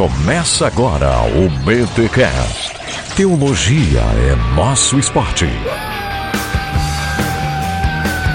Começa 0.00 0.66
agora 0.66 1.10
o 1.26 1.50
BTCast. 1.62 2.72
Teologia 3.14 4.00
é 4.00 4.56
nosso 4.56 4.98
esporte. 4.98 5.44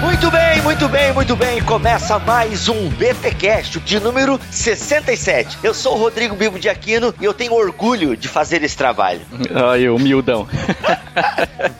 Muito 0.00 0.30
bem, 0.30 0.62
muito 0.62 0.88
bem, 0.88 1.12
muito 1.12 1.34
bem. 1.34 1.60
Começa 1.60 2.20
mais 2.20 2.68
um 2.68 2.88
BTcast 2.90 3.80
de 3.80 3.98
número 3.98 4.40
67. 4.48 5.58
Eu 5.60 5.74
sou 5.74 5.96
o 5.96 5.98
Rodrigo 5.98 6.36
Bibo 6.36 6.56
de 6.56 6.68
Aquino 6.68 7.12
e 7.20 7.24
eu 7.24 7.34
tenho 7.34 7.52
orgulho 7.52 8.16
de 8.16 8.28
fazer 8.28 8.62
esse 8.62 8.76
trabalho. 8.76 9.22
Ai, 9.52 9.88
humildão. 9.88 10.46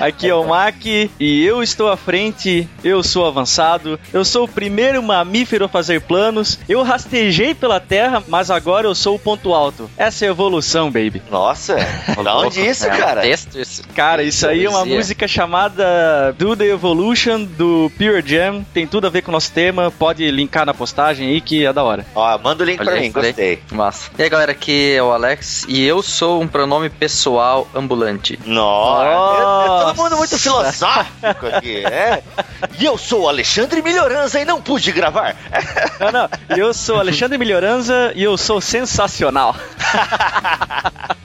Aqui 0.00 0.28
é 0.28 0.34
o 0.34 0.46
Mac 0.46 0.84
e 0.84 1.44
eu 1.44 1.62
estou 1.62 1.88
à 1.90 1.96
frente, 1.96 2.68
eu 2.82 3.02
sou 3.02 3.26
avançado, 3.26 3.98
eu 4.12 4.24
sou 4.24 4.44
o 4.44 4.48
primeiro 4.48 5.02
mamífero 5.02 5.64
a 5.64 5.68
fazer 5.68 6.00
planos, 6.00 6.58
eu 6.68 6.82
rastejei 6.82 7.54
pela 7.54 7.80
Terra, 7.80 8.22
mas 8.28 8.50
agora 8.50 8.86
eu 8.86 8.94
sou 8.94 9.16
o 9.16 9.18
ponto 9.18 9.52
alto. 9.54 9.90
Essa 9.96 10.24
é 10.24 10.28
a 10.28 10.30
evolução, 10.30 10.90
baby. 10.90 11.22
Nossa, 11.30 11.76
da 12.22 12.36
onde 12.38 12.60
isso, 12.60 12.86
cara? 12.86 13.22
texto 13.22 13.58
isso. 13.58 13.82
Cara, 13.94 14.22
isso 14.22 14.46
aí 14.46 14.64
é 14.64 14.68
uma 14.68 14.84
música 14.84 15.26
chamada 15.26 16.32
Do 16.38 16.56
The 16.56 16.66
Evolution, 16.66 17.44
do 17.44 17.90
Pure 17.96 18.22
Jam. 18.24 18.64
Tem 18.72 18.86
tudo 18.86 19.06
a 19.06 19.10
ver 19.10 19.22
com 19.22 19.30
o 19.30 19.32
nosso 19.32 19.52
tema, 19.52 19.90
pode 19.90 20.30
linkar 20.30 20.66
na 20.66 20.74
postagem 20.74 21.28
aí 21.28 21.40
que 21.40 21.64
é 21.64 21.72
da 21.72 21.82
hora. 21.82 22.06
Ó, 22.14 22.38
manda 22.38 22.62
o 22.62 22.66
link 22.66 22.76
pra 22.76 22.86
Olha 22.86 23.00
aí, 23.00 23.06
mim, 23.06 23.12
gostei. 23.12 23.62
Massa. 23.72 24.10
E 24.18 24.22
aí, 24.22 24.28
galera, 24.28 24.52
aqui 24.52 24.94
é 24.94 25.02
o 25.02 25.12
Alex 25.12 25.64
e 25.68 25.84
eu 25.84 26.02
sou 26.02 26.40
um 26.40 26.48
pronome 26.48 26.88
pessoal 26.88 27.68
ambulante. 27.74 28.38
Nossa, 28.44 29.65
Nossa. 29.66 29.84
todo 29.86 29.96
mundo 29.96 30.16
muito 30.16 30.38
filosófico 30.38 31.46
aqui, 31.52 31.84
é? 31.84 32.22
E 32.78 32.84
eu 32.84 32.96
sou 32.96 33.28
Alexandre 33.28 33.82
Melhorança 33.82 34.40
e 34.40 34.44
não 34.44 34.60
pude 34.60 34.92
gravar. 34.92 35.36
Não, 36.00 36.12
não, 36.12 36.28
eu 36.56 36.72
sou 36.74 36.98
Alexandre 36.98 37.38
Melhoranza 37.38 38.12
e 38.14 38.22
eu 38.22 38.36
sou 38.36 38.60
sensacional. 38.60 39.54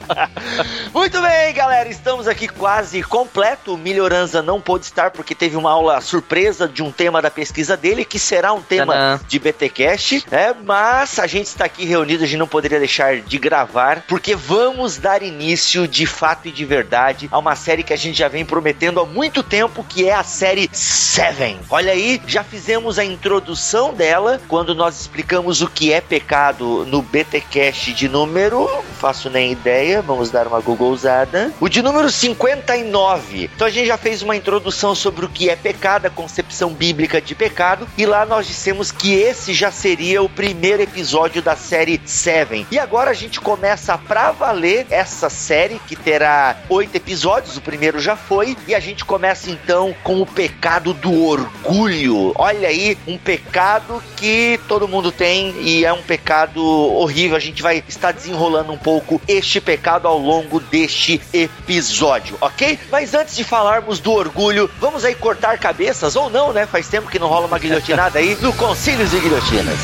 Muito 0.94 1.22
bem, 1.22 1.54
galera, 1.54 1.88
estamos 1.90 2.28
aqui 2.28 2.48
quase 2.48 3.02
completo. 3.04 3.74
O 3.74 3.78
Melhoranza 3.78 4.42
não 4.42 4.60
pôde 4.60 4.86
estar 4.86 5.12
porque 5.12 5.34
teve 5.34 5.56
uma 5.56 5.72
aula 5.72 6.02
surpresa 6.02 6.68
de 6.68 6.84
um 6.84 6.92
tema 6.92 7.22
da 7.22 7.32
pesquisa 7.32 7.78
dele, 7.78 8.04
que 8.04 8.20
será 8.20 8.54
um 8.54 8.62
tema 8.62 8.94
Tadã. 8.94 9.20
de 9.28 9.40
BTcast, 9.40 10.26
é, 10.32 10.54
mas 10.54 11.20
a 11.20 11.28
gente 11.28 11.48
está 11.48 11.66
aqui 11.66 11.86
reunido, 11.86 12.24
a 12.24 12.28
gente 12.28 12.40
não 12.40 12.48
poderia 12.48 12.80
deixar 12.80 13.22
de 13.22 13.38
gravar, 13.38 14.04
porque 14.08 14.36
vamos 14.36 14.98
dar 14.98 15.22
início 15.22 15.88
de 15.88 16.06
fato 16.06 16.48
e 16.48 16.52
de 16.52 16.66
verdade 16.66 17.30
a 17.32 17.38
uma 17.38 17.56
série 17.56 17.84
que 17.84 17.94
a 17.94 17.98
gente 17.98 18.18
já 18.18 18.28
vem 18.32 18.46
prometendo 18.46 19.00
há 19.00 19.06
muito 19.06 19.44
tempo, 19.44 19.84
que 19.84 20.08
é 20.08 20.14
a 20.14 20.24
série 20.24 20.70
Seven. 20.72 21.60
Olha 21.70 21.92
aí, 21.92 22.22
já 22.26 22.44
fizemos 22.44 22.98
a 22.98 23.04
introdução 23.04 23.94
dela 23.94 24.42
quando 24.48 24.74
nós 24.74 25.00
explicamos 25.02 25.62
o 25.62 25.68
que 25.68 25.92
é 25.92 26.00
pecado 26.00 26.86
no 26.86 27.02
BTcast 27.02 27.94
de 27.94 28.08
número, 28.08 28.70
faço 29.00 29.30
nem 29.30 29.52
ideia, 29.52 30.02
vamos 30.02 30.32
dar 30.32 30.48
uma 30.48 30.60
googleada. 30.60 31.52
O 31.60 31.68
de 31.68 31.82
número 31.82 32.10
59. 32.10 33.50
Então 33.54 33.68
a 33.68 33.70
gente 33.70 33.88
já 33.88 33.98
fez 33.98 34.22
uma 34.22 34.36
introdução 34.36 34.96
sobre 34.96 35.26
o 35.26 35.30
que 35.30 35.50
é 35.50 35.56
pecado, 35.56 36.06
a 36.06 36.10
concepção 36.10 36.74
bíblica 36.74 37.22
de 37.22 37.36
pecado, 37.36 37.88
e 37.98 38.06
lá 38.06 38.26
nós 38.26 38.48
dissemos 38.48 38.92
que 38.92 39.14
esse 39.14 39.54
já 39.54 39.72
seria 39.72 40.24
o 40.24 40.30
primeiro 40.30 40.82
episódio 40.82 41.42
da 41.42 41.56
série 41.56 42.02
Seven. 42.06 42.66
E 42.72 42.80
agora 42.80 43.12
a 43.12 43.14
gente 43.14 43.42
começa 43.42 43.98
pra 43.98 44.32
valer 44.32 44.88
essa 44.90 45.30
série 45.30 45.80
que 45.88 45.96
terá 45.96 46.58
oito 46.70 46.96
episódios, 46.96 47.58
o 47.58 47.62
primeiro 47.62 48.00
já 48.00 48.11
foi, 48.16 48.58
e 48.68 48.76
a 48.76 48.80
gente 48.80 49.06
começa 49.06 49.50
então 49.50 49.94
com 50.04 50.22
o 50.22 50.26
pecado 50.26 50.94
do 50.94 51.26
orgulho. 51.26 52.32
Olha 52.36 52.68
aí, 52.68 52.98
um 53.08 53.18
pecado 53.18 54.02
que 54.16 54.60
todo 54.68 54.88
mundo 54.88 55.12
tem 55.12 55.54
e 55.62 55.86
é 55.86 55.94
um 55.94 56.02
pecado 56.02 56.64
horrível. 56.64 57.36
A 57.36 57.40
gente 57.40 57.62
vai 57.62 57.84
estar 57.88 58.12
desenrolando 58.12 58.72
um 58.72 58.78
pouco 58.78 59.22
este 59.28 59.60
pecado 59.60 60.08
ao 60.08 60.18
longo 60.18 60.60
deste 60.60 61.22
episódio, 61.34 62.38
ok? 62.42 62.78
Mas 62.92 63.14
antes 63.14 63.36
de 63.36 63.44
falarmos 63.44 64.00
do 64.00 64.12
orgulho, 64.12 64.70
vamos 64.80 65.06
aí 65.06 65.16
cortar 65.16 65.58
cabeças 65.58 66.16
ou 66.16 66.30
não, 66.30 66.54
né? 66.54 66.66
Faz 66.66 66.88
tempo 66.88 67.10
que 67.10 67.20
não 67.20 67.28
rola 67.28 67.48
uma 67.48 67.60
guilhotinada 67.60 68.20
aí 68.20 68.38
no 68.42 68.54
Concílios 68.54 69.14
e 69.14 69.20
Guilhotinas. 69.20 69.80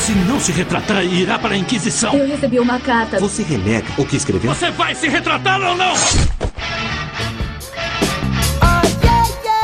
Se 0.00 0.12
não 0.12 0.40
se 0.40 0.50
retratar, 0.50 1.04
irá 1.04 1.38
para 1.38 1.54
a 1.54 1.56
Inquisição. 1.56 2.14
Eu 2.14 2.26
recebi 2.26 2.58
uma 2.58 2.80
carta. 2.80 3.18
Você 3.20 3.42
renega 3.42 3.86
o 3.98 4.04
que 4.04 4.16
escreveu? 4.16 4.54
Você 4.54 4.70
vai 4.70 4.94
se 4.94 5.08
retratar 5.08 5.60
ou 5.60 5.76
não? 5.76 5.94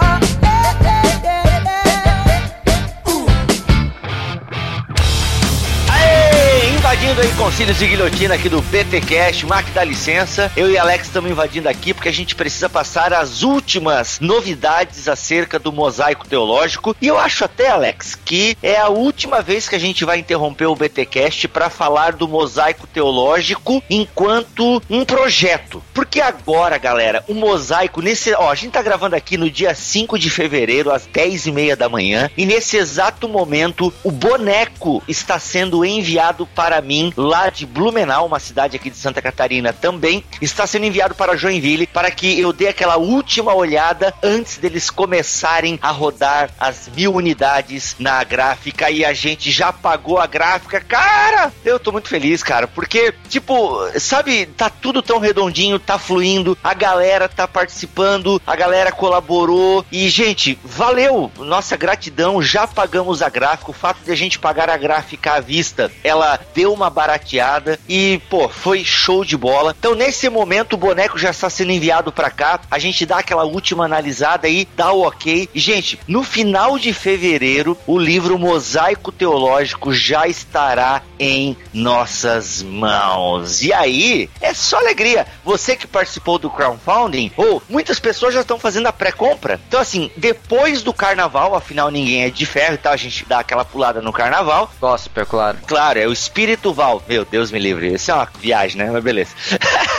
Invadindo 7.04 7.20
aí 7.20 7.32
concílios 7.36 7.78
de 7.78 7.86
guilhotina 7.86 8.34
aqui 8.34 8.48
do 8.48 8.62
BTcast, 8.62 9.44
Mac 9.44 9.66
dá 9.74 9.84
licença. 9.84 10.50
Eu 10.56 10.70
e 10.70 10.78
Alex 10.78 11.06
estamos 11.06 11.30
invadindo 11.30 11.68
aqui 11.68 11.92
porque 11.92 12.08
a 12.08 12.12
gente 12.12 12.34
precisa 12.34 12.66
passar 12.66 13.12
as 13.12 13.42
últimas 13.42 14.20
novidades 14.20 15.06
acerca 15.06 15.58
do 15.58 15.70
mosaico 15.70 16.26
teológico. 16.26 16.96
E 17.02 17.06
eu 17.06 17.18
acho 17.18 17.44
até, 17.44 17.68
Alex, 17.68 18.14
que 18.14 18.56
é 18.62 18.78
a 18.78 18.88
última 18.88 19.42
vez 19.42 19.68
que 19.68 19.74
a 19.74 19.78
gente 19.78 20.02
vai 20.02 20.18
interromper 20.18 20.64
o 20.64 20.74
BTcast 20.74 21.46
para 21.48 21.68
falar 21.68 22.12
do 22.12 22.26
mosaico 22.26 22.86
teológico 22.86 23.82
enquanto 23.90 24.82
um 24.88 25.04
projeto. 25.04 25.82
Porque 25.92 26.22
agora, 26.22 26.78
galera, 26.78 27.22
o 27.28 27.34
mosaico 27.34 28.00
nesse, 28.00 28.32
ó, 28.32 28.50
a 28.50 28.54
gente 28.54 28.72
tá 28.72 28.82
gravando 28.82 29.14
aqui 29.14 29.36
no 29.36 29.50
dia 29.50 29.74
5 29.74 30.18
de 30.18 30.30
fevereiro 30.30 30.90
às 30.90 31.04
10 31.04 31.46
e 31.46 31.52
meia 31.52 31.76
da 31.76 31.88
manhã 31.88 32.30
e 32.34 32.46
nesse 32.46 32.78
exato 32.78 33.28
momento 33.28 33.92
o 34.02 34.10
boneco 34.10 35.02
está 35.06 35.38
sendo 35.38 35.84
enviado 35.84 36.46
para 36.46 36.80
mim 36.80 36.93
Lá 37.16 37.50
de 37.50 37.66
Blumenau, 37.66 38.26
uma 38.26 38.38
cidade 38.38 38.76
aqui 38.76 38.90
de 38.90 38.96
Santa 38.96 39.22
Catarina 39.22 39.72
também, 39.72 40.24
está 40.40 40.66
sendo 40.66 40.86
enviado 40.86 41.14
para 41.14 41.36
Joinville 41.36 41.86
para 41.86 42.10
que 42.10 42.38
eu 42.38 42.52
dê 42.52 42.68
aquela 42.68 42.96
última 42.96 43.54
olhada 43.54 44.14
antes 44.22 44.58
deles 44.58 44.90
começarem 44.90 45.78
a 45.82 45.90
rodar 45.90 46.50
as 46.58 46.88
mil 46.94 47.14
unidades 47.14 47.96
na 47.98 48.22
gráfica 48.22 48.90
e 48.90 49.04
a 49.04 49.12
gente 49.12 49.50
já 49.50 49.72
pagou 49.72 50.18
a 50.18 50.26
gráfica. 50.26 50.80
Cara, 50.80 51.52
eu 51.64 51.78
tô 51.78 51.92
muito 51.92 52.08
feliz, 52.08 52.42
cara, 52.42 52.66
porque, 52.66 53.14
tipo, 53.28 53.78
sabe, 53.98 54.46
tá 54.46 54.68
tudo 54.68 55.02
tão 55.02 55.18
redondinho, 55.18 55.78
tá 55.78 55.98
fluindo, 55.98 56.56
a 56.62 56.74
galera 56.74 57.28
tá 57.28 57.46
participando, 57.48 58.40
a 58.46 58.56
galera 58.56 58.92
colaborou 58.92 59.84
e, 59.90 60.08
gente, 60.08 60.58
valeu! 60.62 61.30
Nossa 61.38 61.76
gratidão, 61.76 62.42
já 62.42 62.66
pagamos 62.66 63.22
a 63.22 63.28
gráfica. 63.28 63.70
O 63.70 63.74
fato 63.74 63.98
de 64.04 64.10
a 64.10 64.16
gente 64.16 64.38
pagar 64.38 64.68
a 64.68 64.76
gráfica 64.76 65.34
à 65.34 65.40
vista, 65.40 65.90
ela 66.02 66.38
deu 66.54 66.72
uma 66.72 66.83
barateada 66.90 67.78
e, 67.88 68.20
pô, 68.30 68.48
foi 68.48 68.84
show 68.84 69.24
de 69.24 69.36
bola. 69.36 69.74
Então, 69.78 69.94
nesse 69.94 70.28
momento, 70.28 70.74
o 70.74 70.78
boneco 70.78 71.18
já 71.18 71.30
está 71.30 71.48
sendo 71.48 71.72
enviado 71.72 72.12
para 72.12 72.30
cá. 72.30 72.60
A 72.70 72.78
gente 72.78 73.06
dá 73.06 73.18
aquela 73.18 73.44
última 73.44 73.84
analisada 73.84 74.46
aí, 74.46 74.68
dá 74.76 74.92
o 74.92 75.06
ok. 75.06 75.48
E, 75.54 75.58
gente, 75.58 75.98
no 76.06 76.22
final 76.22 76.78
de 76.78 76.92
fevereiro, 76.92 77.76
o 77.86 77.98
livro 77.98 78.38
Mosaico 78.38 79.12
Teológico 79.12 79.92
já 79.92 80.26
estará 80.26 81.02
em 81.18 81.56
nossas 81.72 82.62
mãos. 82.62 83.62
E 83.62 83.72
aí, 83.72 84.28
é 84.40 84.52
só 84.52 84.78
alegria. 84.78 85.26
Você 85.44 85.76
que 85.76 85.86
participou 85.86 86.38
do 86.38 86.50
crowdfunding, 86.50 87.32
ou 87.36 87.62
muitas 87.68 87.98
pessoas 87.98 88.34
já 88.34 88.40
estão 88.40 88.58
fazendo 88.58 88.86
a 88.86 88.92
pré-compra. 88.92 89.60
Então, 89.68 89.80
assim, 89.80 90.10
depois 90.16 90.82
do 90.82 90.92
carnaval, 90.92 91.54
afinal 91.54 91.90
ninguém 91.90 92.24
é 92.24 92.30
de 92.30 92.46
ferro 92.46 92.74
e 92.74 92.78
tal, 92.78 92.92
a 92.92 92.96
gente 92.96 93.24
dá 93.26 93.38
aquela 93.38 93.64
pulada 93.64 94.00
no 94.00 94.12
carnaval. 94.12 94.70
Gospel, 94.80 95.26
claro. 95.26 95.58
Claro, 95.66 95.98
é 95.98 96.06
o 96.06 96.12
espírito 96.12 96.72
Val. 96.74 97.02
Meu 97.08 97.24
Deus 97.24 97.50
me 97.50 97.58
livre. 97.58 97.94
Isso 97.94 98.10
é 98.10 98.14
uma 98.14 98.28
viagem, 98.38 98.78
né? 98.78 98.90
Mas 98.90 99.02
beleza. 99.02 99.34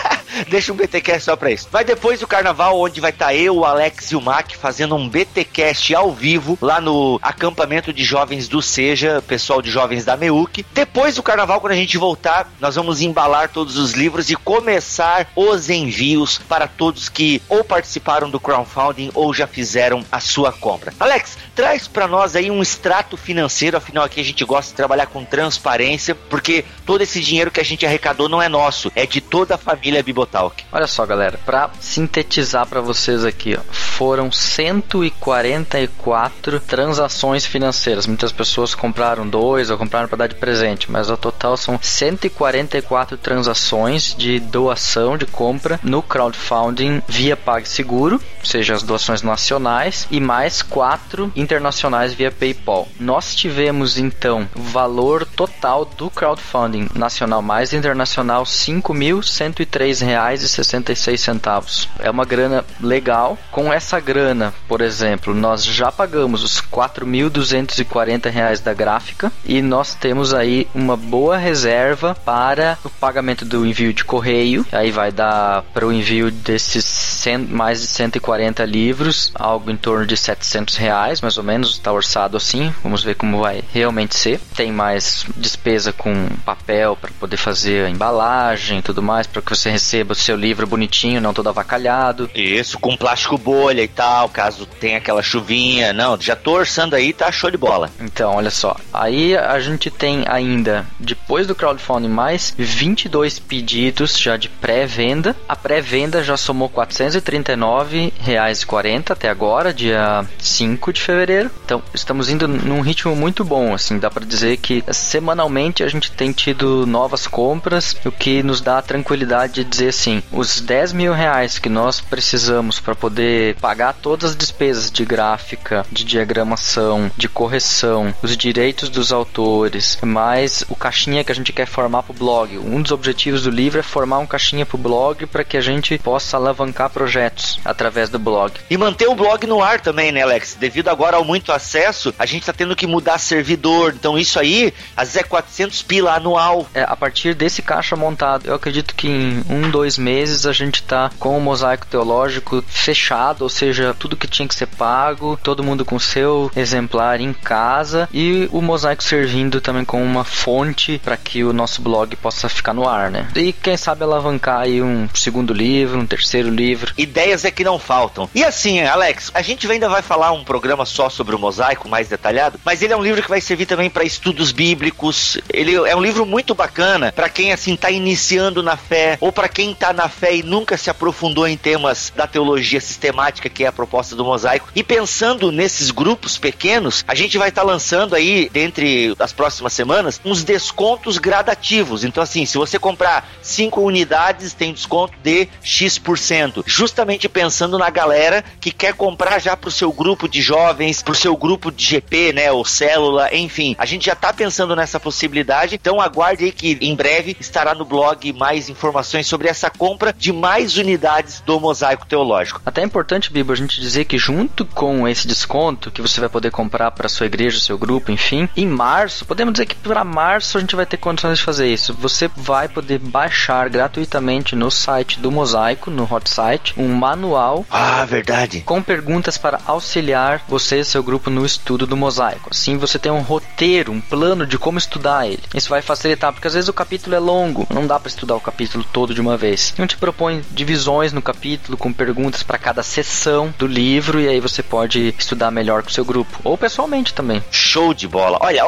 Deixa 0.47 0.71
um 0.71 0.75
BTcast 0.75 1.23
só 1.23 1.35
pra 1.35 1.51
isso. 1.51 1.67
Vai 1.71 1.83
depois 1.83 2.19
do 2.19 2.27
carnaval, 2.27 2.79
onde 2.79 2.99
vai 2.99 3.11
estar 3.11 3.27
tá 3.27 3.35
eu, 3.35 3.57
o 3.57 3.65
Alex 3.65 4.11
e 4.11 4.15
o 4.15 4.21
Mac 4.21 4.51
fazendo 4.53 4.95
um 4.95 5.07
BTcast 5.07 5.95
ao 5.95 6.11
vivo 6.11 6.57
lá 6.61 6.81
no 6.81 7.19
acampamento 7.21 7.93
de 7.93 8.03
jovens 8.03 8.47
do 8.47 8.61
Seja, 8.61 9.23
pessoal 9.27 9.61
de 9.61 9.69
jovens 9.69 10.05
da 10.05 10.17
Meuc. 10.17 10.65
Depois 10.73 11.15
do 11.15 11.23
carnaval, 11.23 11.61
quando 11.61 11.73
a 11.73 11.77
gente 11.77 11.97
voltar, 11.97 12.49
nós 12.59 12.75
vamos 12.75 13.01
embalar 13.01 13.49
todos 13.49 13.77
os 13.77 13.93
livros 13.93 14.29
e 14.29 14.35
começar 14.35 15.27
os 15.35 15.69
envios 15.69 16.37
para 16.37 16.67
todos 16.67 17.09
que 17.09 17.41
ou 17.47 17.63
participaram 17.63 18.29
do 18.29 18.39
crowdfunding 18.39 19.11
ou 19.13 19.33
já 19.33 19.47
fizeram 19.47 20.03
a 20.11 20.19
sua 20.19 20.51
compra. 20.51 20.93
Alex, 20.99 21.37
traz 21.55 21.87
para 21.87 22.07
nós 22.07 22.35
aí 22.35 22.51
um 22.51 22.61
extrato 22.61 23.17
financeiro, 23.17 23.77
afinal 23.77 24.03
aqui 24.03 24.19
a 24.19 24.23
gente 24.23 24.43
gosta 24.43 24.71
de 24.71 24.75
trabalhar 24.75 25.07
com 25.07 25.23
transparência, 25.23 26.15
porque 26.15 26.65
todo 26.85 27.01
esse 27.01 27.21
dinheiro 27.21 27.51
que 27.51 27.59
a 27.59 27.65
gente 27.65 27.85
arrecadou 27.85 28.27
não 28.27 28.41
é 28.41 28.49
nosso, 28.49 28.91
é 28.95 29.05
de 29.05 29.21
toda 29.21 29.55
a 29.55 29.57
família 29.57 30.03
Bibotalk. 30.25 30.63
Olha 30.71 30.87
só, 30.87 31.05
galera, 31.05 31.39
para 31.45 31.69
sintetizar 31.79 32.65
para 32.65 32.81
vocês 32.81 33.23
aqui, 33.23 33.55
ó, 33.57 33.61
foram 33.71 34.31
144 34.31 36.59
transações 36.59 37.45
financeiras. 37.45 38.07
Muitas 38.07 38.31
pessoas 38.31 38.73
compraram 38.75 39.27
dois 39.27 39.69
ou 39.69 39.77
compraram 39.77 40.07
para 40.07 40.17
dar 40.17 40.27
de 40.27 40.35
presente, 40.35 40.91
mas 40.91 41.09
o 41.09 41.17
total 41.17 41.55
são 41.55 41.79
144 41.81 43.17
transações 43.17 44.15
de 44.17 44.39
doação, 44.39 45.17
de 45.17 45.25
compra 45.25 45.79
no 45.83 46.01
crowdfunding 46.01 47.01
via 47.07 47.37
PagSeguro, 47.37 48.21
ou 48.39 48.45
seja, 48.45 48.73
as 48.73 48.83
doações 48.83 49.21
nacionais, 49.21 50.07
e 50.09 50.19
mais 50.19 50.61
quatro 50.61 51.31
internacionais 51.35 52.13
via 52.13 52.31
PayPal. 52.31 52.87
Nós 52.99 53.35
tivemos 53.35 53.97
então 53.97 54.47
o 54.55 54.61
valor 54.61 55.25
total 55.25 55.85
do 55.85 56.09
crowdfunding 56.09 56.89
nacional 56.95 57.41
mais 57.41 57.73
internacional 57.73 58.43
R$ 58.43 58.49
5.103 58.49 60.14
e 60.43 60.47
66 60.47 61.19
centavos. 61.19 61.89
É 61.99 62.09
uma 62.09 62.25
grana 62.25 62.63
legal. 62.79 63.37
Com 63.51 63.73
essa 63.73 63.99
grana, 63.99 64.53
por 64.67 64.81
exemplo, 64.81 65.33
nós 65.33 65.63
já 65.65 65.91
pagamos 65.91 66.43
os 66.43 66.61
4.240 66.61 68.29
reais 68.29 68.59
da 68.59 68.73
gráfica 68.73 69.31
e 69.43 69.61
nós 69.61 69.95
temos 69.95 70.33
aí 70.33 70.67
uma 70.73 70.95
boa 70.95 71.37
reserva 71.37 72.15
para 72.15 72.77
o 72.83 72.89
pagamento 72.89 73.43
do 73.43 73.65
envio 73.65 73.93
de 73.93 74.05
correio. 74.05 74.65
Aí 74.71 74.91
vai 74.91 75.11
dar 75.11 75.63
para 75.73 75.85
o 75.85 75.91
envio 75.91 76.31
desses 76.31 76.85
100, 76.85 77.37
mais 77.39 77.81
de 77.81 77.87
140 77.87 78.63
livros, 78.65 79.31
algo 79.35 79.69
em 79.69 79.77
torno 79.77 80.05
de 80.05 80.15
700 80.15 80.75
reais, 80.77 81.21
mais 81.21 81.37
ou 81.37 81.43
menos, 81.43 81.71
está 81.71 81.91
orçado 81.91 82.37
assim. 82.37 82.73
Vamos 82.81 83.03
ver 83.03 83.15
como 83.15 83.39
vai 83.39 83.63
realmente 83.73 84.15
ser. 84.15 84.39
Tem 84.55 84.71
mais 84.71 85.25
despesa 85.35 85.91
com 85.91 86.29
papel 86.45 86.95
para 86.95 87.11
poder 87.19 87.37
fazer 87.37 87.85
a 87.85 87.89
embalagem 87.89 88.81
tudo 88.85 89.01
mais, 89.01 89.27
para 89.27 89.41
que 89.41 89.49
você 89.49 89.69
receba 89.69 90.04
o 90.13 90.15
seu 90.15 90.35
livro 90.35 90.67
bonitinho, 90.67 91.21
não 91.21 91.33
todo 91.33 91.49
avacalhado. 91.49 92.29
Isso, 92.33 92.79
com 92.79 92.97
plástico 92.97 93.37
bolha 93.37 93.81
e 93.81 93.87
tal, 93.87 94.29
caso 94.29 94.65
tenha 94.65 94.97
aquela 94.97 95.21
chuvinha. 95.21 95.93
Não, 95.93 96.19
já 96.19 96.35
tô 96.35 96.53
orçando 96.53 96.95
aí, 96.95 97.13
tá 97.13 97.31
show 97.31 97.51
de 97.51 97.57
bola. 97.57 97.89
Então, 97.99 98.35
olha 98.35 98.51
só. 98.51 98.75
Aí 98.93 99.37
a 99.37 99.59
gente 99.59 99.89
tem 99.89 100.23
ainda, 100.27 100.85
depois 100.99 101.47
do 101.47 101.55
crowdfunding, 101.55 102.07
mais 102.07 102.53
22 102.57 103.39
pedidos 103.39 104.17
já 104.17 104.37
de 104.37 104.47
pré-venda. 104.49 105.35
A 105.47 105.55
pré-venda 105.55 106.23
já 106.23 106.37
somou 106.37 106.67
R$ 106.67 106.75
439,40 106.85 109.11
até 109.11 109.29
agora, 109.29 109.73
dia 109.73 110.25
5 110.39 110.93
de 110.93 111.01
fevereiro. 111.01 111.51
Então, 111.63 111.83
estamos 111.93 112.29
indo 112.29 112.47
num 112.47 112.81
ritmo 112.81 113.15
muito 113.15 113.43
bom, 113.43 113.73
assim, 113.73 113.99
dá 113.99 114.09
para 114.09 114.25
dizer 114.25 114.57
que 114.57 114.83
semanalmente 114.91 115.83
a 115.83 115.87
gente 115.87 116.11
tem 116.11 116.31
tido 116.31 116.85
novas 116.85 117.27
compras, 117.27 117.95
o 118.05 118.11
que 118.11 118.43
nos 118.43 118.61
dá 118.61 118.79
a 118.79 118.81
tranquilidade 118.81 119.53
de 119.55 119.63
dizer 119.63 119.91
assim, 119.95 120.21
os 120.31 120.59
10 120.59 120.93
mil 120.93 121.13
reais 121.13 121.57
que 121.57 121.69
nós 121.69 122.01
precisamos 122.01 122.79
para 122.79 122.93
poder 122.93 123.55
pagar 123.55 123.93
todas 123.93 124.31
as 124.31 124.35
despesas 124.35 124.91
de 124.91 125.05
gráfica, 125.05 125.85
de 125.91 126.03
diagramação, 126.03 127.09
de 127.15 127.29
correção, 127.29 128.13
os 128.21 128.35
direitos 128.35 128.89
dos 128.89 129.11
autores, 129.11 129.97
mais 130.03 130.63
o 130.69 130.75
caixinha 130.75 131.23
que 131.23 131.31
a 131.31 131.35
gente 131.35 131.53
quer 131.53 131.65
formar 131.65 132.03
para 132.03 132.13
o 132.13 132.17
blog. 132.17 132.57
Um 132.57 132.81
dos 132.81 132.91
objetivos 132.91 133.43
do 133.43 133.49
livro 133.49 133.79
é 133.79 133.83
formar 133.83 134.19
um 134.19 134.27
caixinha 134.27 134.65
para 134.65 134.75
o 134.75 134.79
blog 134.79 135.25
para 135.25 135.43
que 135.43 135.57
a 135.57 135.61
gente 135.61 135.97
possa 135.97 136.37
alavancar 136.37 136.89
projetos 136.89 137.59
através 137.63 138.09
do 138.09 138.19
blog. 138.19 138.53
E 138.69 138.77
manter 138.77 139.07
o 139.07 139.15
blog 139.15 139.45
no 139.47 139.63
ar 139.63 139.79
também, 139.79 140.11
né, 140.11 140.21
Alex? 140.21 140.57
Devido 140.59 140.89
agora 140.89 141.17
ao 141.17 141.23
muito 141.23 141.51
acesso, 141.51 142.13
a 142.19 142.25
gente 142.25 142.41
está 142.41 142.53
tendo 142.53 142.75
que 142.75 142.87
mudar 142.87 143.17
servidor. 143.17 143.93
Então 143.97 144.17
isso 144.17 144.39
aí, 144.39 144.73
às 144.95 145.09
vezes 145.09 145.21
é 145.21 145.23
400 145.23 145.81
pila 145.83 146.15
anual. 146.15 146.67
É, 146.73 146.83
a 146.83 146.95
partir 146.95 147.33
desse 147.33 147.61
caixa 147.61 147.95
montado, 147.95 148.47
eu 148.47 148.55
acredito 148.55 148.95
que 148.95 149.07
em 149.07 149.43
um, 149.49 149.69
dois 149.69 149.84
dois 149.85 149.99
meses 149.99 150.47
a 150.47 150.51
gente 150.51 150.81
tá 150.81 151.11
com 151.19 151.37
o 151.37 151.39
mosaico 151.41 151.85
teológico 151.85 152.63
fechado, 152.67 153.43
ou 153.43 153.49
seja, 153.49 153.95
tudo 153.97 154.17
que 154.17 154.27
tinha 154.27 154.47
que 154.47 154.55
ser 154.55 154.65
pago, 154.65 155.39
todo 155.43 155.63
mundo 155.63 155.85
com 155.85 155.99
seu 155.99 156.51
exemplar 156.55 157.21
em 157.21 157.31
casa 157.31 158.09
e 158.11 158.49
o 158.51 158.63
mosaico 158.63 159.03
servindo 159.03 159.61
também 159.61 159.85
como 159.85 160.03
uma 160.03 160.23
fonte 160.23 160.99
para 161.03 161.15
que 161.15 161.43
o 161.43 161.53
nosso 161.53 161.83
blog 161.83 162.15
possa 162.15 162.49
ficar 162.49 162.73
no 162.73 162.89
ar, 162.89 163.11
né? 163.11 163.27
E 163.35 163.53
quem 163.53 163.77
sabe 163.77 164.03
alavancar 164.03 164.61
aí 164.61 164.81
um 164.81 165.07
segundo 165.13 165.53
livro, 165.53 165.99
um 165.99 166.07
terceiro 166.07 166.49
livro. 166.49 166.91
Ideias 166.97 167.45
é 167.45 167.51
que 167.51 167.63
não 167.63 167.77
faltam. 167.77 168.27
E 168.33 168.43
assim, 168.43 168.81
Alex, 168.81 169.29
a 169.35 169.43
gente 169.43 169.71
ainda 169.71 169.87
vai 169.87 170.01
falar 170.01 170.31
um 170.31 170.43
programa 170.43 170.83
só 170.83 171.11
sobre 171.11 171.35
o 171.35 171.39
mosaico 171.39 171.87
mais 171.87 172.07
detalhado, 172.07 172.59
mas 172.65 172.81
ele 172.81 172.93
é 172.93 172.97
um 172.97 173.03
livro 173.03 173.21
que 173.21 173.29
vai 173.29 173.39
servir 173.39 173.67
também 173.67 173.91
para 173.91 174.03
estudos 174.03 174.51
bíblicos. 174.51 175.37
Ele 175.53 175.75
é 175.75 175.95
um 175.95 176.01
livro 176.01 176.25
muito 176.25 176.55
bacana 176.55 177.11
para 177.11 177.29
quem 177.29 177.53
assim 177.53 177.75
tá 177.75 177.91
iniciando 177.91 178.63
na 178.63 178.75
fé 178.75 179.19
ou 179.21 179.31
para 179.31 179.47
quem 179.47 179.74
está 179.75 179.93
na 179.93 180.09
fé 180.09 180.35
e 180.35 180.43
nunca 180.43 180.77
se 180.77 180.89
aprofundou 180.89 181.47
em 181.47 181.55
temas 181.55 182.11
da 182.15 182.25
teologia 182.25 182.81
sistemática, 182.81 183.49
que 183.49 183.63
é 183.63 183.67
a 183.67 183.71
proposta 183.71 184.15
do 184.15 184.25
mosaico, 184.25 184.69
e 184.75 184.83
pensando 184.83 185.51
nesses 185.51 185.91
grupos 185.91 186.37
pequenos, 186.37 187.03
a 187.07 187.13
gente 187.13 187.37
vai 187.37 187.49
estar 187.49 187.61
tá 187.61 187.67
lançando 187.67 188.15
aí, 188.15 188.49
dentre 188.51 189.15
as 189.19 189.31
próximas 189.31 189.73
semanas, 189.73 190.19
uns 190.25 190.43
descontos 190.43 191.17
gradativos. 191.17 192.03
Então, 192.03 192.23
assim, 192.23 192.45
se 192.45 192.57
você 192.57 192.79
comprar 192.79 193.29
cinco 193.41 193.81
unidades, 193.81 194.53
tem 194.53 194.73
desconto 194.73 195.13
de 195.21 195.47
X%. 195.61 196.63
Justamente 196.65 197.29
pensando 197.29 197.77
na 197.77 197.89
galera 197.89 198.43
que 198.59 198.71
quer 198.71 198.93
comprar 198.93 199.39
já 199.39 199.55
para 199.55 199.67
o 199.67 199.71
seu 199.71 199.91
grupo 199.91 200.27
de 200.27 200.41
jovens, 200.41 201.03
para 201.03 201.11
o 201.11 201.15
seu 201.15 201.35
grupo 201.35 201.71
de 201.71 201.85
GP, 201.85 202.33
né, 202.33 202.51
ou 202.51 202.65
célula, 202.65 203.33
enfim. 203.35 203.75
A 203.77 203.85
gente 203.85 204.05
já 204.05 204.13
está 204.13 204.31
pensando 204.31 204.75
nessa 204.75 204.99
possibilidade, 204.99 205.75
então 205.75 205.99
aguarde 205.99 206.45
aí 206.45 206.51
que 206.51 206.77
em 206.81 206.95
breve 206.95 207.35
estará 207.39 207.73
no 207.75 207.85
blog 207.85 208.31
mais 208.33 208.69
informações 208.69 209.27
sobre 209.27 209.47
essa 209.47 209.54
essa 209.55 209.69
compra 209.69 210.13
de 210.13 210.31
mais 210.31 210.77
unidades 210.77 211.41
do 211.45 211.59
mosaico 211.59 212.05
teológico. 212.05 212.61
Até 212.65 212.81
é 212.81 212.85
importante, 212.85 213.31
Bibo, 213.31 213.53
a 213.53 213.55
gente 213.55 213.79
dizer 213.79 214.05
que 214.05 214.17
junto 214.17 214.65
com 214.65 215.07
esse 215.07 215.27
desconto 215.27 215.89
que 215.89 216.01
você 216.01 216.19
vai 216.19 216.29
poder 216.29 216.51
comprar 216.51 216.91
para 216.91 217.09
sua 217.09 217.25
igreja, 217.25 217.59
seu 217.59 217.77
grupo, 217.77 218.11
enfim, 218.11 218.49
em 218.55 218.67
março, 218.67 219.25
podemos 219.25 219.53
dizer 219.53 219.65
que 219.65 219.75
para 219.75 220.03
março 220.03 220.57
a 220.57 220.61
gente 220.61 220.75
vai 220.75 220.85
ter 220.85 220.97
condições 220.97 221.39
de 221.39 221.43
fazer 221.43 221.67
isso. 221.67 221.93
Você 221.93 222.29
vai 222.35 222.67
poder 222.67 222.99
baixar 222.99 223.69
gratuitamente 223.69 224.55
no 224.55 224.69
site 224.69 225.19
do 225.19 225.31
Mosaico, 225.31 225.89
no 225.89 226.03
hot 226.03 226.29
site, 226.29 226.73
um 226.77 226.93
manual. 226.93 227.65
Ah, 227.71 228.03
verdade. 228.05 228.61
Com 228.61 228.81
perguntas 228.81 229.37
para 229.37 229.59
auxiliar 229.65 230.43
você 230.47 230.79
e 230.79 230.85
seu 230.85 231.01
grupo 231.01 231.29
no 231.29 231.45
estudo 231.45 231.87
do 231.87 231.95
Mosaico. 231.95 232.49
Assim 232.51 232.77
você 232.77 232.99
tem 232.99 233.11
um 233.11 233.21
roteiro, 233.21 233.91
um 233.91 234.01
plano 234.01 234.45
de 234.45 234.57
como 234.57 234.77
estudar 234.77 235.27
ele. 235.27 235.43
Isso 235.53 235.69
vai 235.69 235.81
facilitar, 235.81 236.33
porque 236.33 236.47
às 236.47 236.53
vezes 236.53 236.67
o 236.67 236.73
capítulo 236.73 237.15
é 237.15 237.19
longo, 237.19 237.65
não 237.73 237.87
dá 237.87 237.97
para 237.97 238.09
estudar 238.09 238.35
o 238.35 238.41
capítulo 238.41 238.85
todo 238.91 239.13
de 239.13 239.21
uma 239.21 239.37
vez. 239.37 239.44
Então 239.73 239.87
te 239.87 239.97
propõe 239.97 240.41
divisões 240.51 241.13
no 241.13 241.21
capítulo 241.21 241.77
com 241.77 241.91
perguntas 241.91 242.43
para 242.43 242.57
cada 242.57 242.83
sessão 242.83 243.53
do 243.57 243.67
livro 243.67 244.19
e 244.19 244.27
aí 244.27 244.39
você 244.39 244.63
pode 244.63 245.13
estudar 245.17 245.51
melhor 245.51 245.83
com 245.83 245.89
o 245.89 245.93
seu 245.93 246.05
grupo 246.05 246.39
ou 246.43 246.57
pessoalmente 246.57 247.13
também. 247.13 247.43
Show 247.51 247.93
de 247.93 248.07
bola. 248.07 248.37
Olha, 248.41 248.63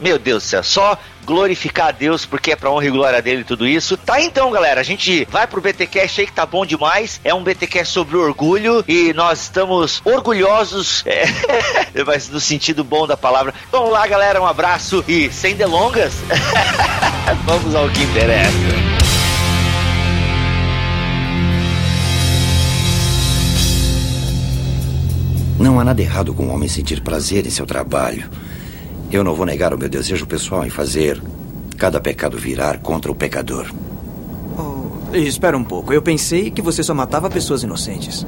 meu 0.00 0.18
Deus 0.18 0.42
do 0.42 0.46
céu, 0.46 0.62
só 0.62 0.98
glorificar 1.24 1.88
a 1.88 1.92
Deus, 1.92 2.26
porque 2.26 2.52
é 2.52 2.56
pra 2.56 2.70
honra 2.70 2.86
e 2.86 2.90
glória 2.90 3.22
dele 3.22 3.44
tudo 3.44 3.66
isso. 3.66 3.96
Tá 3.96 4.20
então, 4.20 4.50
galera, 4.50 4.80
a 4.80 4.84
gente 4.84 5.26
vai 5.30 5.46
pro 5.46 5.60
BTcast 5.60 6.20
aí 6.20 6.26
que 6.26 6.32
tá 6.32 6.44
bom 6.44 6.66
demais. 6.66 7.20
É 7.24 7.32
um 7.32 7.42
BTcast 7.42 7.92
sobre 7.92 8.16
orgulho 8.16 8.84
e 8.86 9.12
nós 9.12 9.42
estamos 9.42 10.02
orgulhosos, 10.04 11.04
é, 11.06 11.24
mas 12.04 12.28
no 12.28 12.40
sentido 12.40 12.84
bom 12.84 13.06
da 13.06 13.16
palavra. 13.16 13.54
Vamos 13.70 13.90
lá, 13.90 14.06
galera, 14.06 14.40
um 14.40 14.46
abraço 14.46 15.04
e 15.06 15.30
sem 15.30 15.54
delongas, 15.54 16.14
vamos 17.44 17.74
ao 17.74 17.88
que 17.90 18.02
interessa. 18.02 18.91
Não 25.62 25.78
há 25.78 25.84
nada 25.84 26.02
errado 26.02 26.34
com 26.34 26.48
o 26.48 26.50
homem 26.52 26.68
sentir 26.68 27.00
prazer 27.02 27.46
em 27.46 27.50
seu 27.50 27.64
trabalho. 27.64 28.28
Eu 29.12 29.22
não 29.22 29.32
vou 29.32 29.46
negar 29.46 29.72
o 29.72 29.78
meu 29.78 29.88
desejo 29.88 30.26
pessoal 30.26 30.66
em 30.66 30.70
fazer 30.70 31.22
cada 31.78 32.00
pecado 32.00 32.36
virar 32.36 32.78
contra 32.78 33.12
o 33.12 33.14
pecador. 33.14 33.72
Oh, 34.58 35.14
espera 35.14 35.56
um 35.56 35.62
pouco. 35.62 35.92
Eu 35.92 36.02
pensei 36.02 36.50
que 36.50 36.60
você 36.60 36.82
só 36.82 36.92
matava 36.92 37.30
pessoas 37.30 37.62
inocentes. 37.62 38.26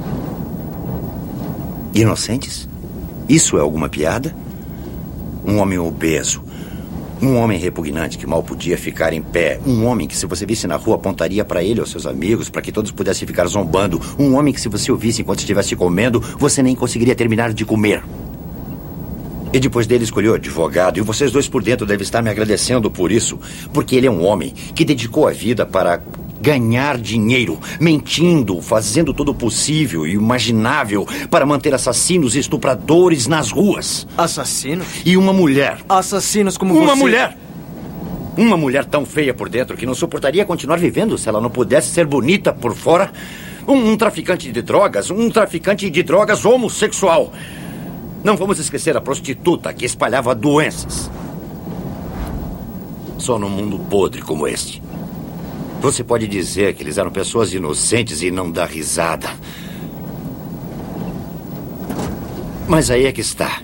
Inocentes? 1.93 2.69
Isso 3.27 3.57
é 3.57 3.59
alguma 3.59 3.89
piada? 3.89 4.33
Um 5.45 5.57
homem 5.57 5.77
obeso. 5.77 6.41
Um 7.21 7.37
homem 7.37 7.57
repugnante 7.57 8.17
que 8.17 8.27
mal 8.27 8.43
podia 8.43 8.77
ficar 8.77 9.13
em 9.13 9.21
pé. 9.21 9.59
Um 9.65 9.85
homem 9.85 10.07
que, 10.07 10.15
se 10.15 10.25
você 10.25 10.45
visse 10.45 10.67
na 10.67 10.75
rua, 10.75 10.95
apontaria 10.95 11.45
para 11.45 11.63
ele 11.63 11.79
ou 11.79 11.85
seus 11.85 12.05
amigos 12.05 12.49
para 12.49 12.61
que 12.61 12.71
todos 12.71 12.91
pudessem 12.91 13.27
ficar 13.27 13.45
zombando. 13.47 14.01
Um 14.19 14.35
homem 14.35 14.53
que, 14.53 14.59
se 14.59 14.67
você 14.67 14.91
o 14.91 14.97
visse 14.97 15.21
enquanto 15.21 15.39
estivesse 15.39 15.75
comendo, 15.75 16.19
você 16.37 16.61
nem 16.61 16.75
conseguiria 16.75 17.15
terminar 17.15 17.53
de 17.53 17.65
comer. 17.65 18.03
E 19.53 19.59
depois 19.59 19.87
dele 19.87 20.03
escolheu 20.03 20.33
advogado, 20.33 20.97
e 20.97 21.01
vocês 21.01 21.31
dois 21.31 21.47
por 21.47 21.63
dentro 21.63 21.85
devem 21.85 22.03
estar 22.03 22.21
me 22.21 22.29
agradecendo 22.29 22.91
por 22.91 23.09
isso, 23.09 23.39
porque 23.71 23.95
ele 23.95 24.05
é 24.05 24.11
um 24.11 24.25
homem 24.25 24.53
que 24.75 24.83
dedicou 24.83 25.27
a 25.27 25.31
vida 25.31 25.65
para 25.65 26.01
ganhar 26.45 26.99
dinheiro, 26.99 27.59
mentindo, 27.79 28.61
fazendo 28.61 29.15
todo 29.15 29.29
o 29.29 29.33
possível 29.33 30.05
e 30.05 30.11
imaginável 30.11 31.07
para 31.27 31.43
manter 31.43 31.73
assassinos 31.73 32.35
e 32.35 32.39
estupradores 32.39 33.25
nas 33.25 33.49
ruas. 33.49 34.07
Assassinos? 34.15 34.85
E 35.03 35.17
uma 35.17 35.33
mulher. 35.33 35.79
Assassinos 35.89 36.55
como 36.55 36.77
uma 36.77 36.93
você. 36.93 37.01
mulher! 37.01 37.35
Uma 38.37 38.55
mulher 38.55 38.85
tão 38.85 39.07
feia 39.07 39.33
por 39.33 39.49
dentro 39.49 39.75
que 39.75 39.87
não 39.87 39.95
suportaria 39.95 40.45
continuar 40.45 40.77
vivendo 40.77 41.17
se 41.17 41.27
ela 41.27 41.41
não 41.41 41.49
pudesse 41.49 41.87
ser 41.87 42.05
bonita 42.05 42.53
por 42.53 42.75
fora. 42.75 43.11
Um, 43.67 43.93
um 43.93 43.97
traficante 43.97 44.51
de 44.51 44.61
drogas, 44.61 45.09
um 45.09 45.31
traficante 45.31 45.89
de 45.89 46.03
drogas 46.03 46.45
homossexual. 46.45 47.33
Não 48.23 48.37
vamos 48.37 48.59
esquecer 48.59 48.95
a 48.95 49.01
prostituta 49.01 49.73
que 49.73 49.83
espalhava 49.83 50.35
doenças. 50.35 51.09
Só 53.17 53.39
num 53.39 53.49
mundo 53.49 53.79
podre 53.89 54.21
como 54.21 54.47
este. 54.47 54.84
Você 55.85 56.03
pode 56.03 56.27
dizer 56.27 56.73
que 56.73 56.81
eles 56.81 56.97
eram 56.97 57.11
pessoas 57.11 57.53
inocentes 57.53 58.23
e 58.23 58.31
não 58.31 58.49
dar 58.49 58.65
risada. 58.65 59.29
Mas 62.67 62.89
aí 62.89 63.05
é 63.05 63.11
que 63.11 63.21
está. 63.21 63.61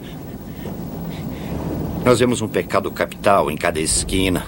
Nós 2.05 2.19
vemos 2.19 2.39
um 2.39 2.47
pecado 2.47 2.91
capital 2.91 3.49
em 3.49 3.57
cada 3.57 3.79
esquina, 3.79 4.45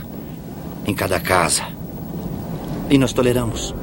em 0.85 0.93
cada 0.93 1.19
casa. 1.19 1.63
E 2.91 2.97
nós 2.99 3.11
toleramos. 3.11 3.73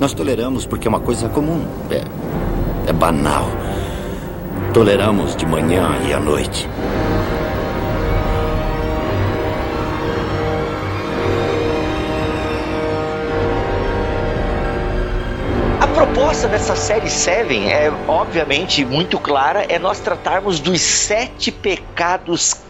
Nós 0.00 0.12
toleramos 0.12 0.66
porque 0.66 0.88
é 0.88 0.90
uma 0.90 0.98
coisa 0.98 1.28
comum. 1.28 1.64
É, 1.88 2.90
é 2.90 2.92
banal. 2.92 3.48
Toleramos 4.74 5.36
de 5.36 5.46
manhã 5.46 6.00
e 6.08 6.12
à 6.12 6.18
noite. 6.18 6.68
Proposta 16.00 16.48
dessa 16.48 16.74
série 16.74 17.10
Seven 17.10 17.70
é 17.70 17.92
obviamente 18.08 18.82
muito 18.86 19.18
clara, 19.18 19.66
é 19.68 19.78
nós 19.78 20.00
tratarmos 20.00 20.58
dos 20.58 20.80
sete 20.80 21.52
pecados 21.52 21.89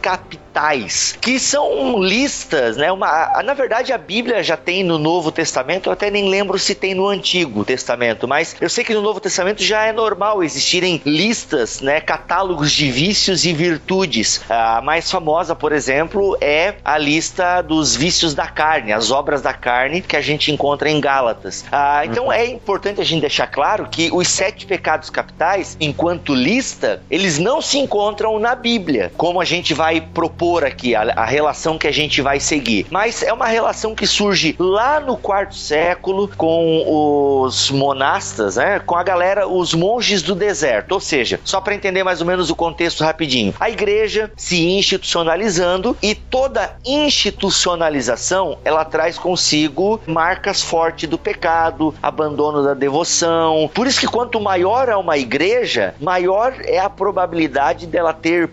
capitais, 0.00 1.16
que 1.20 1.38
são 1.38 2.02
listas, 2.02 2.76
né? 2.76 2.90
Uma, 2.90 3.42
na 3.44 3.54
verdade 3.54 3.92
a 3.92 3.98
Bíblia 3.98 4.42
já 4.42 4.56
tem 4.56 4.82
no 4.82 4.98
Novo 4.98 5.30
Testamento, 5.30 5.88
eu 5.88 5.92
até 5.92 6.10
nem 6.10 6.28
lembro 6.28 6.58
se 6.58 6.74
tem 6.74 6.94
no 6.94 7.06
Antigo 7.06 7.64
Testamento, 7.64 8.26
mas 8.26 8.56
eu 8.60 8.68
sei 8.68 8.82
que 8.82 8.94
no 8.94 9.00
Novo 9.00 9.20
Testamento 9.20 9.62
já 9.62 9.84
é 9.84 9.92
normal 9.92 10.42
existirem 10.42 11.00
listas, 11.04 11.80
né? 11.80 12.00
Catálogos 12.00 12.72
de 12.72 12.90
vícios 12.90 13.44
e 13.44 13.52
virtudes. 13.52 14.40
A 14.48 14.80
mais 14.80 15.10
famosa, 15.10 15.54
por 15.54 15.72
exemplo, 15.72 16.36
é 16.40 16.74
a 16.84 16.98
lista 16.98 17.62
dos 17.62 17.94
vícios 17.94 18.34
da 18.34 18.48
carne, 18.48 18.92
as 18.92 19.10
obras 19.10 19.42
da 19.42 19.52
carne 19.52 20.00
que 20.00 20.16
a 20.16 20.20
gente 20.20 20.50
encontra 20.50 20.90
em 20.90 21.00
Gálatas. 21.00 21.64
Ah, 21.70 22.04
então 22.04 22.32
é 22.32 22.46
importante 22.46 23.00
a 23.00 23.04
gente 23.04 23.20
deixar 23.20 23.46
claro 23.46 23.88
que 23.88 24.10
os 24.12 24.28
sete 24.28 24.66
pecados 24.66 25.10
capitais, 25.10 25.76
enquanto 25.80 26.34
lista, 26.34 27.02
eles 27.10 27.38
não 27.38 27.60
se 27.62 27.78
encontram 27.78 28.38
na 28.38 28.54
Bíblia, 28.54 29.12
como 29.20 29.38
a 29.38 29.44
gente 29.44 29.74
vai 29.74 30.00
propor 30.00 30.64
aqui, 30.64 30.94
a, 30.94 31.02
a 31.14 31.26
relação 31.26 31.76
que 31.76 31.86
a 31.86 31.92
gente 31.92 32.22
vai 32.22 32.40
seguir. 32.40 32.86
Mas 32.88 33.22
é 33.22 33.30
uma 33.30 33.48
relação 33.48 33.94
que 33.94 34.06
surge 34.06 34.56
lá 34.58 34.98
no 34.98 35.14
quarto 35.14 35.54
século 35.54 36.26
com 36.38 37.42
os 37.42 37.70
monastas, 37.70 38.56
né? 38.56 38.78
Com 38.78 38.96
a 38.96 39.02
galera, 39.02 39.46
os 39.46 39.74
monges 39.74 40.22
do 40.22 40.34
deserto. 40.34 40.92
Ou 40.92 41.00
seja, 41.00 41.38
só 41.44 41.60
para 41.60 41.74
entender 41.74 42.02
mais 42.02 42.22
ou 42.22 42.26
menos 42.26 42.48
o 42.48 42.56
contexto 42.56 43.04
rapidinho, 43.04 43.52
a 43.60 43.68
igreja 43.68 44.32
se 44.38 44.64
institucionalizando 44.64 45.94
e 46.00 46.14
toda 46.14 46.78
institucionalização 46.82 48.56
ela 48.64 48.86
traz 48.86 49.18
consigo 49.18 50.00
marcas 50.06 50.62
fortes 50.62 51.06
do 51.06 51.18
pecado, 51.18 51.94
abandono 52.02 52.62
da 52.62 52.72
devoção. 52.72 53.70
Por 53.74 53.86
isso 53.86 54.00
que 54.00 54.06
quanto 54.06 54.40
maior 54.40 54.88
é 54.88 54.96
uma 54.96 55.18
igreja, 55.18 55.94
maior 56.00 56.54
é 56.64 56.78
a 56.78 56.88
probabilidade 56.88 57.86
dela 57.86 58.14
ter 58.14 58.48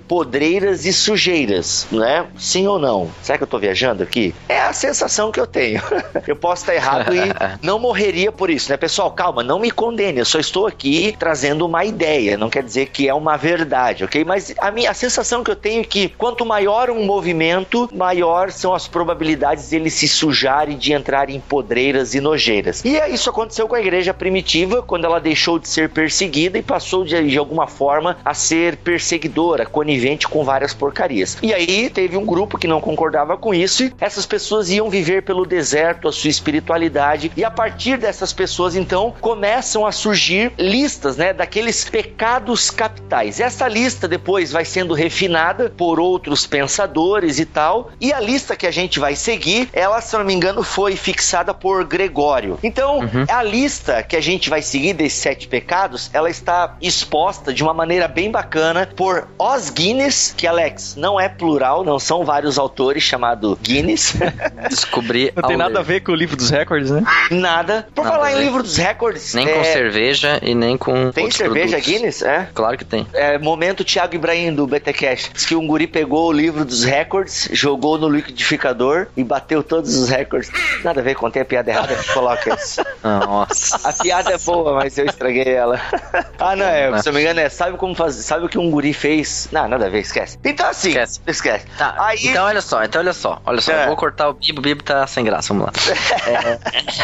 podreiras 0.58 0.86
e 0.86 0.94
sujeiras, 0.94 1.88
né? 1.92 2.26
Sim 2.38 2.68
ou 2.68 2.80
não? 2.80 3.10
Será 3.22 3.38
que 3.38 3.44
eu 3.44 3.48
tô 3.48 3.60
viajando 3.60 4.04
aqui? 4.04 4.34
É 4.50 4.60
a 4.60 4.74
sensação 4.74 5.32
que 5.32 5.40
eu 5.40 5.46
tenho. 5.46 5.82
eu 6.28 6.36
posso 6.36 6.64
estar 6.64 6.74
errado 6.76 7.14
e 7.14 7.20
não 7.62 7.80
morreria 7.80 8.32
por 8.32 8.50
isso, 8.50 8.72
né? 8.72 8.78
Pessoal, 8.78 9.12
calma, 9.12 9.44
não 9.44 9.60
me 9.60 9.70
condene, 9.70 10.20
eu 10.20 10.26
só 10.26 10.40
estou 10.40 10.66
aqui 10.66 11.16
trazendo 11.18 11.66
uma 11.66 11.86
ideia, 11.86 12.38
não 12.38 12.50
quer 12.50 12.64
dizer 12.64 12.88
que 12.88 13.08
é 13.08 13.14
uma 13.14 13.38
verdade, 13.38 14.04
ok? 14.04 14.26
Mas 14.26 14.54
a 14.58 14.72
minha 14.72 14.90
a 14.90 14.94
sensação 14.94 15.44
que 15.44 15.52
eu 15.52 15.56
tenho 15.56 15.82
é 15.82 15.84
que 15.84 16.10
quanto 16.10 16.46
maior 16.46 16.90
um 16.90 17.06
movimento, 17.06 17.90
maior 17.94 18.52
são 18.52 18.74
as 18.74 18.88
probabilidades 18.88 19.70
dele 19.70 19.90
se 19.90 20.08
sujar 20.08 20.70
e 20.70 20.76
de 20.76 20.94
entrar 20.94 21.30
em 21.30 21.40
podreiras 21.40 22.16
e 22.16 22.22
nojeiras. 22.22 22.84
E 22.84 22.98
isso 23.14 23.30
aconteceu 23.30 23.68
com 23.68 23.76
a 23.76 23.80
igreja 23.80 24.14
primitiva, 24.14 24.82
quando 24.82 25.06
ela 25.06 25.20
deixou 25.20 25.60
de 25.60 25.68
ser 25.68 25.90
perseguida 25.90 26.58
e 26.58 26.64
passou 26.64 27.04
de, 27.04 27.22
de 27.28 27.38
alguma 27.38 27.68
forma 27.68 28.18
a 28.24 28.34
ser 28.34 28.78
perseguidora, 28.78 29.66
conivente 29.66 30.28
com 30.28 30.47
várias 30.48 30.74
porcarias. 30.74 31.38
E 31.44 31.54
aí 31.54 31.90
teve 31.90 32.16
um 32.16 32.26
grupo 32.26 32.58
que 32.58 32.68
não 32.68 32.80
concordava 32.80 33.36
com 33.38 33.54
isso 33.54 33.84
e 33.84 33.94
essas 34.00 34.26
pessoas 34.26 34.70
iam 34.70 34.90
viver 34.90 35.24
pelo 35.24 35.46
deserto 35.46 36.08
a 36.08 36.12
sua 36.12 36.30
espiritualidade 36.30 37.32
e 37.36 37.44
a 37.44 37.52
partir 37.52 37.98
dessas 37.98 38.32
pessoas 38.32 38.76
então 38.76 39.14
começam 39.20 39.86
a 39.86 39.92
surgir 39.92 40.54
listas, 40.58 41.18
né, 41.18 41.34
daqueles 41.34 41.84
pecados 41.90 42.72
capitais. 42.72 43.42
Essa 43.42 43.68
lista 43.68 44.08
depois 44.08 44.52
vai 44.52 44.64
sendo 44.64 44.94
refinada 44.94 45.70
por 45.70 46.00
outros 46.00 46.48
pensadores 46.48 47.38
e 47.38 47.46
tal, 47.46 47.92
e 48.00 48.14
a 48.14 48.20
lista 48.20 48.56
que 48.56 48.66
a 48.66 48.72
gente 48.72 48.98
vai 48.98 49.16
seguir, 49.16 49.68
ela, 49.74 50.00
se 50.00 50.18
não 50.18 50.24
me 50.24 50.34
engano, 50.34 50.64
foi 50.64 50.96
fixada 50.96 51.54
por 51.54 51.84
Gregório. 51.84 52.58
Então, 52.64 53.02
a 53.28 53.44
lista 53.44 54.02
que 54.02 54.16
a 54.16 54.22
gente 54.22 54.38
gente 54.38 54.50
vai 54.50 54.62
seguir 54.62 54.94
desses 54.94 55.20
sete 55.20 55.48
pecados, 55.48 56.10
ela 56.14 56.30
está 56.30 56.78
exposta 56.80 57.54
de 57.54 57.64
uma 57.64 57.74
maneira 57.74 58.08
bem 58.08 58.32
bacana 58.32 58.88
por 58.96 59.28
Os 59.38 59.70
Guinness, 59.70 60.27
que 60.36 60.48
Alex 60.48 60.96
não 60.96 61.20
é 61.20 61.30
plural, 61.30 61.84
não 61.84 62.00
são 62.00 62.24
vários 62.24 62.58
autores 62.58 63.04
chamado 63.04 63.58
Guinness. 63.62 64.14
Descobri. 64.70 65.32
Não 65.36 65.44
tem 65.44 65.54
ao 65.54 65.60
nada 65.60 65.74
ler. 65.76 65.80
a 65.80 65.84
ver 65.84 66.00
com 66.02 66.12
o 66.12 66.16
livro 66.16 66.36
dos 66.36 66.50
recordes, 66.50 66.92
né? 66.92 67.04
Nada. 67.32 67.88
Por 67.94 68.04
Nada 68.04 68.16
falar 68.16 68.34
em 68.34 68.40
livro 68.40 68.64
dos 68.64 68.78
recordes. 68.78 69.34
Nem 69.34 69.48
é, 69.48 69.54
com 69.54 69.64
cerveja 69.64 70.40
e 70.42 70.54
nem 70.54 70.78
com. 70.78 71.12
Tem 71.12 71.30
cerveja 71.32 71.78
produtos. 71.78 71.94
Guinness? 71.94 72.22
É. 72.22 72.50
Claro 72.54 72.78
que 72.78 72.86
tem. 72.86 73.08
É, 73.14 73.38
momento 73.38 73.84
Thiago 73.84 74.16
Ibrahim 74.16 74.54
do 74.54 74.68
BT 74.68 74.94
Cash. 74.94 75.32
Diz 75.34 75.46
que 75.46 75.56
um 75.56 75.66
guri 75.66 75.88
pegou 75.88 76.30
o 76.30 76.32
livro 76.32 76.66
dos 76.66 76.84
recordes, 76.84 77.50
jogou 77.52 77.98
no 77.98 78.10
liquidificador 78.10 79.08
e 79.16 79.24
bateu 79.24 79.64
todos 79.64 79.96
os 79.96 80.10
recordes. 80.10 80.52
Nada 80.84 81.02
a 81.02 81.04
ver, 81.04 81.16
contei 81.16 81.42
a 81.42 81.46
piada 81.46 81.72
errada, 81.72 81.96
coloca 82.14 82.54
isso. 82.54 82.82
Nossa. 83.04 83.88
A 83.88 83.94
piada 83.94 84.32
é 84.32 84.38
boa, 84.38 84.76
mas 84.76 84.98
eu 84.98 85.06
estraguei 85.06 85.48
ela. 85.48 85.80
ah, 86.40 86.56
não, 86.56 86.66
é, 86.66 87.02
se 87.02 87.10
eu 87.10 87.14
não 87.14 87.20
me 87.20 87.24
engano, 87.24 87.40
é 87.40 87.50
sabe 87.50 87.78
como 87.78 87.96
fazer, 87.96 88.22
sabe 88.24 88.46
o 88.46 88.50
que 88.50 88.58
um 88.58 88.70
guri 88.70 88.94
fez? 88.94 89.48
Não, 89.52 89.68
nada 89.68 89.86
a 89.86 89.90
ver, 89.90 90.00
esquece. 90.00 90.17
Então 90.44 90.68
assim, 90.70 90.90
Esquece. 90.90 91.22
esquece. 91.28 91.66
Tá, 91.78 91.96
Aí, 92.00 92.18
então 92.28 92.46
olha 92.46 92.62
só, 92.62 92.84
então 92.84 93.02
olha 93.02 93.14
só, 93.14 93.42
olha 93.46 93.62
só, 93.62 93.72
É. 93.72 93.84
eu 93.84 93.88
vou 93.88 93.96
cortar 93.96 94.30
o 94.30 94.34
Bibo, 94.34 94.60
o 94.60 94.62
Bibo 94.62 94.84
tá 94.84 95.06
sem 95.08 95.24
graça, 95.24 95.54
vamos 95.54 95.68
lá. 95.68 95.74
É, 96.28 96.60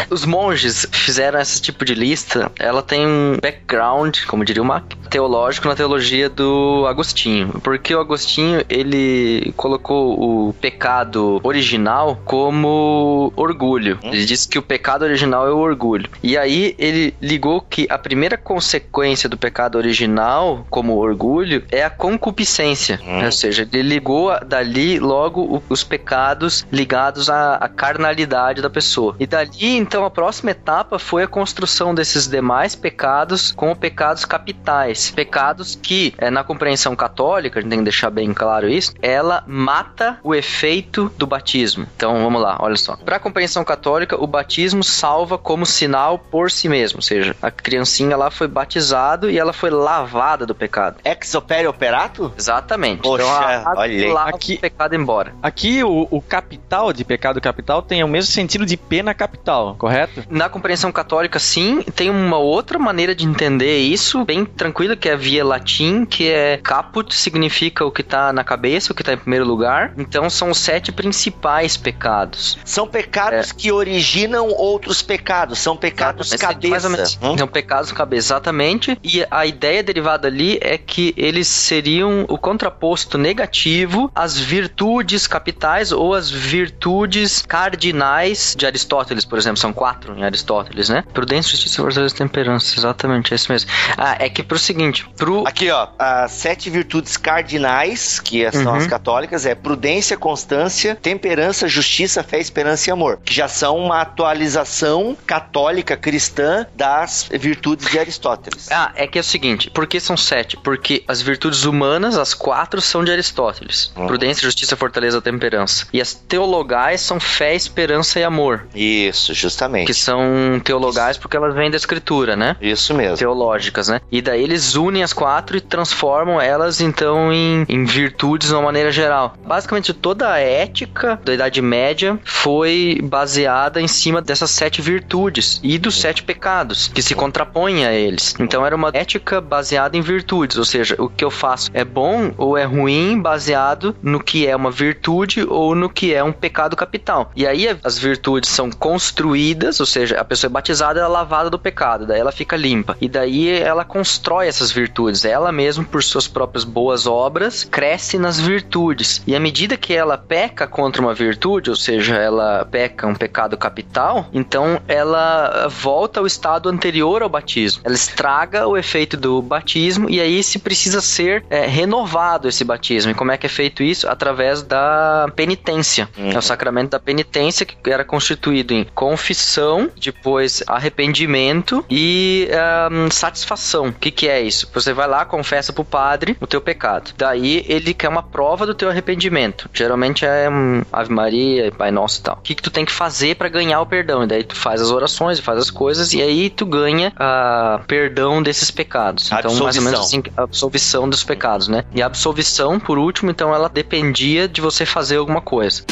os 0.09 0.25
monges 0.25 0.85
fizeram 0.91 1.39
esse 1.39 1.61
tipo 1.61 1.85
de 1.85 1.93
lista, 1.95 2.51
ela 2.59 2.81
tem 2.81 3.05
um 3.07 3.37
background, 3.41 4.19
como 4.27 4.43
diria 4.43 4.61
o 4.61 4.65
Mac, 4.65 4.83
teológico 5.09 5.67
na 5.67 5.75
teologia 5.75 6.29
do 6.29 6.85
Agostinho, 6.89 7.59
porque 7.63 7.93
o 7.95 7.99
Agostinho, 7.99 8.63
ele 8.69 9.53
colocou 9.55 10.49
o 10.49 10.53
pecado 10.53 11.39
original 11.43 12.19
como 12.25 13.31
orgulho, 13.35 13.97
ele 14.03 14.25
disse 14.25 14.47
que 14.47 14.57
o 14.57 14.61
pecado 14.61 15.03
original 15.03 15.47
é 15.47 15.51
o 15.51 15.57
orgulho, 15.57 16.09
e 16.21 16.37
aí 16.37 16.75
ele 16.77 17.13
ligou 17.21 17.61
que 17.61 17.87
a 17.89 17.97
primeira 17.97 18.37
consequência 18.37 19.29
do 19.29 19.37
pecado 19.37 19.77
original, 19.77 20.65
como 20.69 20.97
orgulho, 20.97 21.63
é 21.71 21.83
a 21.83 21.89
concupiscência, 21.89 22.99
ou 23.23 23.31
seja, 23.31 23.67
ele 23.71 23.89
ligou 23.89 24.31
dali 24.45 24.99
logo 24.99 25.61
os 25.69 25.83
pecados 25.83 26.65
ligados 26.71 27.29
à, 27.29 27.55
à 27.55 27.67
carnalidade 27.67 28.61
da 28.61 28.69
pessoa. 28.69 29.15
E 29.19 29.25
dali, 29.25 29.77
então, 29.77 30.05
a 30.05 30.11
próxima 30.11 30.51
etapa 30.51 30.99
foi 30.99 31.23
a 31.23 31.27
construção 31.27 31.93
desses 31.93 32.27
demais 32.27 32.75
pecados 32.75 33.51
como 33.51 33.75
pecados 33.75 34.25
capitais. 34.25 35.11
Pecados 35.11 35.77
que, 35.81 36.13
eh, 36.17 36.29
na 36.29 36.43
compreensão 36.43 36.95
católica, 36.95 37.59
a 37.59 37.61
gente 37.61 37.69
tem 37.69 37.79
que 37.79 37.85
deixar 37.85 38.09
bem 38.09 38.33
claro 38.33 38.69
isso, 38.69 38.93
ela 39.01 39.43
mata 39.47 40.19
o 40.23 40.33
efeito 40.33 41.11
do 41.17 41.27
batismo. 41.27 41.87
Então, 41.95 42.23
vamos 42.23 42.41
lá, 42.41 42.57
olha 42.59 42.75
só. 42.75 42.95
Para 42.95 43.17
a 43.17 43.19
compreensão 43.19 43.63
católica, 43.63 44.21
o 44.21 44.27
batismo 44.27 44.83
salva 44.83 45.37
como 45.37 45.65
sinal 45.65 46.17
por 46.19 46.51
si 46.51 46.69
mesmo, 46.69 46.97
ou 46.97 47.01
seja, 47.01 47.35
a 47.41 47.51
criancinha 47.51 48.15
lá 48.15 48.29
foi 48.29 48.47
batizado 48.47 49.29
e 49.29 49.37
ela 49.37 49.53
foi 49.53 49.69
lavada 49.69 50.45
do 50.45 50.55
pecado. 50.55 50.97
ex 51.03 51.33
opere 51.35 51.67
operato? 51.67 52.33
Exatamente. 52.37 52.92
Poxa, 52.97 53.23
então, 53.23 53.35
a 53.35 53.57
água 53.71 53.81
olha 53.81 54.19
Aqui- 54.23 54.55
o 54.55 54.59
pecado 54.59 54.95
embora. 54.95 55.33
Aqui 55.41 55.83
o, 55.83 56.07
o 56.09 56.21
capital 56.21 56.91
de 56.93 57.03
pecado 57.03 57.39
capital 57.41 57.81
tem 57.81 58.03
o 58.03 58.07
mesmo 58.07 58.31
sentido 58.31 58.65
de 58.65 58.77
pena 58.77 59.13
capital, 59.13 59.75
correto? 59.77 60.23
Na 60.29 60.49
compreensão 60.49 60.91
católica, 60.91 61.39
sim, 61.39 61.81
tem 61.95 62.09
uma 62.09 62.37
outra 62.37 62.77
maneira 62.79 63.13
de 63.15 63.25
entender 63.25 63.79
isso, 63.79 64.23
bem 64.25 64.45
tranquila, 64.45 64.95
que 64.95 65.09
é 65.09 65.15
via 65.15 65.43
latim, 65.43 66.05
que 66.05 66.29
é 66.29 66.57
caput, 66.63 67.13
significa 67.13 67.85
o 67.85 67.91
que 67.91 68.03
tá 68.03 68.31
na 68.33 68.43
cabeça, 68.43 68.91
o 68.91 68.95
que 68.95 69.03
tá 69.03 69.13
em 69.13 69.17
primeiro 69.17 69.45
lugar. 69.45 69.93
Então 69.97 70.29
são 70.29 70.51
os 70.51 70.57
sete 70.57 70.91
principais 70.91 71.77
pecados. 71.77 72.57
São 72.65 72.87
pecados 72.87 73.51
que 73.51 73.71
originam 73.71 74.49
outros 74.49 75.01
pecados, 75.01 75.59
são 75.59 75.75
pecados 75.75 76.29
Mas 76.31 76.41
é 76.41 76.45
mais 76.45 76.83
cabeça. 76.83 77.19
Hum? 77.21 77.37
São 77.37 77.47
pecados 77.47 77.91
cabeça, 77.91 78.27
exatamente. 78.33 78.97
E 79.03 79.25
a 79.29 79.45
ideia 79.45 79.83
derivada 79.83 80.27
ali 80.27 80.57
é 80.61 80.77
que 80.77 81.13
eles 81.17 81.47
seriam 81.47 82.25
o 82.27 82.37
contraposto 82.83 83.17
negativo 83.17 84.11
às 84.13 84.37
virtudes 84.37 85.25
capitais 85.25 85.91
ou 85.93 86.13
às 86.13 86.29
virtudes 86.29 87.41
cardinais 87.47 88.53
de 88.57 88.65
Aristóteles, 88.65 89.23
por 89.23 89.37
exemplo. 89.37 89.57
São 89.57 89.71
quatro 89.71 90.17
em 90.17 90.23
Aristóteles, 90.23 90.89
né? 90.89 91.03
Prudência, 91.13 91.51
justiça, 91.51 91.81
fortaleza 91.81 92.13
e 92.13 92.17
temperança. 92.17 92.77
Exatamente, 92.77 93.31
é 93.33 93.35
isso 93.35 93.51
mesmo. 93.51 93.69
Ah, 93.97 94.17
é 94.19 94.29
que 94.29 94.43
pro 94.43 94.59
seguinte, 94.59 95.07
pro. 95.15 95.47
Aqui, 95.47 95.69
ó, 95.69 95.87
as 95.97 96.31
sete 96.31 96.69
virtudes 96.69 97.15
cardinais, 97.15 98.19
que 98.19 98.51
são 98.51 98.73
Uhum. 98.73 98.77
as 98.77 98.87
católicas, 98.87 99.45
é 99.45 99.55
prudência, 99.55 100.17
constância, 100.17 100.95
temperança, 100.95 101.67
justiça, 101.67 102.21
fé, 102.23 102.39
esperança 102.39 102.89
e 102.89 102.91
amor, 102.91 103.19
que 103.23 103.33
já 103.33 103.47
são 103.47 103.77
uma 103.77 104.01
atualização 104.01 105.15
católica 105.25 105.95
cristã 105.95 106.65
das 106.75 107.29
virtudes 107.31 107.89
de 107.89 107.97
Aristóteles. 107.99 108.69
Ah, 108.71 108.91
é 108.95 109.07
que 109.07 109.17
é 109.17 109.21
o 109.21 109.23
seguinte, 109.23 109.69
por 109.69 109.87
que 109.87 109.99
são 109.99 110.17
sete? 110.17 110.57
Porque 110.57 111.03
as 111.07 111.21
virtudes 111.21 111.63
humanas, 111.63 112.17
as 112.17 112.33
quatro, 112.33 112.72
são 112.81 113.03
de 113.03 113.11
Aristóteles. 113.11 113.91
Uhum. 113.95 114.07
Prudência, 114.07 114.43
justiça, 114.43 114.75
fortaleza, 114.75 115.21
temperança. 115.21 115.87
E 115.93 116.01
as 116.01 116.13
teologais 116.13 117.01
são 117.01 117.19
fé, 117.19 117.55
esperança 117.55 118.19
e 118.19 118.23
amor. 118.23 118.67
Isso, 118.73 119.33
justamente. 119.33 119.87
Que 119.87 119.93
são 119.93 120.61
teologais 120.63 121.17
porque 121.17 121.37
elas 121.37 121.53
vêm 121.53 121.71
da 121.71 121.77
escritura, 121.77 122.35
né? 122.35 122.55
Isso 122.61 122.93
mesmo. 122.93 123.17
Teológicas, 123.17 123.87
né? 123.87 124.01
E 124.11 124.21
daí 124.21 124.43
eles 124.43 124.75
unem 124.75 125.03
as 125.03 125.13
quatro 125.13 125.57
e 125.57 125.61
transformam 125.61 126.39
elas, 126.39 126.81
então, 126.81 127.31
em, 127.31 127.65
em 127.67 127.85
virtudes 127.85 128.49
de 128.49 128.53
uma 128.53 128.63
maneira 128.63 128.91
geral. 128.91 129.35
Basicamente, 129.45 129.93
toda 129.93 130.31
a 130.31 130.39
ética 130.39 131.19
da 131.23 131.33
Idade 131.33 131.61
Média 131.61 132.19
foi 132.23 132.99
baseada 133.03 133.81
em 133.81 133.87
cima 133.87 134.21
dessas 134.21 134.51
sete 134.51 134.81
virtudes 134.81 135.59
e 135.63 135.77
dos 135.77 135.99
sete 135.99 136.23
pecados, 136.23 136.87
que 136.87 137.01
se 137.01 137.15
contrapõem 137.15 137.85
a 137.85 137.93
eles. 137.93 138.35
Então, 138.39 138.65
era 138.65 138.75
uma 138.75 138.91
ética 138.93 139.41
baseada 139.41 139.97
em 139.97 140.01
virtudes, 140.01 140.57
ou 140.57 140.65
seja, 140.65 140.95
o 140.99 141.09
que 141.09 141.23
eu 141.23 141.31
faço 141.31 141.71
é 141.73 141.83
bom 141.83 142.33
ou 142.37 142.57
é 142.57 142.62
ruim 142.65 143.19
baseado 143.19 143.95
no 144.01 144.19
que 144.19 144.47
é 144.47 144.55
uma 144.55 144.71
virtude 144.71 145.45
ou 145.47 145.75
no 145.75 145.89
que 145.89 146.13
é 146.13 146.23
um 146.23 146.31
pecado 146.31 146.75
capital. 146.75 147.31
E 147.35 147.45
aí 147.45 147.67
as 147.83 147.97
virtudes 147.97 148.49
são 148.49 148.69
construídas, 148.71 149.79
ou 149.79 149.85
seja, 149.85 150.19
a 150.19 150.23
pessoa 150.23 150.49
é 150.49 150.51
batizada, 150.51 150.99
ela 150.99 151.09
é 151.09 151.11
lavada 151.11 151.49
do 151.49 151.59
pecado, 151.59 152.05
daí 152.05 152.19
ela 152.19 152.31
fica 152.31 152.55
limpa. 152.55 152.97
E 152.99 153.07
daí 153.07 153.49
ela 153.49 153.85
constrói 153.85 154.47
essas 154.47 154.71
virtudes. 154.71 155.25
Ela 155.25 155.51
mesma, 155.51 155.83
por 155.83 156.03
suas 156.03 156.27
próprias 156.27 156.63
boas 156.63 157.07
obras, 157.07 157.63
cresce 157.63 158.17
nas 158.17 158.39
virtudes. 158.39 159.21
E 159.25 159.35
à 159.35 159.39
medida 159.39 159.77
que 159.77 159.93
ela 159.93 160.17
peca 160.17 160.67
contra 160.67 161.01
uma 161.01 161.13
virtude, 161.13 161.69
ou 161.69 161.75
seja, 161.75 162.15
ela 162.15 162.65
peca 162.65 163.07
um 163.07 163.15
pecado 163.15 163.57
capital, 163.57 164.27
então 164.33 164.81
ela 164.87 165.67
volta 165.67 166.19
ao 166.19 166.25
estado 166.25 166.69
anterior 166.69 167.21
ao 167.21 167.29
batismo. 167.29 167.81
Ela 167.83 167.95
estraga 167.95 168.67
o 168.67 168.77
efeito 168.77 169.17
do 169.17 169.41
batismo 169.41 170.09
e 170.09 170.19
aí 170.19 170.43
se 170.43 170.59
precisa 170.59 171.01
ser 171.01 171.45
é, 171.49 171.65
renovado 171.65 172.47
esse 172.53 172.63
batismo. 172.63 173.11
E 173.11 173.13
como 173.13 173.31
é 173.31 173.37
que 173.37 173.45
é 173.45 173.49
feito 173.49 173.83
isso? 173.83 174.07
Através 174.07 174.61
da 174.61 175.27
penitência. 175.35 176.09
É 176.17 176.37
o 176.37 176.41
sacramento 176.41 176.91
da 176.91 176.99
penitência 176.99 177.65
que 177.65 177.77
era 177.89 178.05
constituído 178.05 178.73
em 178.73 178.85
confissão, 178.93 179.89
depois 179.99 180.63
arrependimento 180.67 181.85
e 181.89 182.47
ahn, 182.51 183.09
satisfação. 183.11 183.87
O 183.87 183.93
que, 183.93 184.11
que 184.11 184.27
é 184.27 184.41
isso? 184.41 184.69
Você 184.73 184.93
vai 184.93 185.07
lá, 185.07 185.25
confessa 185.25 185.73
pro 185.73 185.83
padre 185.83 186.37
o 186.39 186.47
teu 186.47 186.61
pecado. 186.61 187.11
Daí 187.17 187.65
ele 187.67 187.93
quer 187.93 188.09
uma 188.09 188.23
prova 188.23 188.65
do 188.65 188.73
teu 188.73 188.89
arrependimento. 188.89 189.69
Geralmente 189.73 190.25
é 190.25 190.49
um 190.49 190.83
Ave 190.91 191.11
Maria, 191.11 191.71
Pai 191.71 191.91
Nosso 191.91 192.19
e 192.19 192.23
tal. 192.23 192.35
O 192.35 192.41
que, 192.41 192.55
que 192.55 192.61
tu 192.61 192.71
tem 192.71 192.85
que 192.85 192.91
fazer 192.91 193.35
para 193.35 193.49
ganhar 193.49 193.81
o 193.81 193.85
perdão? 193.85 194.23
E 194.23 194.27
daí 194.27 194.43
tu 194.43 194.55
faz 194.55 194.81
as 194.81 194.91
orações, 194.91 195.39
faz 195.39 195.59
as 195.59 195.71
coisas 195.71 196.13
e 196.13 196.21
aí 196.21 196.49
tu 196.49 196.65
ganha 196.65 197.11
a 197.17 197.81
perdão 197.87 198.41
desses 198.41 198.71
pecados. 198.71 199.31
Então, 199.31 199.53
mais 199.55 199.77
ou 199.77 199.83
menos 199.83 199.99
absolvição. 199.99 200.01
assim, 200.01 200.23
a 200.37 200.43
absolvição 200.43 201.09
dos 201.09 201.23
pecados, 201.23 201.67
né? 201.67 201.83
E 201.93 202.01
a 202.01 202.05
absolvição, 202.05 202.32
por 202.79 202.97
último, 202.97 203.31
então 203.31 203.53
ela 203.53 203.69
dependia 203.69 204.47
de 204.47 204.61
você 204.61 204.85
fazer 204.85 205.17
alguma 205.17 205.41
coisa. 205.41 205.83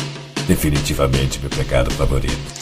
Definitivamente 0.48 1.40
meu 1.40 1.50
pecado 1.50 1.92
favorito. 1.92 2.61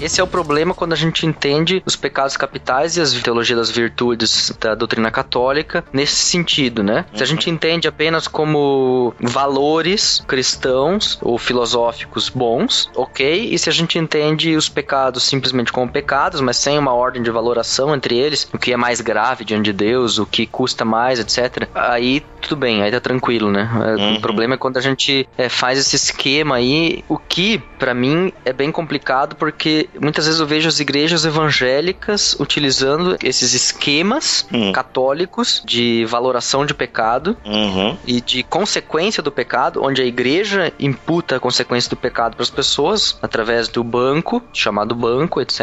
Esse 0.00 0.20
é 0.20 0.24
o 0.24 0.26
problema 0.26 0.74
quando 0.74 0.92
a 0.92 0.96
gente 0.96 1.26
entende 1.26 1.82
os 1.86 1.96
pecados 1.96 2.36
capitais 2.36 2.96
e 2.96 3.00
as 3.00 3.12
teologia 3.24 3.56
das 3.56 3.70
virtudes 3.70 4.52
da 4.60 4.74
doutrina 4.74 5.10
católica 5.10 5.84
nesse 5.92 6.16
sentido, 6.16 6.82
né? 6.82 7.06
Se 7.14 7.22
a 7.22 7.26
gente 7.26 7.48
entende 7.48 7.88
apenas 7.88 8.28
como 8.28 9.14
valores 9.20 10.22
cristãos 10.26 11.18
ou 11.22 11.38
filosóficos 11.38 12.28
bons, 12.28 12.90
ok? 12.94 13.48
E 13.50 13.58
se 13.58 13.68
a 13.68 13.72
gente 13.72 13.98
entende 13.98 14.54
os 14.56 14.68
pecados 14.68 15.22
simplesmente 15.22 15.72
como 15.72 15.90
pecados, 15.90 16.40
mas 16.40 16.56
sem 16.56 16.78
uma 16.78 16.92
ordem 16.92 17.22
de 17.22 17.30
valoração 17.30 17.94
entre 17.94 18.18
eles, 18.18 18.48
o 18.52 18.58
que 18.58 18.72
é 18.72 18.76
mais 18.76 19.00
grave 19.00 19.44
diante 19.44 19.64
de 19.64 19.72
Deus, 19.72 20.18
o 20.18 20.26
que 20.26 20.46
custa 20.46 20.84
mais, 20.84 21.18
etc. 21.18 21.68
Aí 21.74 22.22
tudo 22.40 22.56
bem, 22.56 22.82
aí 22.82 22.90
tá 22.90 23.00
tranquilo, 23.00 23.50
né? 23.50 23.70
É, 23.82 23.94
Uhum. 23.94 24.16
O 24.16 24.20
problema 24.20 24.54
é 24.54 24.56
quando 24.58 24.76
a 24.76 24.80
gente 24.80 25.26
é, 25.38 25.48
faz 25.48 25.78
esse 25.78 25.96
esquema 25.96 26.56
aí, 26.56 27.04
o 27.08 27.16
que, 27.16 27.58
pra 27.78 27.94
mim, 27.94 28.32
é 28.44 28.52
bem 28.52 28.72
complicado 28.72 29.03
complicado 29.04 29.36
porque 29.36 29.88
muitas 30.00 30.24
vezes 30.26 30.40
eu 30.40 30.46
vejo 30.46 30.66
as 30.68 30.80
igrejas 30.80 31.24
evangélicas 31.26 32.34
utilizando 32.40 33.16
esses 33.22 33.52
esquemas 33.52 34.46
Hum. 34.52 34.72
católicos 34.72 35.62
de 35.66 36.04
valoração 36.06 36.64
de 36.64 36.72
pecado 36.74 37.36
Uhum. 37.44 37.96
e 38.06 38.20
de 38.20 38.42
consequência 38.42 39.22
do 39.22 39.30
pecado, 39.30 39.82
onde 39.82 40.00
a 40.00 40.04
igreja 40.04 40.72
imputa 40.78 41.36
a 41.36 41.40
consequência 41.40 41.90
do 41.90 41.96
pecado 41.96 42.34
para 42.36 42.42
as 42.42 42.50
pessoas 42.50 43.18
através 43.20 43.68
do 43.68 43.84
banco, 43.84 44.42
chamado 44.52 44.94
banco, 44.94 45.40
etc. 45.40 45.60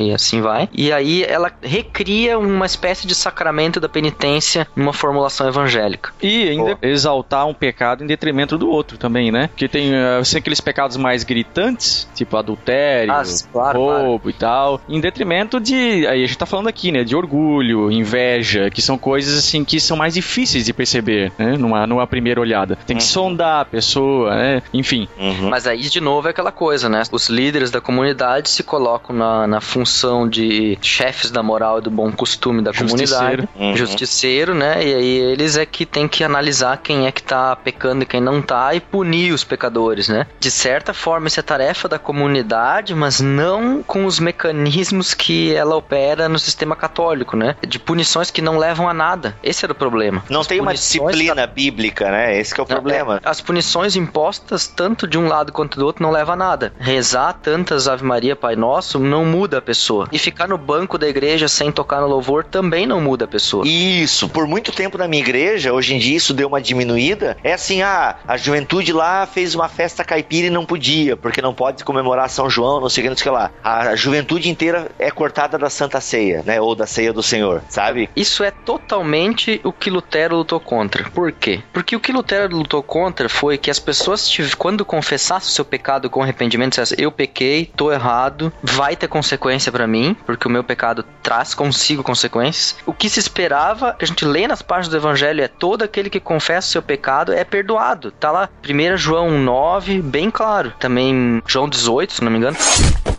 E 0.00 0.12
assim 0.12 0.40
vai. 0.40 0.68
E 0.72 0.92
aí 0.92 1.24
ela 1.24 1.50
recria 1.62 2.38
uma 2.38 2.66
espécie 2.66 3.06
de 3.06 3.14
sacramento 3.14 3.80
da 3.80 3.88
penitência 3.88 4.66
numa 4.76 4.92
formulação 4.92 5.48
evangélica. 5.48 6.12
E 6.22 6.48
ainda 6.48 6.78
exaltar 6.82 7.46
um 7.46 7.54
pecado 7.54 8.04
em 8.04 8.06
detrimento 8.06 8.56
do 8.56 8.68
outro 8.70 8.96
também, 8.98 9.30
né? 9.32 9.48
Porque 9.48 9.68
tem 9.68 9.92
eh, 9.94 10.18
assim, 10.20 10.38
aqueles 10.38 10.60
pecados 10.60 10.96
mais 10.96 11.24
gritantes, 11.24 12.08
tipo 12.14 12.36
adultério, 12.36 12.83
Ah, 13.08 13.22
claro, 13.52 13.78
roubo 13.78 14.30
e 14.30 14.32
tal, 14.32 14.80
em 14.88 15.00
detrimento 15.00 15.60
de. 15.60 16.06
Aí 16.06 16.24
a 16.24 16.26
gente 16.26 16.38
tá 16.38 16.46
falando 16.46 16.68
aqui, 16.68 16.90
né? 16.92 17.04
De 17.04 17.16
orgulho, 17.16 17.90
inveja, 17.90 18.70
que 18.70 18.82
são 18.82 18.96
coisas 18.98 19.38
assim 19.38 19.64
que 19.64 19.80
são 19.80 19.96
mais 19.96 20.14
difíceis 20.14 20.64
de 20.64 20.72
perceber, 20.72 21.32
né? 21.38 21.56
Numa, 21.56 21.86
numa 21.86 22.06
primeira 22.06 22.40
olhada. 22.40 22.76
Tem 22.86 22.96
que 22.96 23.04
sondar 23.04 23.60
a 23.60 23.64
pessoa, 23.64 24.34
né? 24.34 24.62
Enfim. 24.72 25.08
Uhum. 25.18 25.50
Mas 25.50 25.66
aí, 25.66 25.82
de 25.82 26.00
novo, 26.00 26.28
é 26.28 26.30
aquela 26.30 26.52
coisa, 26.52 26.88
né? 26.88 27.02
Os 27.10 27.28
líderes 27.28 27.70
da 27.70 27.80
comunidade 27.80 28.48
se 28.48 28.62
colocam 28.62 29.14
na, 29.14 29.46
na 29.46 29.60
função 29.60 30.28
de 30.28 30.78
chefes 30.80 31.30
da 31.30 31.42
moral 31.42 31.78
e 31.78 31.82
do 31.82 31.90
bom 31.90 32.10
costume 32.12 32.62
da 32.62 32.72
Justiceiro. 32.72 33.08
comunidade. 33.14 33.48
Uhum. 33.58 33.76
Justiceiro, 33.76 34.54
né? 34.54 34.84
E 34.84 34.94
aí 34.94 35.16
eles 35.18 35.56
é 35.56 35.66
que 35.66 35.86
tem 35.86 36.08
que 36.08 36.24
analisar 36.24 36.76
quem 36.78 37.06
é 37.06 37.12
que 37.12 37.22
tá 37.22 37.54
pecando 37.56 38.02
e 38.02 38.06
quem 38.06 38.20
não 38.20 38.40
tá 38.42 38.74
e 38.74 38.80
punir 38.80 39.32
os 39.32 39.44
pecadores, 39.44 40.08
né? 40.08 40.26
De 40.40 40.50
certa 40.50 40.92
forma, 40.92 41.28
isso 41.28 41.40
é 41.40 41.42
tarefa 41.42 41.88
da 41.88 41.98
comunidade, 41.98 42.73
mas 42.96 43.20
não 43.20 43.82
com 43.82 44.04
os 44.04 44.18
mecanismos 44.18 45.14
que 45.14 45.54
ela 45.54 45.76
opera 45.76 46.28
no 46.28 46.38
sistema 46.38 46.74
católico, 46.74 47.36
né? 47.36 47.56
De 47.66 47.78
punições 47.78 48.30
que 48.30 48.42
não 48.42 48.58
levam 48.58 48.88
a 48.88 48.94
nada. 48.94 49.36
Esse 49.42 49.64
era 49.64 49.72
o 49.72 49.76
problema. 49.76 50.24
Não 50.28 50.40
As 50.40 50.46
tem 50.46 50.60
uma 50.60 50.74
disciplina 50.74 51.46
bíblica, 51.46 52.10
né? 52.10 52.38
Esse 52.38 52.54
que 52.54 52.60
é 52.60 52.64
o 52.64 52.66
não, 52.68 52.76
problema. 52.76 53.20
é, 53.22 53.28
as 53.28 53.40
punições 53.40 53.94
impostas, 53.94 54.66
tanto 54.66 55.06
de 55.06 55.16
um 55.16 55.28
lado 55.28 55.52
quanto 55.52 55.78
do 55.78 55.86
outro, 55.86 56.02
não 56.02 56.10
leva 56.10 56.32
a 56.32 56.36
nada. 56.36 56.72
Rezar 56.78 57.34
tantas 57.34 57.86
Ave 57.86 58.04
Maria, 58.04 58.34
Pai 58.34 58.56
Nosso, 58.56 58.98
não 58.98 59.24
muda 59.24 59.58
a 59.58 59.62
pessoa. 59.62 60.08
E 60.10 60.18
ficar 60.18 60.48
no 60.48 60.58
banco 60.58 60.98
da 60.98 61.08
igreja 61.08 61.46
sem 61.46 61.70
tocar 61.70 62.00
no 62.00 62.06
louvor 62.08 62.44
também 62.44 62.86
não 62.86 63.00
muda 63.00 63.24
a 63.24 63.28
pessoa. 63.28 63.66
Isso, 63.66 64.28
por 64.28 64.46
muito 64.46 64.72
tempo 64.72 64.98
na 64.98 65.06
minha 65.06 65.22
igreja, 65.22 65.72
hoje 65.72 65.94
em 65.94 65.98
dia 65.98 66.16
isso 66.16 66.34
deu 66.34 66.48
uma 66.48 66.60
diminuída. 66.60 67.36
É 67.44 67.52
assim, 67.52 67.82
ah, 67.82 68.16
a 68.26 68.36
juventude 68.36 68.92
lá 68.92 69.26
fez 69.26 69.54
uma 69.54 69.68
festa 69.68 70.04
caipira 70.04 70.46
e 70.46 70.50
não 70.50 70.64
podia, 70.64 71.16
porque 71.16 71.42
não 71.42 71.54
pode 71.54 71.84
comemorar 71.84 72.28
São 72.28 72.48
João, 72.48 72.63
não 72.80 72.88
sei 72.88 73.02
o 73.02 73.04
que, 73.04 73.10
não 73.10 73.16
sei 73.16 73.30
o 73.30 73.32
que 73.32 73.38
lá. 73.38 73.50
A 73.62 73.96
juventude 73.96 74.48
inteira 74.48 74.90
é 74.98 75.10
cortada 75.10 75.58
da 75.58 75.70
Santa 75.70 76.00
Ceia, 76.00 76.42
né? 76.44 76.60
Ou 76.60 76.74
da 76.74 76.86
Ceia 76.86 77.12
do 77.12 77.22
Senhor, 77.22 77.62
sabe? 77.68 78.08
Isso 78.14 78.42
é 78.42 78.50
totalmente 78.50 79.60
o 79.64 79.72
que 79.72 79.90
Lutero 79.90 80.36
lutou 80.36 80.60
contra. 80.60 81.04
Por 81.10 81.32
quê? 81.32 81.62
Porque 81.72 81.96
o 81.96 82.00
que 82.00 82.12
Lutero 82.12 82.56
lutou 82.56 82.82
contra 82.82 83.28
foi 83.28 83.58
que 83.58 83.70
as 83.70 83.78
pessoas, 83.78 84.30
quando 84.56 84.84
confessassem 84.84 85.48
o 85.48 85.52
seu 85.52 85.64
pecado 85.64 86.10
com 86.10 86.22
arrependimento, 86.22 86.70
dissessem, 86.70 86.98
eu 87.00 87.12
pequei, 87.12 87.70
tô 87.76 87.92
errado, 87.92 88.52
vai 88.62 88.96
ter 88.96 89.08
consequência 89.08 89.70
pra 89.70 89.86
mim, 89.86 90.16
porque 90.26 90.46
o 90.46 90.50
meu 90.50 90.64
pecado 90.64 91.04
traz 91.22 91.54
consigo 91.54 92.02
consequências. 92.02 92.76
O 92.86 92.92
que 92.92 93.08
se 93.08 93.18
esperava, 93.20 93.94
que 93.94 94.04
a 94.04 94.08
gente 94.08 94.24
lê 94.24 94.46
nas 94.46 94.62
páginas 94.62 94.88
do 94.88 94.96
evangelho, 94.96 95.42
é 95.42 95.48
todo 95.48 95.82
aquele 95.82 96.10
que 96.10 96.20
confessa 96.20 96.68
o 96.68 96.70
seu 96.70 96.82
pecado 96.82 97.32
é 97.32 97.44
perdoado. 97.44 98.10
Tá 98.10 98.30
lá, 98.30 98.48
1 98.64 98.96
João 98.96 99.30
9, 99.30 100.02
bem 100.02 100.30
claro. 100.30 100.72
Também 100.78 101.42
João 101.46 101.68
18, 101.68 102.12
se 102.12 102.24
não 102.24 102.30
me 102.30 102.38
engano. 102.38 102.53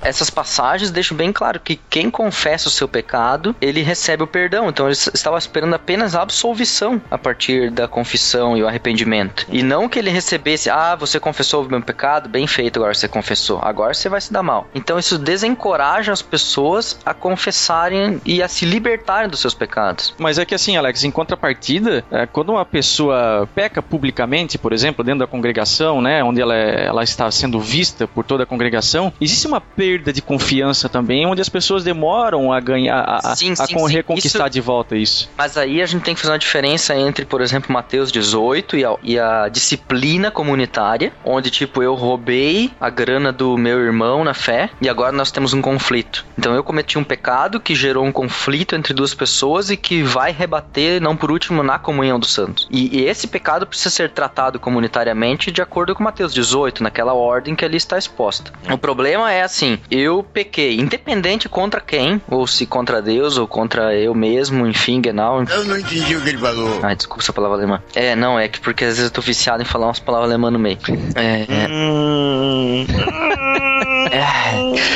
Essas 0.01 0.29
passagens 0.29 0.91
deixam 0.91 1.17
bem 1.17 1.33
claro 1.33 1.59
que 1.59 1.79
quem 1.89 2.11
confessa 2.11 2.67
o 2.67 2.71
seu 2.71 2.87
pecado, 2.87 3.55
ele 3.59 3.81
recebe 3.81 4.21
o 4.21 4.27
perdão. 4.27 4.69
Então 4.69 4.85
eles 4.85 5.09
estavam 5.13 5.37
esperando 5.37 5.73
apenas 5.73 6.15
a 6.15 6.21
absolvição 6.21 7.01
a 7.09 7.17
partir 7.17 7.71
da 7.71 7.87
confissão 7.87 8.55
e 8.55 8.61
o 8.61 8.67
arrependimento. 8.67 9.47
E 9.49 9.63
não 9.63 9.89
que 9.89 9.97
ele 9.97 10.11
recebesse, 10.11 10.69
ah, 10.69 10.95
você 10.95 11.19
confessou 11.19 11.63
o 11.63 11.67
meu 11.67 11.81
pecado, 11.81 12.29
bem 12.29 12.45
feito, 12.45 12.77
agora 12.77 12.93
você 12.93 13.07
confessou. 13.07 13.59
Agora 13.63 13.95
você 13.95 14.07
vai 14.07 14.21
se 14.21 14.31
dar 14.31 14.43
mal. 14.43 14.67
Então 14.75 14.99
isso 14.99 15.17
desencoraja 15.17 16.11
as 16.11 16.21
pessoas 16.21 16.99
a 17.03 17.13
confessarem 17.13 18.21
e 18.25 18.43
a 18.43 18.47
se 18.47 18.63
libertarem 18.63 19.27
dos 19.27 19.39
seus 19.39 19.55
pecados. 19.55 20.13
Mas 20.19 20.37
é 20.37 20.45
que 20.45 20.53
assim, 20.53 20.77
Alex, 20.77 21.03
em 21.03 21.09
contrapartida, 21.11 22.05
é, 22.11 22.27
quando 22.27 22.49
uma 22.49 22.65
pessoa 22.65 23.49
peca 23.55 23.81
publicamente, 23.81 24.57
por 24.59 24.71
exemplo, 24.71 25.03
dentro 25.03 25.19
da 25.21 25.27
congregação, 25.27 25.99
né, 25.99 26.23
onde 26.23 26.39
ela, 26.41 26.55
é- 26.55 26.85
ela 26.85 27.03
está 27.03 27.29
sendo 27.31 27.59
vista 27.59 28.07
por 28.07 28.23
toda 28.23 28.43
a 28.43 28.45
congregação, 28.45 29.11
existe 29.25 29.47
uma 29.47 29.59
perda 29.61 30.13
de 30.13 30.21
confiança 30.21 30.87
também, 30.89 31.25
onde 31.25 31.41
as 31.41 31.49
pessoas 31.49 31.83
demoram 31.83 32.51
a 32.53 32.59
ganhar, 32.59 32.99
a, 33.01 33.31
a- 33.31 33.35
Sim, 33.35 33.51
a 33.53 33.55
sim, 33.55 33.77
sim. 33.77 33.87
reconquistar 33.93 34.45
Isso- 34.45 34.49
de 34.53 34.61
volta 34.61 34.95
isso. 34.95 35.29
Mas 35.37 35.57
aí 35.57 35.81
a 35.81 35.85
gente 35.85 36.03
tem 36.03 36.13
que 36.15 36.21
fazer 36.21 36.31
uma 36.33 36.39
diferença 36.39 36.95
entre, 36.95 37.25
por 37.25 37.41
exemplo, 37.41 37.71
Mateus 37.73 38.11
18 38.11 38.77
e 38.77 38.85
a, 38.85 38.95
e 39.03 39.19
a 39.19 39.49
disciplina 39.49 40.31
comunitária, 40.31 41.11
onde, 41.23 41.49
tipo, 41.49 41.81
eu 41.83 41.95
roubei 41.95 42.71
a 42.79 42.89
grana 42.89 43.31
do 43.31 43.57
meu 43.57 43.79
irmão 43.79 44.23
na 44.23 44.33
fé 44.33 44.69
e 44.81 44.87
agora 44.89 45.11
nós 45.11 45.31
temos 45.31 45.53
um 45.53 45.61
conflito. 45.61 46.25
Então 46.37 46.53
eu 46.55 46.63
cometi 46.63 46.97
um 46.97 47.03
pecado 47.03 47.59
que 47.59 47.73
gerou 47.75 48.05
um 48.05 48.11
conflito 48.11 48.75
entre 48.75 48.93
duas 48.93 49.13
pessoas 49.13 49.69
e 49.69 49.77
que 49.77 50.03
vai 50.03 50.31
rebater, 50.31 51.01
não 51.01 51.15
por 51.15 51.31
último, 51.31 51.63
na 51.63 51.77
comunhão 51.79 52.19
dos 52.19 52.33
santos. 52.33 52.67
E, 52.69 52.99
e 52.99 53.05
esse 53.05 53.27
pecado 53.27 53.65
precisa 53.65 53.89
ser 53.89 54.09
tratado 54.11 54.59
comunitariamente 54.59 55.51
de 55.51 55.61
acordo 55.61 55.95
com 55.95 56.03
Mateus 56.03 56.33
18, 56.33 56.83
naquela 56.83 57.13
ordem 57.13 57.55
que 57.55 57.65
ali 57.65 57.77
está 57.77 57.97
exposta. 57.97 58.51
O 58.71 58.77
problema 58.77 59.14
é 59.27 59.43
assim, 59.43 59.77
eu 59.91 60.23
pequei, 60.23 60.79
independente 60.79 61.47
contra 61.47 61.79
quem, 61.79 62.19
ou 62.27 62.47
se 62.47 62.65
contra 62.65 63.03
Deus, 63.03 63.37
ou 63.37 63.47
contra 63.47 63.93
eu 63.95 64.15
mesmo, 64.15 64.65
enfim, 64.65 64.99
genau, 64.99 65.43
Eu 65.43 65.63
não 65.65 65.77
entendi 65.77 66.15
o 66.15 66.21
que 66.21 66.29
ele 66.29 66.37
falou. 66.39 66.79
Ai, 66.81 66.95
desculpa 66.95 67.21
essa 67.21 67.31
palavra 67.33 67.57
alemã. 67.57 67.81
É, 67.93 68.15
não, 68.15 68.39
é 68.39 68.47
que 68.47 68.59
porque 68.59 68.83
às 68.83 68.97
vezes 68.97 69.05
eu 69.05 69.11
tô 69.11 69.21
viciado 69.21 69.61
em 69.61 69.65
falar 69.65 69.85
umas 69.87 69.99
palavras 69.99 70.29
alemãs 70.31 70.51
no 70.53 70.57
meio. 70.59 70.79
É, 71.15 71.41
é, 71.47 71.67
Hum. 71.69 72.85
é, 72.89 73.44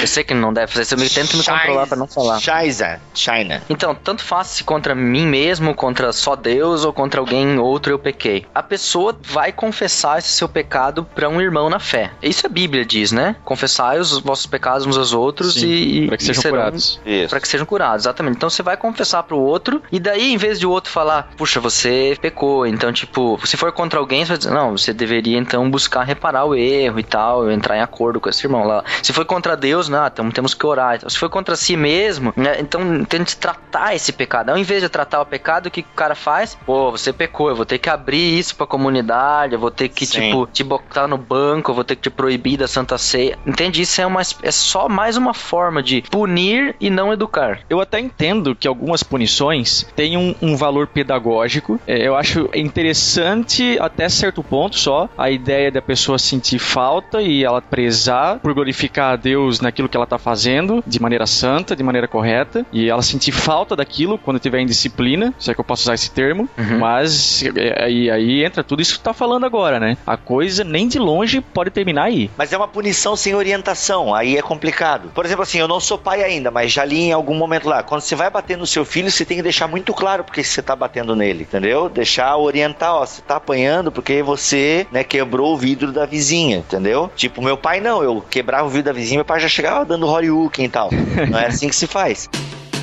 eu 0.02 0.08
sei 0.08 0.24
que 0.24 0.34
não 0.34 0.54
deve 0.54 0.72
fazer 0.72 0.84
isso, 0.84 0.94
eu 0.96 1.00
me- 1.00 1.10
tento 1.10 1.38
me 1.38 1.44
controlar 1.44 1.88
pra 1.88 1.98
não 1.98 2.08
falar. 2.08 2.40
China. 2.40 3.00
China. 3.14 3.62
Então, 3.70 3.94
tanto 3.96 4.24
faz 4.24 4.48
se 4.48 4.64
contra 4.64 4.94
mim 4.96 5.26
mesmo, 5.28 5.74
contra 5.76 6.12
só 6.14 6.36
Deus 6.36 6.86
ou 6.86 6.94
contra 6.94 7.20
alguém 7.20 7.58
outro 7.60 7.92
eu 7.94 8.00
pequei. 8.00 8.46
A 8.54 8.64
pessoa 8.64 9.16
vai 9.22 9.52
confessar 9.52 10.20
esse 10.20 10.30
seu 10.30 10.48
pecado 10.48 11.04
pra 11.16 11.28
um 11.30 11.42
irmão 11.42 11.70
na 11.70 11.80
fé. 11.80 12.12
Isso 12.22 12.46
a 12.46 12.50
Bíblia 12.50 12.86
diz, 12.86 13.12
né? 13.12 13.36
Confessai 13.44 14.00
os 14.00 14.20
vossos 14.20 14.46
pecados 14.46 14.86
uns 14.86 14.98
aos 14.98 15.14
outros 15.14 15.54
Sim, 15.56 15.68
e, 15.68 16.08
para 16.08 16.18
que 16.18 16.24
e 16.24 16.26
sejam 16.26 16.42
serão- 16.42 16.58
curados. 16.58 17.00
Isso. 17.06 17.30
Pra 17.30 17.40
que 17.40 17.48
sejam 17.48 17.66
curados, 17.66 18.04
exatamente. 18.06 18.36
Então 18.38 18.50
você 18.50 18.64
vai 18.64 18.78
confessar 18.78 19.24
pro 19.24 19.38
outro, 19.38 19.82
e 19.92 20.00
daí, 20.00 20.34
em 20.34 20.38
vez 20.38 20.60
de 20.60 20.66
o 20.66 20.70
outro 20.72 20.92
falar, 20.92 21.30
puxa, 21.38 21.60
você 21.60 22.18
pecou, 22.22 22.66
então, 22.66 22.92
tipo, 22.94 23.40
se 23.46 23.58
for 23.58 23.72
contra 23.72 24.00
alguém, 24.00 24.24
você 24.26 24.30
vai 24.30 24.38
dizer, 24.38 24.52
não, 24.52 24.78
você 24.78 24.94
deveria 24.94 25.38
então 25.38 25.70
buscar 25.70 26.04
reparar 26.04 26.46
o 26.46 26.56
erro 26.56 27.00
e 27.00 27.04
tal, 27.04 27.50
entrar 27.52 27.78
em 27.78 27.82
acordo 27.82 28.20
com 28.20 28.30
esse 28.30 28.46
irmão 28.46 28.64
lá. 28.66 28.84
Se 29.10 29.14
foi 29.14 29.26
contra 29.26 29.58
Deus, 29.58 29.90
não, 29.90 30.06
então 30.06 30.30
temos 30.30 30.54
que 30.54 30.64
orar. 30.64 30.98
Então, 30.98 31.10
se 31.10 31.18
foi 31.18 31.30
contra 31.30 31.56
si 31.56 31.76
mesmo, 31.76 32.32
né, 32.38 32.58
então 32.60 33.04
tente 33.06 33.36
tratar 33.36 33.96
esse 33.96 34.14
pecado. 34.14 34.52
Ao 34.52 34.58
invés 34.58 34.84
de 34.84 34.88
tratar 34.88 35.20
o 35.20 35.26
pecado, 35.26 35.66
o 35.66 35.72
que 35.72 35.82
o 35.82 35.96
cara 35.96 36.14
faz? 36.14 36.56
Pô, 36.64 36.92
você 36.92 37.12
pecou, 37.12 37.50
eu 37.50 37.56
vou 37.56 37.66
ter 37.66 37.80
que 37.80 37.90
abrir 37.90 38.38
isso 38.38 38.56
pra 38.56 38.68
comunidade, 38.68 39.54
eu 39.54 39.60
vou 39.60 39.72
ter 39.72 39.90
que, 39.90 40.06
Sim. 40.06 40.22
tipo, 40.22 40.46
te 40.46 40.64
botar 40.64 41.08
no 41.08 41.18
banco, 41.18 41.72
eu 41.72 41.76
vou 41.76 41.84
ter 41.84 41.96
que 41.96 42.04
te 42.04 42.12
proibir 42.12 42.58
da 42.58 42.68
Santa 42.68 43.00
Ceia. 43.00 43.40
Entende? 43.48 43.82
Isso 43.82 44.00
é, 44.00 44.06
uma, 44.06 44.22
é 44.44 44.52
só 44.52 44.88
mais 44.88 45.18
uma 45.18 45.34
forma 45.34 45.82
de 45.82 46.04
punir 46.04 46.76
e 46.80 46.92
não 46.92 47.12
educar. 47.12 47.62
Eu 47.68 47.82
até 47.82 48.00
entendo 48.00 48.56
que 48.56 48.68
algumas 48.68 49.02
punições 49.02 49.88
têm 49.96 50.18
um, 50.18 50.36
um 50.40 50.56
valor 50.56 50.86
pedagógico. 50.86 51.82
É, 51.88 52.08
eu 52.08 52.16
acho 52.16 52.48
interessante 52.54 53.76
até 53.80 54.08
certo 54.08 54.44
ponto 54.44 54.78
só 54.78 55.10
a 55.18 55.32
ideia 55.32 55.72
da 55.72 55.82
pessoa 55.82 56.20
sentir 56.20 56.60
falta 56.60 57.24
e 57.24 57.44
ela 57.44 57.60
prezar 57.60 58.38
por 58.38 58.54
glorificar 58.54 58.89
a 58.98 59.16
Deus 59.16 59.60
naquilo 59.62 59.88
que 59.90 59.96
ela 59.98 60.06
tá 60.08 60.18
fazendo 60.18 60.84
de 60.86 61.02
maneira 61.02 61.26
santa, 61.28 61.76
de 61.76 61.84
maneira 61.84 62.08
correta, 62.08 62.66
e 62.72 62.90
ela 62.90 63.02
sentir 63.02 63.32
falta 63.32 63.76
daquilo 63.76 64.18
quando 64.18 64.40
tiver 64.40 64.60
em 64.60 64.66
disciplina, 64.66 65.34
se 65.40 65.52
é 65.52 65.54
que 65.54 65.60
eu 65.60 65.64
posso 65.66 65.84
usar 65.84 65.94
esse 65.96 66.12
termo, 66.12 66.50
Uhum. 66.58 66.80
mas 66.80 67.44
é, 67.56 67.84
aí, 67.84 68.10
aí 68.10 68.44
entra 68.44 68.64
tudo 68.64 68.82
isso 68.82 68.96
que 68.96 69.00
tá 69.04 69.14
falando 69.14 69.46
agora, 69.46 69.80
né? 69.80 69.98
A 70.06 70.18
coisa 70.18 70.64
nem 70.64 70.88
de 70.88 70.98
longe 71.00 71.42
pode 71.42 71.70
terminar 71.70 72.04
aí. 72.06 72.30
Mas 72.38 72.52
é 72.54 72.58
uma 72.58 72.68
punição 72.68 73.16
sem 73.16 73.34
orientação, 73.36 74.14
aí 74.14 74.38
é 74.38 74.42
complicado. 74.42 75.12
Por 75.14 75.26
exemplo, 75.26 75.44
assim, 75.44 75.60
eu 75.60 75.68
não 75.68 75.80
sou 75.80 75.98
pai 75.98 76.24
ainda, 76.24 76.50
mas 76.52 76.72
já 76.72 76.84
li 76.86 77.00
em 77.02 77.12
algum 77.12 77.36
momento 77.36 77.68
lá. 77.68 77.84
Quando 77.84 78.02
você 78.02 78.16
vai 78.16 78.30
bater 78.30 78.58
no 78.58 78.66
seu 78.68 78.86
filho, 78.86 79.10
você 79.12 79.26
tem 79.26 79.38
que 79.38 79.44
deixar 79.44 79.68
muito 79.68 79.94
claro 79.94 80.24
porque 80.24 80.44
você 80.44 80.62
tá 80.62 80.76
batendo 80.76 81.16
nele, 81.16 81.44
entendeu? 81.44 81.90
Deixar 81.90 82.36
orientar, 82.38 82.94
ó, 82.96 83.06
você 83.06 83.22
tá 83.22 83.36
apanhando 83.36 83.92
porque 83.92 84.22
você, 84.24 84.88
né, 84.92 85.04
quebrou 85.04 85.54
o 85.54 85.58
vidro 85.58 85.92
da 85.92 86.06
vizinha, 86.06 86.58
entendeu? 86.58 87.12
Tipo, 87.16 87.42
meu 87.42 87.58
pai 87.58 87.80
não, 87.82 88.02
eu 88.04 88.24
quebrava 88.30 88.66
o 88.68 88.70
vidro 88.70 88.79
da 88.84 88.92
vizinha, 88.92 89.20
meu 89.20 89.26
pai 89.26 89.40
já 89.40 89.48
chegava 89.48 89.86
dando 89.86 90.08
Horyuken 90.08 90.66
e 90.66 90.70
tal. 90.70 90.90
Não 91.30 91.40
é 91.40 91.48
assim 91.48 91.68
que 91.68 91.76
se 91.76 91.88
faz. 91.88 92.30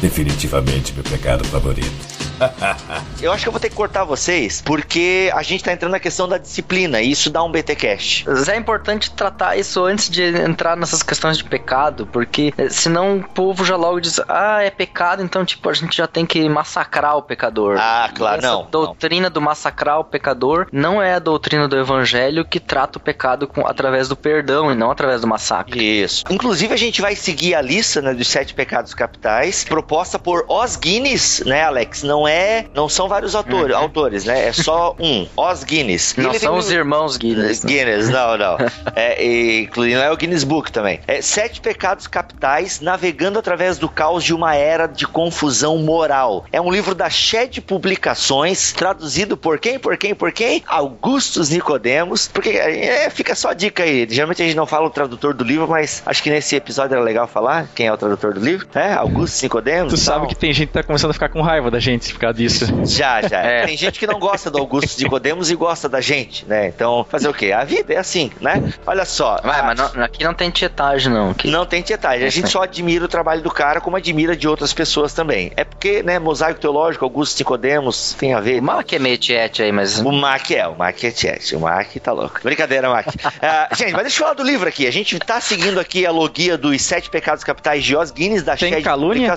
Definitivamente 0.01 0.93
meu 0.93 1.05
pecado 1.05 1.45
favorito. 1.45 2.16
Eu 3.21 3.33
acho 3.33 3.43
que 3.43 3.49
eu 3.49 3.53
vou 3.53 3.61
ter 3.61 3.71
que 3.71 3.75
cortar 3.75 4.05
vocês, 4.05 4.61
porque 4.61 5.31
a 5.35 5.43
gente 5.43 5.65
tá 5.65 5.73
entrando 5.73 5.93
na 5.93 6.01
questão 6.01 6.29
da 6.29 6.39
disciplina, 6.39 7.01
e 7.01 7.11
isso 7.11 7.31
dá 7.31 7.43
um 7.43 7.51
BTcast. 7.51 8.25
Mas 8.27 8.49
é 8.49 8.57
importante 8.57 9.11
tratar 9.11 9.57
isso 9.57 9.83
antes 9.85 10.11
de 10.11 10.23
entrar 10.23 10.77
nessas 10.77 11.03
questões 11.03 11.39
de 11.39 11.45
pecado, 11.45 12.07
porque 12.07 12.53
eh, 12.57 12.69
senão 12.69 13.19
o 13.19 13.23
povo 13.23 13.65
já 13.65 13.77
logo 13.77 14.01
diz, 14.01 14.21
ah, 14.29 14.63
é 14.63 14.71
pecado, 14.71 15.23
então 15.23 15.45
tipo, 15.45 15.69
a 15.69 15.73
gente 15.73 15.97
já 15.97 16.07
tem 16.07 16.27
que 16.27 16.47
massacrar 16.49 17.17
o 17.17 17.23
pecador. 17.23 17.77
Ah, 17.79 18.11
claro, 18.15 18.39
essa 18.39 18.47
não, 18.47 18.67
doutrina 18.71 19.31
do 19.31 19.41
massacrar 19.41 19.99
o 19.99 20.05
pecador 20.05 20.67
não 20.71 21.03
é 21.03 21.15
a 21.15 21.19
doutrina 21.19 21.67
do 21.67 21.77
evangelho 21.77 22.45
que 22.45 22.61
trata 22.61 22.99
o 22.99 23.01
pecado 23.01 23.47
com, 23.47 23.67
através 23.67 24.09
do 24.09 24.17
perdão 24.17 24.71
e 24.71 24.75
não 24.75 24.91
através 24.91 25.23
do 25.23 25.27
massacre. 25.27 26.03
Isso. 26.03 26.25
Inclusive, 26.29 26.75
a 26.75 26.77
gente 26.77 27.01
vai 27.01 27.17
seguir 27.17 27.55
a 27.55 27.63
lista 27.63 28.03
né, 28.03 28.13
dos 28.13 28.29
sete 28.29 28.55
pecados 28.55 28.95
capitais, 28.95 29.65
proposta 29.65 30.19
por 30.19 30.45
Os 30.49 30.77
Guinness, 30.77 31.43
né, 31.47 31.63
Alex? 31.63 32.03
Não 32.03 32.26
é. 32.29 32.67
Não 32.75 32.89
são 32.89 33.09
vários 33.09 33.35
autores, 33.35 33.75
autores 33.75 34.25
né? 34.25 34.49
É 34.49 34.53
só 34.53 34.95
um. 35.01 35.27
Os 35.37 35.65
Guinness. 35.65 36.15
Não 36.17 36.31
ele 36.31 36.39
são 36.39 36.53
tem 36.53 36.59
os 36.59 36.71
irmãos 36.71 37.17
Guinness. 37.17 37.63
né? 37.63 37.71
Guinness, 37.73 38.09
não, 38.09 38.37
não. 38.37 38.57
É, 38.95 39.23
e, 39.23 39.63
incluindo 39.63 40.01
é 40.01 40.11
o 40.11 40.17
Guinness 40.17 40.45
Book 40.45 40.73
também. 40.73 41.01
É, 41.07 41.21
sete 41.21 41.61
pecados 41.61 42.07
capitais 42.07 42.81
navegando 42.81 43.39
através 43.39 43.79
do 43.79 43.89
caos 43.89 44.25
de 44.25 44.33
uma 44.33 44.55
era 44.55 44.87
de 44.87 45.07
confusão 45.07 45.77
moral. 45.79 46.45
É 46.51 46.61
um 46.61 46.71
livro 46.71 46.95
da 46.95 47.11
Shed 47.11 47.61
Publicações, 47.61 48.73
traduzido 48.73 49.37
por 49.37 49.59
quem? 49.59 49.79
Por 49.79 49.97
quem? 49.97 50.15
Por 50.15 50.33
quem? 50.33 50.63
Augustus 50.67 51.51
Nicodemos. 51.51 52.29
Porque 52.29 52.51
é, 52.51 53.11
fica 53.11 53.35
só 53.35 53.51
a 53.51 53.55
dica 53.55 53.83
aí. 53.83 54.07
Geralmente 54.09 54.43
a 54.43 54.47
gente 54.47 54.57
não 54.57 54.67
fala 54.67 54.87
o 54.87 54.91
tradutor 54.91 55.35
do 55.35 55.45
livro, 55.45 55.67
mas 55.69 56.03
acho 56.07 56.23
que 56.23 56.31
nesse 56.31 56.57
episódio 56.57 56.95
era 56.95 57.03
legal 57.03 57.27
falar 57.27 57.69
quem 57.75 57.87
é 57.87 57.93
o 57.93 57.97
tradutor 57.97 58.35
do 58.35 58.41
livro. 58.41 58.67
É, 58.75 58.93
Augustus 58.95 59.43
Nicodemos. 59.43 59.93
Tu 59.93 59.99
sabe 59.99 60.27
que 60.27 60.35
tem 60.35 60.53
gente 60.53 60.69
que 60.69 60.75
tá 60.75 60.83
começando 60.83 61.11
a 61.11 61.15
ficar 61.15 61.29
com 61.29 61.41
raiva 61.43 61.71
da 61.71 61.81
gente 61.81 62.15
por 62.17 62.21
causa 62.21 62.39
disso. 62.39 62.67
Já, 62.85 63.23
já. 63.23 63.41
É. 63.43 63.67
Tem 63.67 63.77
gente 63.77 63.99
que 63.99 64.07
não 64.07 64.19
gosta 64.19 64.51
do 64.51 64.59
Augusto 64.59 64.99
Nicodemos 65.03 65.51
e 65.51 65.55
gosta 65.55 65.89
da 65.89 66.01
gente, 66.01 66.45
né? 66.47 66.69
Então, 66.69 67.07
fazer 67.09 67.29
o 67.29 67.35
quê? 67.35 67.53
A 67.53 67.63
vida 67.65 67.93
é 67.95 67.99
assim, 67.99 68.31
né? 68.41 68.73
Olha 68.87 69.05
só. 69.05 69.39
Vai, 69.43 69.61
a- 69.61 69.63
mas 69.63 69.79
não- 69.79 70.03
aqui 70.05 70.25
não 70.25 70.35
tem 70.35 70.51
tietagem, 70.51 71.13
não. 71.13 71.31
Aqui 71.31 71.51
Não 71.51 71.65
tem 71.67 71.83
tietagem. 71.83 72.27
A 72.27 72.31
gente 72.31 72.49
só 72.49 72.63
admira 72.63 73.05
o 73.05 73.09
trabalho 73.09 73.43
do 73.43 73.51
cara 73.51 73.81
como 73.81 73.97
admira 73.97 74.37
de 74.37 74.49
outras 74.49 74.73
pessoas 74.73 75.13
também. 75.13 75.53
É 75.57 75.65
porque, 75.65 76.03
né, 76.03 76.19
mosaico 76.19 76.59
teológico, 76.61 77.05
Augusto 77.05 77.39
Nicodemos, 77.39 78.15
tem 78.15 78.33
a 78.35 78.41
ver. 78.41 78.63
O 78.63 78.83
que 78.83 78.97
é 78.97 78.99
meio 78.99 79.19
tiete 79.19 79.63
aí, 79.63 79.71
mas. 79.73 80.01
O 80.01 80.13
Mac 80.13 80.51
é, 80.51 80.67
o 80.67 80.77
Mac 80.77 81.03
é 81.05 81.11
chat, 81.11 81.55
o 81.55 81.61
Mac 81.61 81.95
tá 82.03 82.13
louco. 82.13 82.41
Brincadeira, 82.43 82.89
Mac. 82.89 83.07
Ah, 83.43 83.69
gente, 83.77 83.93
mas 83.93 84.03
deixa 84.03 84.17
eu 84.19 84.23
falar 84.23 84.35
do 84.35 84.43
livro 84.43 84.69
aqui. 84.69 84.87
A 84.87 84.91
gente 84.91 85.19
tá 85.19 85.41
seguindo 85.41 85.79
aqui 85.79 86.07
a 86.07 86.11
logia 86.11 86.57
dos 86.57 86.81
Sete 86.83 87.11
Pecados 87.11 87.45
Capitais 87.45 87.85
de 87.85 87.95
Os 87.97 88.11
Guinness, 88.11 88.43
da 88.43 88.57
Tem 88.57 88.71
calúnia? 88.83 89.29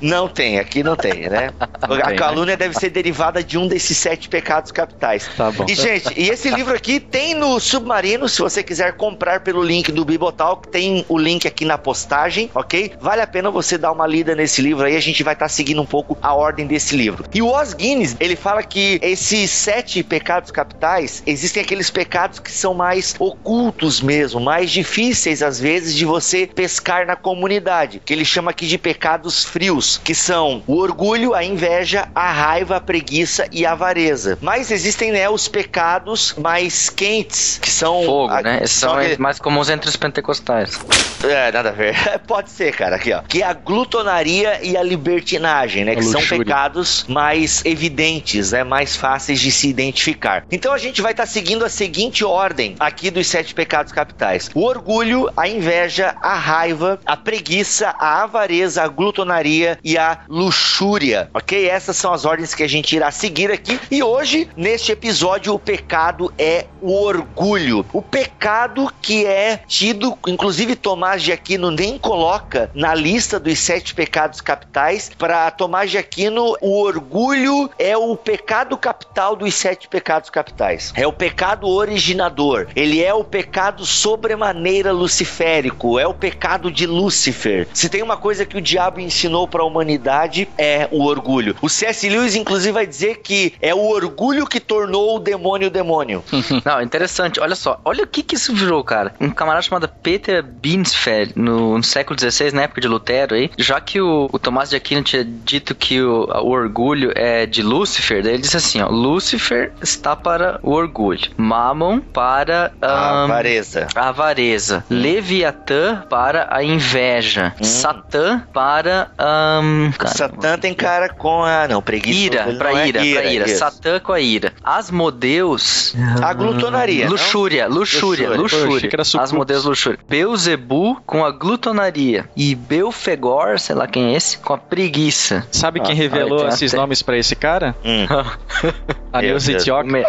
Não 0.00 0.26
tem, 0.28 0.58
aqui 0.58 0.82
não 0.82 0.96
tem, 0.96 1.28
né? 1.28 1.50
Não 1.82 1.96
tem, 1.96 1.98
né? 1.98 2.16
Calúnia 2.22 2.56
deve 2.56 2.74
ser 2.78 2.90
derivada 2.90 3.42
de 3.42 3.58
um 3.58 3.66
desses 3.66 3.98
sete 3.98 4.28
pecados 4.28 4.70
capitais. 4.70 5.28
Tá 5.36 5.50
bom. 5.50 5.66
E, 5.68 5.74
gente, 5.74 6.12
e 6.16 6.28
esse 6.28 6.48
livro 6.50 6.74
aqui 6.74 7.00
tem 7.00 7.34
no 7.34 7.58
Submarino, 7.58 8.28
se 8.28 8.40
você 8.40 8.62
quiser 8.62 8.92
comprar 8.92 9.40
pelo 9.40 9.62
link 9.62 9.90
do 9.90 10.04
Bibotalk, 10.04 10.68
tem 10.68 11.04
o 11.08 11.18
link 11.18 11.48
aqui 11.48 11.64
na 11.64 11.76
postagem, 11.76 12.48
ok? 12.54 12.92
Vale 13.00 13.22
a 13.22 13.26
pena 13.26 13.50
você 13.50 13.76
dar 13.76 13.90
uma 13.90 14.06
lida 14.06 14.36
nesse 14.36 14.62
livro 14.62 14.84
aí, 14.84 14.96
a 14.96 15.00
gente 15.00 15.22
vai 15.22 15.34
estar 15.34 15.48
seguindo 15.48 15.82
um 15.82 15.86
pouco 15.86 16.16
a 16.22 16.32
ordem 16.32 16.66
desse 16.66 16.96
livro. 16.96 17.24
E 17.34 17.42
o 17.42 17.60
Os 17.60 17.74
Guinness, 17.74 18.16
ele 18.20 18.36
fala 18.36 18.62
que 18.62 19.00
esses 19.02 19.50
sete 19.50 20.02
pecados 20.02 20.50
capitais, 20.50 21.22
existem 21.26 21.62
aqueles 21.62 21.90
pecados 21.90 22.38
que 22.38 22.52
são 22.52 22.72
mais 22.72 23.16
ocultos 23.18 24.00
mesmo, 24.00 24.40
mais 24.40 24.70
difíceis 24.70 25.42
às 25.42 25.58
vezes 25.58 25.94
de 25.94 26.04
você 26.04 26.46
pescar 26.46 27.06
na 27.06 27.16
comunidade, 27.16 28.00
que 28.04 28.12
ele 28.12 28.24
chama 28.24 28.52
aqui 28.52 28.66
de 28.66 28.78
pecados 28.78 29.44
frios, 29.44 30.00
que 30.02 30.14
são 30.14 30.62
o 30.66 30.76
orgulho, 30.76 31.34
a 31.34 31.44
inveja, 31.44 32.08
a 32.14 32.30
raiva, 32.32 32.76
a 32.76 32.80
preguiça 32.80 33.46
e 33.52 33.64
a 33.66 33.72
avareza. 33.72 34.38
Mas 34.40 34.70
existem, 34.70 35.12
né, 35.12 35.28
os 35.28 35.48
pecados 35.48 36.34
mais 36.38 36.88
quentes, 36.90 37.58
que 37.60 37.70
são 37.70 38.04
Fogo, 38.04 38.32
a- 38.32 38.42
né? 38.42 38.60
Esses 38.62 38.76
são 38.78 38.98
que- 38.98 39.20
mais 39.20 39.38
comuns 39.38 39.68
entre 39.70 39.88
os 39.88 39.96
pentecostais. 39.96 40.78
é, 41.24 41.50
nada 41.52 41.68
a 41.70 41.72
ver. 41.72 41.94
Pode 42.26 42.50
ser, 42.50 42.72
cara, 42.74 42.96
aqui, 42.96 43.12
ó. 43.12 43.22
Que 43.22 43.42
é 43.42 43.46
a 43.46 43.52
glutonaria 43.52 44.60
e 44.62 44.76
a 44.76 44.82
libertinagem, 44.82 45.84
né? 45.84 45.92
A 45.92 45.96
que 45.96 46.02
são 46.02 46.20
luxúria. 46.20 46.44
pecados 46.44 47.04
mais 47.08 47.62
evidentes, 47.64 48.52
né? 48.52 48.64
Mais 48.64 48.96
fáceis 48.96 49.40
de 49.40 49.50
se 49.50 49.68
identificar. 49.68 50.44
Então 50.50 50.72
a 50.72 50.78
gente 50.78 51.00
vai 51.02 51.12
estar 51.12 51.26
seguindo 51.26 51.64
a 51.64 51.68
seguinte 51.68 52.24
ordem 52.24 52.74
aqui 52.78 53.10
dos 53.10 53.26
sete 53.26 53.54
pecados 53.54 53.92
capitais: 53.92 54.50
o 54.54 54.62
orgulho, 54.64 55.30
a 55.36 55.48
inveja, 55.48 56.14
a 56.20 56.34
raiva, 56.34 56.98
a 57.06 57.16
preguiça, 57.16 57.94
a 57.98 58.22
avareza, 58.22 58.82
a 58.82 58.88
glutonaria 58.88 59.78
e 59.84 59.96
a 59.98 60.18
luxúria. 60.28 61.30
Ok? 61.34 61.68
Essas 61.68 61.96
são 62.02 62.12
as 62.12 62.24
ordens 62.24 62.54
que 62.54 62.64
a 62.64 62.68
gente 62.68 62.96
irá 62.96 63.10
seguir 63.10 63.50
aqui. 63.50 63.78
E 63.90 64.02
hoje, 64.02 64.48
neste 64.56 64.90
episódio, 64.90 65.54
o 65.54 65.58
pecado 65.58 66.32
é 66.36 66.66
o 66.80 66.92
orgulho. 67.00 67.86
O 67.92 68.02
pecado 68.02 68.92
que 69.00 69.24
é 69.24 69.60
tido, 69.68 70.18
inclusive 70.26 70.74
Tomás 70.74 71.22
de 71.22 71.30
Aquino 71.30 71.70
nem 71.70 71.96
coloca 71.96 72.70
na 72.74 72.92
lista 72.92 73.38
dos 73.38 73.58
sete 73.60 73.94
pecados 73.94 74.40
capitais. 74.40 75.12
Para 75.16 75.50
Tomás 75.52 75.90
de 75.92 75.98
Aquino, 75.98 76.56
o 76.60 76.82
orgulho 76.82 77.70
é 77.78 77.96
o 77.96 78.16
pecado 78.16 78.76
capital 78.76 79.36
dos 79.36 79.54
sete 79.54 79.86
pecados 79.86 80.28
capitais. 80.28 80.92
É 80.96 81.06
o 81.06 81.12
pecado 81.12 81.68
originador. 81.68 82.66
Ele 82.74 83.02
é 83.02 83.14
o 83.14 83.22
pecado 83.22 83.86
sobremaneira 83.86 84.90
luciférico. 84.90 86.00
É 86.00 86.06
o 86.06 86.14
pecado 86.14 86.68
de 86.68 86.84
Lúcifer. 86.84 87.68
Se 87.72 87.88
tem 87.88 88.02
uma 88.02 88.16
coisa 88.16 88.44
que 88.44 88.56
o 88.56 88.60
diabo 88.60 88.98
ensinou 88.98 89.46
para 89.46 89.62
a 89.62 89.66
humanidade 89.66 90.48
é 90.58 90.88
o 90.90 91.04
orgulho. 91.04 91.54
O 91.62 91.68
C.S. 91.68 91.91
Lewis, 92.08 92.34
inclusive, 92.34 92.72
vai 92.72 92.86
dizer 92.86 93.18
que 93.22 93.54
é 93.60 93.74
o 93.74 93.80
orgulho 93.88 94.46
que 94.46 94.60
tornou 94.60 95.16
o 95.16 95.18
demônio 95.18 95.68
o 95.68 95.70
demônio. 95.70 96.24
Não, 96.64 96.80
interessante. 96.82 97.40
Olha 97.40 97.54
só. 97.54 97.80
Olha 97.84 98.04
o 98.04 98.06
que 98.06 98.22
que 98.22 98.34
isso 98.34 98.54
virou, 98.54 98.82
cara. 98.82 99.14
Um 99.20 99.30
camarada 99.30 99.62
chamado 99.62 99.88
Peter 99.88 100.42
Binsfeld, 100.42 101.32
no, 101.36 101.76
no 101.76 101.84
século 101.84 102.18
XVI, 102.18 102.52
na 102.52 102.62
época 102.62 102.80
de 102.80 102.88
Lutero 102.88 103.34
aí, 103.34 103.50
já 103.58 103.80
que 103.80 104.00
o, 104.00 104.28
o 104.32 104.38
Tomás 104.38 104.70
de 104.70 104.76
Aquino 104.76 105.02
tinha 105.02 105.24
dito 105.24 105.74
que 105.74 106.00
o, 106.00 106.24
o 106.24 106.48
orgulho 106.50 107.12
é 107.14 107.46
de 107.46 107.62
Lúcifer, 107.62 108.22
daí 108.22 108.34
ele 108.34 108.42
disse 108.42 108.56
assim, 108.56 108.80
ó, 108.80 108.88
Lúcifer 108.88 109.72
está 109.82 110.14
para 110.16 110.58
o 110.62 110.70
orgulho, 110.70 111.30
Mammon 111.36 112.00
para 112.00 112.72
A 112.80 112.86
ahn, 112.86 113.24
avareza. 113.24 113.88
a 113.94 114.08
avareza, 114.08 114.84
Leviatã 114.90 116.04
para 116.08 116.48
a 116.50 116.62
inveja, 116.62 117.54
Satã 117.60 118.42
para 118.52 119.10
ahn, 119.18 119.90
cara, 119.98 120.14
Satã 120.14 120.58
tem 120.58 120.74
cara 120.74 121.08
com 121.08 121.44
a. 121.44 121.66
Não, 121.68 121.81
preguiça. 121.82 122.18
ira, 122.18 122.44
ele 122.48 122.58
pra 122.58 122.70
não 122.72 122.78
é 122.78 122.88
ira, 122.88 123.00
pra 123.00 123.24
ira, 123.24 123.46
isso. 123.46 123.58
Satã 123.58 124.00
com 124.00 124.12
a 124.12 124.20
ira. 124.20 124.52
Asmodeus 124.64 125.94
A 126.22 126.32
glutonaria. 126.32 127.04
não? 127.04 127.12
Luxúria, 127.12 127.66
luxúria, 127.66 128.28
Luxúria. 128.30 128.62
Luxúria. 128.66 128.88
que 128.88 128.96
era 128.96 129.04
sucux. 129.04 129.24
Asmodeus 129.24 129.64
luxúria. 129.64 129.98
Beuzebu 130.08 131.00
com 131.06 131.24
a 131.24 131.30
glutonaria. 131.30 132.28
E 132.36 132.54
Belfegor, 132.54 133.58
sei 133.58 133.74
lá 133.74 133.86
quem 133.86 134.12
é 134.12 134.16
esse, 134.16 134.38
com 134.38 134.52
a 134.54 134.58
preguiça. 134.58 135.46
Sabe 135.50 135.80
quem 135.80 135.92
Ah, 135.92 135.96
revelou 135.96 136.32
olha, 136.38 136.46
tem 136.46 136.54
esses 136.54 136.72
até- 136.72 136.80
nomes 136.80 137.02
pra 137.02 137.16
esse 137.18 137.34
cara? 137.36 137.74
Hum. 137.84 138.06
A 139.12 139.18
Meu 139.20 139.30
Neuza 139.30 139.50
Deus. 139.52 139.62
Etioca. 139.62 139.84
Me- 139.90 140.04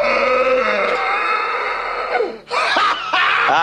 Ah, 3.45 3.62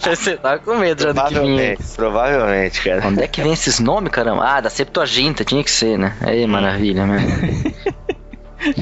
Você 0.00 0.36
tá 0.40 0.58
com 0.58 0.76
medo 0.76 1.02
já 1.02 1.12
do 1.12 1.24
que 1.24 1.38
vinha. 1.38 1.76
provavelmente. 1.76 1.96
Provavelmente, 1.96 2.82
cara. 2.82 3.06
Onde 3.06 3.22
é 3.22 3.26
que 3.26 3.42
vem 3.42 3.52
esses 3.52 3.80
nomes, 3.80 4.12
caramba? 4.12 4.44
Ah, 4.44 4.60
da 4.60 4.70
Septuaginta, 4.70 5.44
tinha 5.44 5.62
que 5.62 5.70
ser, 5.70 5.98
né? 5.98 6.16
Aí, 6.20 6.46
maravilha, 6.46 7.06
né? 7.06 7.18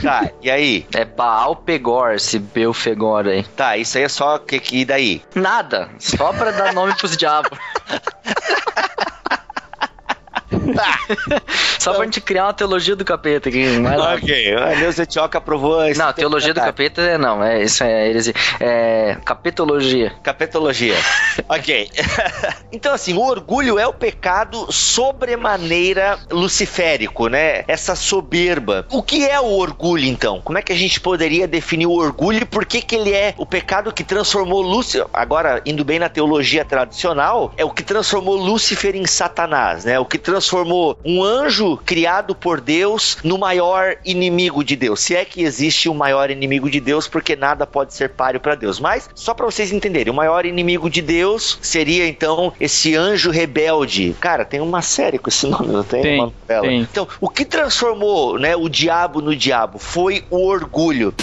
Tá, 0.02 0.28
e 0.42 0.50
aí? 0.50 0.86
É 0.94 1.06
Baal 1.06 1.56
Pegor, 1.56 2.12
esse 2.12 2.38
Belfegor 2.38 3.26
aí. 3.26 3.42
Tá, 3.42 3.78
isso 3.78 3.96
aí 3.96 4.04
é 4.04 4.08
só 4.10 4.36
que, 4.36 4.60
que 4.60 4.80
e 4.80 4.84
daí? 4.84 5.22
Nada, 5.34 5.88
só 5.98 6.34
pra 6.34 6.50
dar 6.50 6.74
nome 6.74 6.94
pros 6.96 7.16
diabos. 7.16 7.58
Só 11.78 11.94
pra 11.94 12.04
gente 12.04 12.20
criar 12.20 12.46
uma 12.46 12.52
teologia 12.52 12.94
do 12.94 13.04
capeta 13.04 13.48
aqui. 13.48 13.78
Lá. 13.78 14.14
Ok, 14.14 14.54
a 14.54 14.76
Neuza 14.76 15.02
Etioca 15.02 15.38
aprovou 15.38 15.84
esse 15.86 15.98
Não, 15.98 16.12
teologia 16.12 16.52
do 16.52 16.60
capeta 16.60 17.00
é 17.00 17.18
não, 17.18 17.42
é 17.42 17.62
isso 17.62 17.82
é 17.82 18.08
heresia. 18.08 18.34
É 18.60 19.16
capetologia. 19.24 20.12
Capetologia. 20.22 20.96
ok. 21.48 21.90
então, 22.70 22.92
assim, 22.92 23.14
o 23.14 23.20
orgulho 23.20 23.78
é 23.78 23.86
o 23.86 23.92
pecado 23.92 24.70
sobremaneira 24.70 26.18
luciférico, 26.30 27.28
né? 27.28 27.64
Essa 27.66 27.94
soberba. 27.94 28.86
O 28.90 29.02
que 29.02 29.26
é 29.26 29.40
o 29.40 29.46
orgulho, 29.46 30.04
então? 30.04 30.40
Como 30.42 30.58
é 30.58 30.62
que 30.62 30.72
a 30.72 30.76
gente 30.76 31.00
poderia 31.00 31.48
definir 31.48 31.86
o 31.86 31.92
orgulho 31.92 32.42
e 32.42 32.44
por 32.44 32.64
que, 32.64 32.82
que 32.82 32.94
ele 32.94 33.12
é 33.12 33.34
o 33.36 33.46
pecado 33.46 33.92
que 33.92 34.04
transformou 34.04 34.60
Lúcifer? 34.60 35.06
Agora, 35.12 35.62
indo 35.64 35.84
bem 35.84 35.98
na 35.98 36.08
teologia 36.08 36.64
tradicional, 36.64 37.52
é 37.56 37.64
o 37.64 37.70
que 37.70 37.82
transformou 37.82 38.36
Lúcifer 38.36 38.94
em 38.94 39.06
Satanás, 39.06 39.84
né? 39.84 39.98
O 39.98 40.04
que 40.04 40.18
transformou 40.18 40.59
transformou 40.60 40.98
um 41.04 41.22
anjo 41.22 41.76
criado 41.78 42.34
por 42.34 42.60
Deus 42.60 43.18
no 43.24 43.38
maior 43.38 43.96
inimigo 44.04 44.62
de 44.62 44.76
Deus. 44.76 45.00
Se 45.00 45.14
é 45.14 45.24
que 45.24 45.42
existe 45.42 45.88
o 45.88 45.92
um 45.92 45.94
maior 45.94 46.30
inimigo 46.30 46.70
de 46.70 46.80
Deus, 46.80 47.08
porque 47.08 47.34
nada 47.34 47.66
pode 47.66 47.94
ser 47.94 48.10
páreo 48.10 48.40
para 48.40 48.54
Deus. 48.54 48.78
Mas, 48.78 49.08
só 49.14 49.32
para 49.32 49.46
vocês 49.46 49.72
entenderem, 49.72 50.12
o 50.12 50.16
maior 50.16 50.44
inimigo 50.44 50.90
de 50.90 51.00
Deus 51.00 51.58
seria 51.62 52.06
então 52.06 52.52
esse 52.60 52.94
anjo 52.94 53.30
rebelde. 53.30 54.14
Cara, 54.20 54.44
tem 54.44 54.60
uma 54.60 54.82
série 54.82 55.18
com 55.18 55.28
esse 55.28 55.46
nome, 55.48 55.68
não 55.68 55.84
tem? 55.84 56.02
Tem, 56.02 56.18
uma 56.18 56.26
novela. 56.26 56.66
tem. 56.66 56.80
Então, 56.80 57.08
o 57.20 57.28
que 57.28 57.44
transformou 57.44 58.38
né, 58.38 58.54
o 58.54 58.68
diabo 58.68 59.20
no 59.20 59.34
diabo 59.34 59.78
foi 59.78 60.24
o 60.30 60.46
orgulho. 60.46 61.14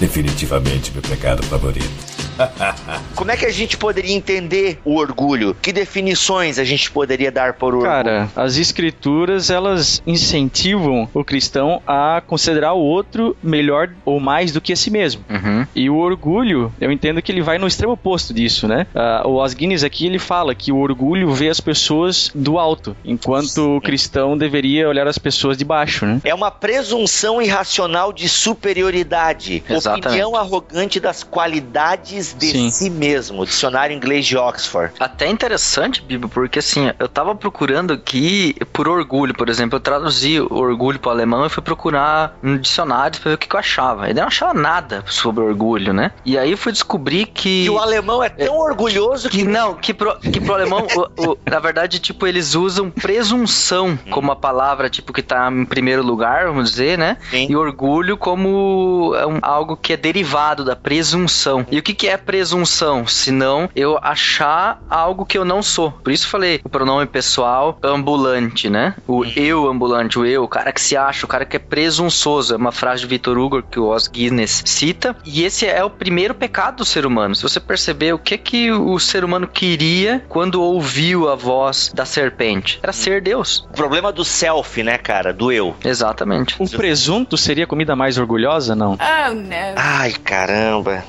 Definitivamente 0.00 0.90
meu 0.92 1.02
pecado 1.02 1.42
favorito. 1.42 2.09
Como 3.14 3.30
é 3.30 3.36
que 3.36 3.46
a 3.46 3.50
gente 3.50 3.76
poderia 3.76 4.14
entender 4.14 4.78
o 4.84 4.96
orgulho? 4.96 5.56
Que 5.60 5.72
definições 5.72 6.58
a 6.58 6.64
gente 6.64 6.90
poderia 6.90 7.30
dar 7.30 7.54
por 7.54 7.74
orgulho? 7.74 7.90
Cara, 7.90 8.28
as 8.34 8.56
escrituras 8.56 9.50
elas 9.50 10.02
incentivam 10.06 11.08
o 11.12 11.24
cristão 11.24 11.82
a 11.86 12.22
considerar 12.26 12.72
o 12.72 12.80
outro 12.80 13.36
melhor 13.42 13.90
ou 14.04 14.20
mais 14.20 14.52
do 14.52 14.60
que 14.60 14.72
a 14.72 14.76
si 14.76 14.90
mesmo. 14.90 15.24
Uhum. 15.28 15.66
E 15.74 15.90
o 15.90 15.96
orgulho, 15.96 16.72
eu 16.80 16.90
entendo 16.90 17.20
que 17.22 17.30
ele 17.30 17.42
vai 17.42 17.58
no 17.58 17.66
extremo 17.66 17.92
oposto 17.92 18.32
disso, 18.32 18.66
né? 18.66 18.86
Ah, 18.94 19.22
o 19.24 19.42
Os 19.42 19.54
Guinness 19.54 19.84
aqui 19.84 20.06
ele 20.06 20.18
fala 20.18 20.54
que 20.54 20.72
o 20.72 20.78
orgulho 20.78 21.32
vê 21.32 21.48
as 21.48 21.60
pessoas 21.60 22.30
do 22.34 22.58
alto, 22.58 22.96
enquanto 23.04 23.76
o 23.76 23.80
cristão 23.80 24.36
deveria 24.36 24.88
olhar 24.88 25.06
as 25.06 25.18
pessoas 25.18 25.56
de 25.56 25.64
baixo, 25.64 26.06
né? 26.06 26.20
É 26.24 26.34
uma 26.34 26.50
presunção 26.50 27.40
irracional 27.40 28.12
de 28.12 28.28
superioridade. 28.28 29.62
Exatamente. 29.68 30.06
Opinião 30.06 30.36
arrogante 30.36 31.00
das 31.00 31.22
qualidades 31.22 32.29
de 32.36 32.46
Sim. 32.50 32.70
si 32.70 32.90
mesmo. 32.90 33.44
Dicionário 33.44 33.94
inglês 33.96 34.26
de 34.26 34.36
Oxford. 34.36 34.92
Até 35.00 35.28
interessante, 35.28 36.02
Bibo, 36.02 36.28
porque 36.28 36.58
assim, 36.58 36.90
eu 36.98 37.08
tava 37.08 37.34
procurando 37.34 37.92
aqui 37.92 38.54
por 38.72 38.88
orgulho, 38.88 39.34
por 39.34 39.48
exemplo, 39.48 39.76
eu 39.76 39.80
traduzi 39.80 40.40
o 40.40 40.54
orgulho 40.54 40.98
pro 40.98 41.10
alemão 41.10 41.44
e 41.46 41.48
fui 41.48 41.62
procurar 41.62 42.36
no 42.42 42.58
dicionário 42.58 43.18
pra 43.20 43.30
ver 43.30 43.34
o 43.34 43.38
que, 43.38 43.48
que 43.48 43.54
eu 43.56 43.60
achava. 43.60 44.08
E 44.10 44.14
não 44.14 44.24
achava 44.24 44.54
nada 44.54 45.04
sobre 45.06 45.42
orgulho, 45.42 45.92
né? 45.92 46.12
E 46.24 46.36
aí 46.38 46.56
fui 46.56 46.72
descobrir 46.72 47.26
que. 47.26 47.64
E 47.64 47.70
o 47.70 47.78
alemão 47.78 48.22
é 48.22 48.28
tão 48.28 48.56
orgulhoso 48.58 49.28
que. 49.28 49.40
Que 49.40 49.44
não, 49.44 49.74
que 49.74 49.94
pro, 49.94 50.18
que 50.20 50.38
pro 50.38 50.52
alemão, 50.54 50.86
o- 50.94 51.30
o- 51.32 51.38
na 51.50 51.58
verdade, 51.58 51.98
tipo, 51.98 52.26
eles 52.26 52.54
usam 52.54 52.90
presunção 52.90 53.98
como 54.10 54.30
a 54.32 54.36
palavra, 54.36 54.90
tipo, 54.90 55.12
que 55.12 55.22
tá 55.22 55.50
em 55.50 55.64
primeiro 55.64 56.02
lugar, 56.02 56.46
vamos 56.46 56.70
dizer, 56.70 56.98
né? 56.98 57.16
Sim. 57.30 57.46
E 57.48 57.56
orgulho 57.56 58.16
como 58.18 59.12
é 59.16 59.38
algo 59.42 59.76
que 59.76 59.92
é 59.92 59.96
derivado 59.96 60.64
da 60.64 60.76
presunção. 60.76 61.66
E 61.70 61.78
o 61.78 61.82
que, 61.82 61.94
que 61.94 62.06
é 62.08 62.16
presunção? 62.20 63.06
Senão 63.06 63.68
eu 63.74 63.98
achar 64.02 64.82
algo 64.88 65.26
que 65.26 65.38
eu 65.38 65.44
não 65.44 65.62
sou. 65.62 65.90
Por 65.90 66.12
isso 66.12 66.28
falei 66.28 66.60
o 66.64 66.68
pronome 66.68 67.06
pessoal 67.06 67.78
ambulante, 67.82 68.68
né? 68.68 68.94
O 69.06 69.24
eu 69.24 69.68
ambulante, 69.68 70.18
o 70.18 70.24
eu, 70.24 70.44
o 70.44 70.48
cara 70.48 70.72
que 70.72 70.80
se 70.80 70.96
acha, 70.96 71.26
o 71.26 71.28
cara 71.28 71.44
que 71.44 71.56
é 71.56 71.60
presunçoso. 71.60 72.54
É 72.54 72.56
uma 72.56 72.72
frase 72.72 73.02
de 73.02 73.08
Victor 73.08 73.38
Hugo 73.38 73.62
que 73.62 73.78
o 73.78 73.92
Os 73.92 74.08
Guinness 74.08 74.62
cita. 74.66 75.16
E 75.24 75.44
esse 75.44 75.66
é 75.66 75.82
o 75.84 75.90
primeiro 75.90 76.34
pecado 76.34 76.76
do 76.76 76.84
ser 76.84 77.06
humano. 77.06 77.34
Se 77.34 77.42
você 77.42 77.60
perceber 77.60 78.12
o 78.12 78.18
que 78.18 78.38
que 78.38 78.70
o 78.70 78.98
ser 78.98 79.24
humano 79.24 79.46
queria 79.46 80.24
quando 80.28 80.62
ouviu 80.62 81.28
a 81.28 81.34
voz 81.34 81.90
da 81.94 82.04
serpente, 82.04 82.78
era 82.82 82.92
ser 82.92 83.20
Deus. 83.20 83.66
O 83.70 83.76
problema 83.76 84.12
do 84.12 84.24
self, 84.24 84.82
né, 84.82 84.98
cara? 84.98 85.32
Do 85.32 85.50
eu. 85.52 85.74
Exatamente. 85.84 86.56
O 86.58 86.68
presunto 86.68 87.36
seria 87.36 87.64
a 87.64 87.66
comida 87.66 87.94
mais 87.96 88.18
orgulhosa, 88.18 88.74
não? 88.74 88.92
Oh, 88.92 89.34
no. 89.34 89.54
Ai, 89.76 90.12
caramba. 90.12 91.04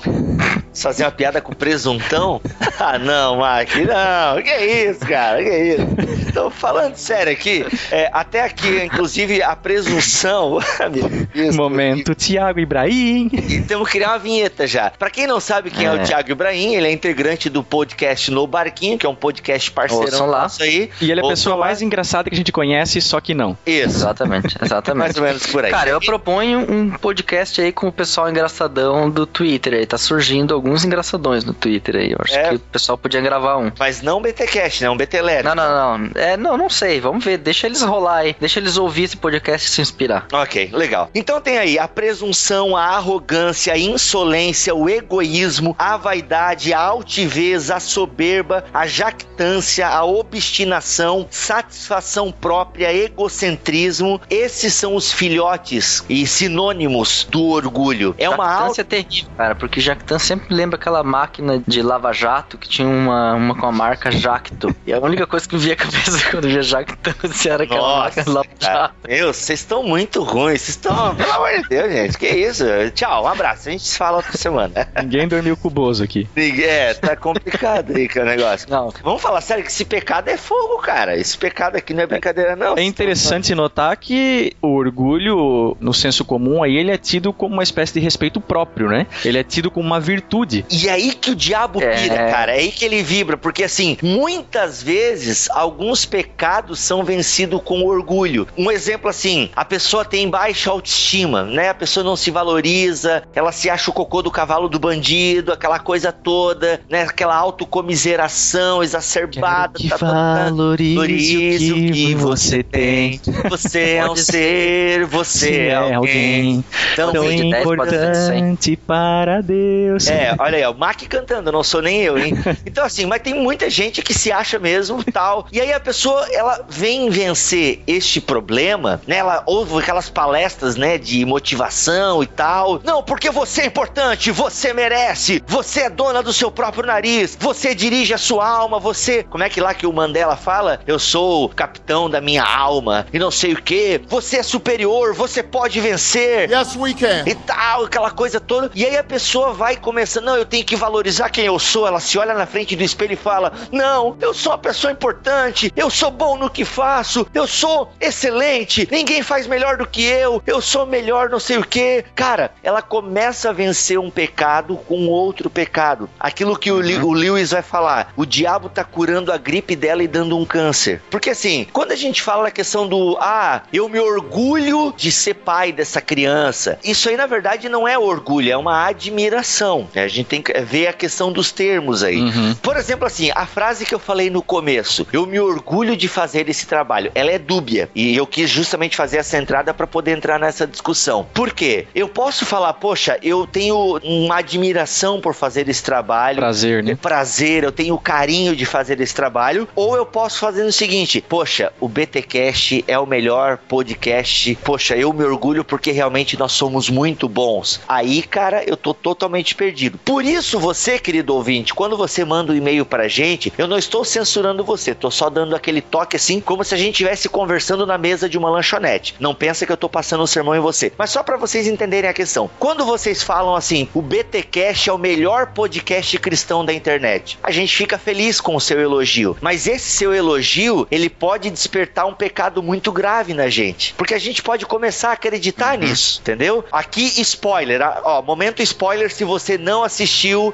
Você 0.72 0.88
fazer 0.92 1.06
uma 1.06 1.12
piada 1.12 1.42
com 1.42 1.54
presuntão? 1.54 2.42
ah, 2.80 3.00
não, 3.00 3.38
Mark, 3.38 3.70
não. 3.76 4.42
Que 4.42 4.56
isso, 4.90 5.00
cara? 5.02 5.42
Que 5.42 5.76
isso? 5.76 6.32
Tô 6.34 6.50
falando 6.50 6.96
sério 6.96 7.32
aqui. 7.32 7.66
É, 7.92 8.10
até 8.12 8.44
aqui, 8.44 8.84
inclusive, 8.84 9.42
a 9.42 9.56
presunção. 9.56 10.60
Meu 10.94 11.28
Deus, 11.34 11.56
Momento 11.56 12.14
Tiago 12.14 12.60
Ibrahim. 12.60 13.30
E 13.32 13.62
temos 13.62 13.88
que 13.88 13.98
criar 13.98 14.10
uma 14.10 14.20
vinheta 14.20 14.68
já. 14.68 14.90
Pra 14.92 15.10
quem 15.10 15.28
não 15.28 15.40
sabe 15.40 15.70
quem 15.72 15.86
é, 15.86 15.92
o 15.92 15.96
É. 15.96 16.04
Thiago 16.04 16.32
Ibrahim, 16.32 16.76
ele 16.76 16.88
é 16.88 16.92
integrante 16.92 17.50
do 17.50 17.64
podcast 17.64 18.30
No 18.32 18.46
Barquinho, 18.48 18.98
que 18.98 19.06
é 19.06 19.10
um 19.10 19.16
podcast 19.16 19.72
parceirão 19.72 20.06
Ouçam 20.06 20.28
lá. 20.28 20.44
nosso 20.44 20.64
aí. 20.64 20.90
E 21.02 21.12
ele 21.12 21.22
é 21.22 21.24
a 21.24 21.28
pessoa 21.28 21.56
lá. 21.56 21.66
mais 21.68 21.82
engraçada 21.82 22.30
que 22.30 22.36
a 22.36 22.38
gente 22.38 22.52
conhece, 22.52 23.00
só 23.02 23.20
que 23.22 23.34
não. 23.34 23.58
Isso. 23.66 24.02
Exatamente, 24.02 24.58
Mais 24.60 24.72
exatamente. 24.72 25.20
ou 25.20 25.26
menos 25.26 25.46
por 25.48 25.64
aí. 25.66 25.72
Cara, 25.72 25.90
eu 25.90 26.00
proponho 26.02 26.60
um 26.70 26.90
podcast 26.92 27.62
aí 27.62 27.72
com 27.72 27.88
o 27.88 27.92
pessoal 27.92 28.30
engraçadão 28.30 29.10
do 29.10 29.26
Twitter 29.26 29.74
aí. 29.74 29.86
Tá 29.86 29.98
surgindo 29.98 30.54
alguns 30.54 30.81
engraçadões 30.86 31.44
no 31.44 31.54
Twitter 31.54 31.96
aí. 31.96 32.12
Eu 32.12 32.18
acho 32.22 32.36
É. 32.36 32.50
que 32.50 32.56
o 32.56 32.60
pessoal 32.60 32.98
podia 32.98 33.22
gravar 33.22 33.58
um. 33.58 33.72
Mas 33.80 34.02
não 34.02 34.22
BTcast, 34.22 34.84
né? 34.84 34.90
Um 34.90 34.98
BTLR. 34.98 35.44
Não, 35.44 35.56
não, 35.56 35.98
não. 36.00 36.12
É, 36.16 36.38
não, 36.38 36.58
não 36.58 36.70
sei. 36.70 37.00
Vamos 37.00 37.24
ver. 37.24 37.38
Deixa 37.38 37.68
eles 37.68 37.82
rolar 37.82 38.18
aí. 38.18 38.36
Deixa 38.40 38.60
eles 38.60 38.78
ouvir 38.78 39.04
esse 39.04 39.18
podcast 39.18 39.68
e 39.68 39.72
se 39.72 39.82
inspirar. 39.82 40.28
Ok, 40.32 40.70
legal. 40.74 41.10
Então 41.16 41.40
tem 41.42 41.58
aí 41.58 41.78
a 41.80 41.88
presunção, 41.88 42.76
a 42.76 42.84
arrogância, 42.86 43.74
a 43.74 43.78
insolência, 43.78 44.74
o 44.76 44.90
egoísmo, 44.90 45.76
a 45.78 45.98
vaidade, 45.98 46.74
a 46.74 46.80
altivez, 46.80 47.70
a 47.72 47.80
soberba, 47.80 48.64
a 48.74 48.86
jactância, 48.88 49.88
a 49.88 50.04
obstinação, 50.06 51.28
satisfação 51.30 52.32
própria, 52.32 52.94
egocentrismo. 52.94 54.22
Esses 54.30 54.74
são 54.74 54.96
os 54.96 55.12
filhotes 55.12 56.04
e 56.10 56.26
sinônimos 56.28 57.28
do 57.30 57.44
orgulho. 57.48 58.16
É 58.18 58.30
uma 58.30 58.46
alta. 58.46 58.62
Jactância 58.62 58.82
é 58.82 58.84
terrível, 58.86 59.32
cara, 59.38 59.56
porque 59.56 59.80
Jactância 59.80 60.28
sempre 60.28 60.54
lembra 60.54 60.71
aquela 60.76 61.04
máquina 61.04 61.62
de 61.66 61.82
lava-jato 61.82 62.58
que 62.58 62.68
tinha 62.68 62.88
uma, 62.88 63.34
uma 63.34 63.56
com 63.56 63.66
a 63.66 63.72
marca 63.72 64.12
Jacto. 64.12 64.76
E 64.86 64.94
a 64.94 65.00
única 65.00 65.26
coisa 65.28 65.48
que 65.48 65.56
me 65.56 65.62
via 65.62 65.74
a 65.74 65.76
cabeça 65.76 66.30
quando 66.30 66.48
via 66.48 66.62
Jactância 66.62 67.54
era 67.54 67.64
aquela 67.64 67.82
Nossa, 67.82 68.04
máquina 68.04 68.24
de 68.24 68.32
lava-jato. 68.32 68.96
Meu, 69.08 69.34
vocês 69.34 69.60
estão 69.60 69.84
muito 69.84 70.24
ruins. 70.24 70.62
Vocês 70.62 70.70
estão. 70.70 71.16
Pelo 71.16 71.32
amor 71.32 71.62
de 71.62 71.70
Deus, 71.70 71.92
gente. 71.92 72.18
Que 72.18 72.28
isso? 72.28 72.66
Tchau, 72.94 73.24
um 73.24 73.28
abraço. 73.28 73.70
A 73.70 73.72
gente 73.72 73.84
se 73.84 73.98
fala 73.98 74.18
outra 74.18 74.38
semana. 74.38 74.88
Ninguém 75.02 75.28
dormiu 75.28 75.58
com 75.58 75.68
o 75.68 75.72
Bozo 75.72 76.04
aqui. 76.04 76.28
É, 76.36 76.94
tá 76.94 77.16
complicado 77.16 77.96
aí 77.96 78.08
que 78.08 78.20
é 78.20 78.22
o 78.22 78.26
negócio. 78.26 78.70
Não, 78.70 78.92
Vamos 79.04 79.22
falar 79.22 79.42
sério 79.42 79.64
que 79.64 79.72
esse 79.72 79.86
pecado 79.86 80.30
é 80.30 80.38
fogo, 80.38 80.80
cara. 80.80 81.18
Esse 81.18 81.38
pecado 81.38 81.76
aqui 81.76 81.94
não 81.94 82.04
é 82.04 82.08
brincadeira, 82.08 82.56
não. 82.56 82.78
É 82.78 82.84
interessante 82.84 83.54
notar 83.56 83.96
que 83.98 84.54
o 84.62 84.76
orgulho, 84.76 85.76
no 85.80 85.94
senso 85.94 86.24
comum, 86.26 86.64
aí 86.64 86.78
ele 86.78 86.92
é 86.92 86.98
tido 86.98 87.34
como 87.34 87.54
uma 87.54 87.64
espécie 87.64 87.94
de 87.94 88.00
respeito 88.00 88.40
próprio, 88.40 88.90
né? 88.90 89.08
Ele 89.24 89.38
é 89.38 89.44
tido 89.44 89.72
como 89.72 89.86
uma 89.86 90.00
virtude. 90.00 90.61
E 90.70 90.90
aí 90.90 91.14
que 91.14 91.32
o 91.32 91.36
diabo 91.36 91.82
É. 91.82 91.96
pira, 91.96 92.16
cara. 92.30 92.52
É 92.56 92.60
aí 92.60 92.72
que 92.72 92.86
ele 92.86 93.02
vibra. 93.04 93.38
Porque, 93.38 93.64
assim, 93.64 93.98
muitas 94.02 94.82
vezes, 94.84 95.50
alguns 95.52 96.06
pecados 96.06 96.80
são 96.80 97.04
vencidos 97.04 97.62
com 97.64 97.84
orgulho. 97.84 98.48
Um 98.58 98.70
exemplo, 98.72 99.10
assim, 99.10 99.50
a 99.56 99.66
pessoa 99.66 100.04
tem 100.06 100.30
baixa 100.30 100.70
autoestima, 100.70 101.44
né? 101.44 101.70
A 101.70 101.74
pessoa 101.74 102.04
não 102.04 102.16
se 102.16 102.30
valoriza, 102.32 103.24
ela 103.34 103.52
se 103.52 103.70
acha 103.70 103.90
o 103.90 103.94
cocô 103.94 104.22
do 104.22 104.32
cavalo 104.32 104.68
do 104.70 104.80
bandido, 104.80 105.52
aquela 105.52 105.80
coisa 105.80 106.12
toda, 106.12 106.82
né? 106.90 107.04
Aquela 107.04 107.36
autocomiseração 107.36 108.84
exacerbada. 108.84 109.80
tá, 109.90 109.98
tá, 109.98 110.06
tá. 110.08 110.44
Valorize 110.46 111.72
o 111.74 111.92
que 111.92 112.16
você 112.16 112.64
tem. 112.64 113.20
Você 113.50 113.96
é 113.96 114.06
um 114.10 114.16
ser, 114.16 115.06
você 115.06 115.68
é 115.68 115.94
alguém. 115.94 116.64
Então, 116.94 117.12
tão 117.12 117.30
de 117.30 117.50
10 117.50 117.64
pode 117.64 117.90
ser 117.90 118.12
de 118.12 118.18
100. 118.18 118.38
importante 118.38 118.76
para 118.78 119.42
Deus. 119.42 120.08
É, 120.10 120.36
olha 120.38 120.51
aí, 120.56 120.66
o 120.66 120.74
Mac 120.74 121.02
cantando, 121.08 121.52
não 121.52 121.64
sou 121.64 121.82
nem 121.82 122.02
eu, 122.02 122.18
hein? 122.18 122.34
Então, 122.66 122.86
assim, 122.86 123.06
mas 123.06 123.22
tem 123.22 123.34
muita 123.34 123.70
gente 123.70 124.02
que 124.02 124.14
se 124.14 124.32
acha 124.32 124.58
mesmo 124.60 125.04
tal. 125.12 125.46
E 125.52 125.60
aí 125.60 125.74
a 125.74 125.80
pessoa, 125.80 126.26
ela 126.32 126.66
vem 126.70 127.10
vencer 127.10 127.82
este 127.88 128.22
problema, 128.22 129.02
né? 129.08 129.18
Ela 129.18 129.44
ouve 129.46 129.78
aquelas 129.80 130.10
palestras, 130.10 130.76
né, 130.76 130.98
de 130.98 131.26
motivação 131.26 132.24
e 132.24 132.28
tal. 132.28 132.80
Não, 132.84 133.04
porque 133.04 133.30
você 133.30 133.62
é 133.62 133.66
importante, 133.66 134.32
você 134.32 134.74
merece, 134.74 135.44
você 135.48 135.82
é 135.82 135.90
dona 135.90 136.22
do 136.24 136.32
seu 136.34 136.52
próprio 136.52 136.86
nariz, 136.86 137.38
você 137.40 137.76
dirige 137.76 138.14
a 138.14 138.18
sua 138.18 138.48
alma, 138.48 138.80
você. 138.80 139.24
Como 139.24 139.44
é 139.44 139.50
que 139.50 139.60
lá 139.62 139.74
que 139.74 139.86
o 139.86 139.94
Mandela 139.94 140.36
fala? 140.36 140.80
Eu 140.88 140.98
sou 141.00 141.46
o 141.46 141.50
capitão 141.50 142.10
da 142.10 142.22
minha 142.22 142.44
alma 142.44 143.06
e 143.12 143.20
não 143.20 143.32
sei 143.32 143.54
o 143.54 143.62
que. 143.62 144.02
Você 144.08 144.38
é 144.38 144.44
superior, 144.44 145.14
você 145.14 145.44
pode 145.44 145.80
vencer 145.80 146.50
Yes, 146.50 146.76
we 146.76 146.94
can. 146.94 147.24
e 147.26 147.36
tal, 147.36 147.86
aquela 147.86 148.12
coisa 148.12 148.40
toda. 148.40 148.72
E 148.74 148.86
aí 148.86 148.98
a 148.98 149.04
pessoa 149.04 149.54
vai 149.54 149.76
começando, 149.76 150.26
não, 150.26 150.41
eu 150.42 150.46
tenho 150.46 150.66
que 150.66 150.76
valorizar 150.76 151.30
quem 151.30 151.46
eu 151.46 151.58
sou. 151.60 151.88
Ela 151.88 152.00
se 152.00 152.18
olha 152.18 152.34
na 152.34 152.46
frente 152.46 152.76
do 152.76 152.84
espelho 152.84 153.14
e 153.14 153.18
fala: 153.18 153.52
Não, 153.72 154.16
eu 154.20 154.34
sou 154.34 154.52
uma 154.52 154.58
pessoa 154.58 154.92
importante, 154.92 155.72
eu 155.76 155.90
sou 155.90 156.12
bom 156.12 156.38
no 156.38 156.50
que 156.50 156.66
faço, 156.66 157.26
eu 157.34 157.48
sou 157.48 157.92
excelente, 158.00 158.88
ninguém 158.92 159.22
faz 159.24 159.48
melhor 159.48 159.78
do 159.78 159.86
que 159.88 160.04
eu, 160.04 160.42
eu 160.46 160.62
sou 160.62 160.86
melhor, 160.86 161.30
não 161.30 161.40
sei 161.40 161.58
o 161.58 161.66
que. 161.66 162.04
Cara, 162.16 162.52
ela 162.64 162.82
começa 162.82 163.50
a 163.50 163.54
vencer 163.54 163.98
um 164.00 164.10
pecado 164.10 164.76
com 164.88 165.08
outro 165.08 165.50
pecado. 165.50 166.10
Aquilo 166.20 166.58
que 166.58 166.72
o, 166.72 166.82
Li- 166.82 166.98
o 166.98 167.12
Lewis 167.14 167.52
vai 167.52 167.62
falar: 167.62 168.12
o 168.16 168.26
diabo 168.26 168.70
tá 168.70 168.84
curando 168.84 169.32
a 169.32 169.38
gripe 169.38 169.76
dela 169.76 170.04
e 170.04 170.08
dando 170.08 170.38
um 170.38 170.46
câncer. 170.46 171.02
Porque 171.10 171.30
assim, 171.32 171.68
quando 171.72 171.92
a 171.92 171.96
gente 171.96 172.22
fala 172.22 172.44
na 172.44 172.52
questão 172.52 172.88
do 172.88 173.18
ah, 173.20 173.64
eu 173.72 173.88
me 173.90 174.00
orgulho 174.00 174.94
de 174.96 175.12
ser 175.12 175.36
pai 175.36 175.72
dessa 175.72 176.02
criança, 176.02 176.80
isso 176.84 177.10
aí 177.10 177.18
na 177.18 177.26
verdade 177.26 177.70
não 177.70 177.88
é 177.88 177.98
orgulho, 177.98 178.52
é 178.52 178.58
uma 178.58 178.86
admiração. 178.88 179.88
né? 179.94 180.08
gente 180.08 180.28
tem 180.32 180.42
que 180.42 180.54
ver 180.62 180.88
a 180.88 180.94
questão 180.94 181.30
dos 181.30 181.52
termos 181.52 182.04
aí. 182.04 182.22
Uhum. 182.22 182.56
Por 182.62 182.78
exemplo, 182.78 183.06
assim, 183.06 183.30
a 183.36 183.46
frase 183.46 183.86
que 183.86 183.94
eu 183.94 184.00
falei 184.00 184.30
no 184.30 184.42
começo, 184.42 185.06
eu 185.12 185.26
me 185.26 185.38
orgulho 185.42 185.98
de 185.98 186.08
fazer 186.08 186.48
esse 186.48 186.66
trabalho, 186.66 187.12
ela 187.14 187.30
é 187.30 187.38
dúbia. 187.38 187.90
E 187.94 188.16
eu 188.16 188.26
quis 188.26 188.50
justamente 188.50 188.96
fazer 188.96 189.18
essa 189.18 189.38
entrada 189.38 189.74
para 189.74 189.86
poder 189.86 190.16
entrar 190.16 190.40
nessa 190.40 190.66
discussão. 190.66 191.28
Por 191.34 191.52
quê? 191.52 191.86
Eu 191.94 192.08
posso 192.08 192.46
falar, 192.46 192.72
poxa, 192.76 193.20
eu 193.22 193.46
tenho 193.46 194.00
uma 194.02 194.38
admiração 194.38 195.20
por 195.20 195.36
fazer 195.36 195.68
esse 195.68 195.84
trabalho. 195.84 196.38
Prazer, 196.38 196.82
né? 196.82 196.98
Prazer, 197.02 197.66
eu 197.66 197.72
tenho 197.74 197.98
carinho 197.98 198.56
de 198.56 198.66
fazer 198.66 199.02
esse 199.02 199.14
trabalho. 199.14 199.68
Ou 199.76 199.98
eu 199.98 200.06
posso 200.06 200.40
fazer 200.40 200.64
o 200.64 200.72
seguinte: 200.72 201.22
poxa, 201.28 201.74
o 201.78 201.90
BTcast 201.90 202.86
é 202.88 202.98
o 202.98 203.06
melhor 203.06 203.58
podcast. 203.58 204.58
Poxa, 204.64 204.96
eu 204.96 205.12
me 205.12 205.26
orgulho 205.26 205.66
porque 205.66 205.92
realmente 205.92 206.40
nós 206.40 206.54
somos 206.54 206.90
muito 206.90 207.28
bons. 207.28 207.82
Aí, 207.86 208.24
cara, 208.24 208.64
eu 208.66 208.78
tô 208.78 208.94
totalmente 208.94 209.56
perdido. 209.56 210.00
Por 210.06 210.21
isso, 210.26 210.60
você, 210.60 211.00
querido 211.00 211.34
ouvinte, 211.36 211.74
quando 211.74 211.98
você 211.98 212.24
manda 212.24 212.54
um 212.54 212.56
e-mail 212.56 212.86
pra 212.86 213.08
gente, 213.08 213.52
eu 213.58 213.68
não 213.68 213.78
estou 213.78 214.06
censurando 214.06 214.64
você, 214.64 214.94
tô 214.94 215.10
só 215.10 215.30
dando 215.30 215.56
aquele 215.56 215.82
toque 215.82 216.16
assim, 216.16 216.40
como 216.40 216.64
se 216.64 216.76
a 216.76 216.78
gente 216.78 216.92
estivesse 216.92 217.28
conversando 217.28 217.86
na 217.86 217.98
mesa 217.98 218.30
de 218.30 218.38
uma 218.38 218.50
lanchonete. 218.50 219.16
Não 219.20 219.34
pensa 219.34 219.66
que 219.66 219.72
eu 219.72 219.78
tô 219.78 219.90
passando 219.90 220.24
um 220.24 220.28
sermão 220.28 220.56
em 220.56 220.60
você. 220.60 220.92
Mas 220.98 221.10
só 221.10 221.24
para 221.24 221.38
vocês 221.38 221.68
entenderem 221.68 222.10
a 222.10 222.14
questão. 222.14 222.50
Quando 222.60 222.86
vocês 222.86 223.24
falam 223.24 223.56
assim, 223.56 223.88
o 223.94 224.02
BTcast 224.02 224.90
é 224.90 224.94
o 224.94 224.98
melhor 224.98 225.48
podcast 225.48 226.18
cristão 226.20 226.64
da 226.64 226.74
internet, 226.74 227.40
a 227.42 227.52
gente 227.52 227.76
fica 227.76 227.98
feliz 227.98 228.40
com 228.40 228.56
o 228.56 228.62
seu 228.62 228.80
elogio. 228.80 229.36
Mas 229.42 229.68
esse 229.68 229.90
seu 229.90 230.14
elogio, 230.14 230.88
ele 230.92 231.10
pode 231.10 231.50
despertar 231.50 232.06
um 232.06 232.14
pecado 232.14 232.62
muito 232.62 232.92
grave 232.92 233.34
na 233.34 233.50
gente. 233.50 233.94
Porque 233.96 234.14
a 234.14 234.20
gente 234.20 234.44
pode 234.44 234.66
começar 234.66 235.10
a 235.10 235.14
acreditar 235.14 235.78
nisso, 235.78 236.20
entendeu? 236.22 236.64
Aqui, 236.72 237.20
spoiler, 237.22 237.82
ah, 237.82 238.02
ó, 238.04 238.22
momento 238.22 238.62
spoiler 238.62 239.12
se 239.12 239.24
você 239.24 239.58
não 239.58 239.84
assistiu 239.84 240.01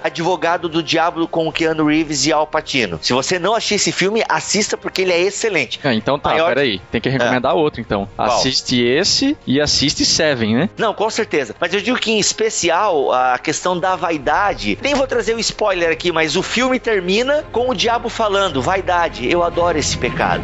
Advogado 0.04 0.68
do 0.70 0.82
Diabo 0.84 1.28
com 1.28 1.48
o 1.48 1.52
Keanu 1.52 1.86
Reeves 1.86 2.26
e 2.26 2.32
Al 2.34 2.46
Pacino. 2.48 3.00
Se 3.02 3.14
você 3.14 3.40
não 3.40 3.54
assistiu 3.54 3.76
esse 3.78 3.92
filme, 3.92 4.24
assista 4.28 4.78
porque 4.78 5.02
ele 5.02 5.12
é 5.14 5.20
excelente. 5.22 5.80
Ah, 5.84 5.94
então 5.94 6.20
tá, 6.20 6.30
Maior- 6.30 6.50
peraí. 6.50 6.80
Tem 6.92 7.00
que 7.02 7.10
recomendar 7.10 7.56
outro, 7.56 7.82
então. 7.82 8.08
Qual? 8.16 8.28
Assiste 8.28 8.80
esse 8.82 9.38
e 9.46 9.60
assiste 9.62 10.06
Seven, 10.06 10.56
né? 10.56 10.70
Não, 10.78 10.94
com 10.94 11.10
certeza. 11.10 11.56
Mas 11.60 11.74
eu 11.74 11.82
digo 11.82 11.98
que 11.98 12.12
em 12.12 12.20
especial 12.20 13.12
a 13.12 13.38
questão 13.38 13.78
da 13.80 13.96
vaidade. 13.96 14.78
Nem 14.82 14.94
vou 14.96 15.08
trazer 15.08 15.36
o 15.36 15.40
spoiler 15.40 15.92
aqui, 15.92 16.12
mas 16.12 16.36
o 16.36 16.44
filme 16.44 16.80
termina 16.80 17.44
com 17.52 17.70
o 17.70 17.76
diabo 17.76 18.10
falando: 18.10 18.62
vaidade, 18.62 19.30
eu 19.30 19.44
adoro 19.44 19.78
esse 19.78 19.98
pecado. 19.98 20.44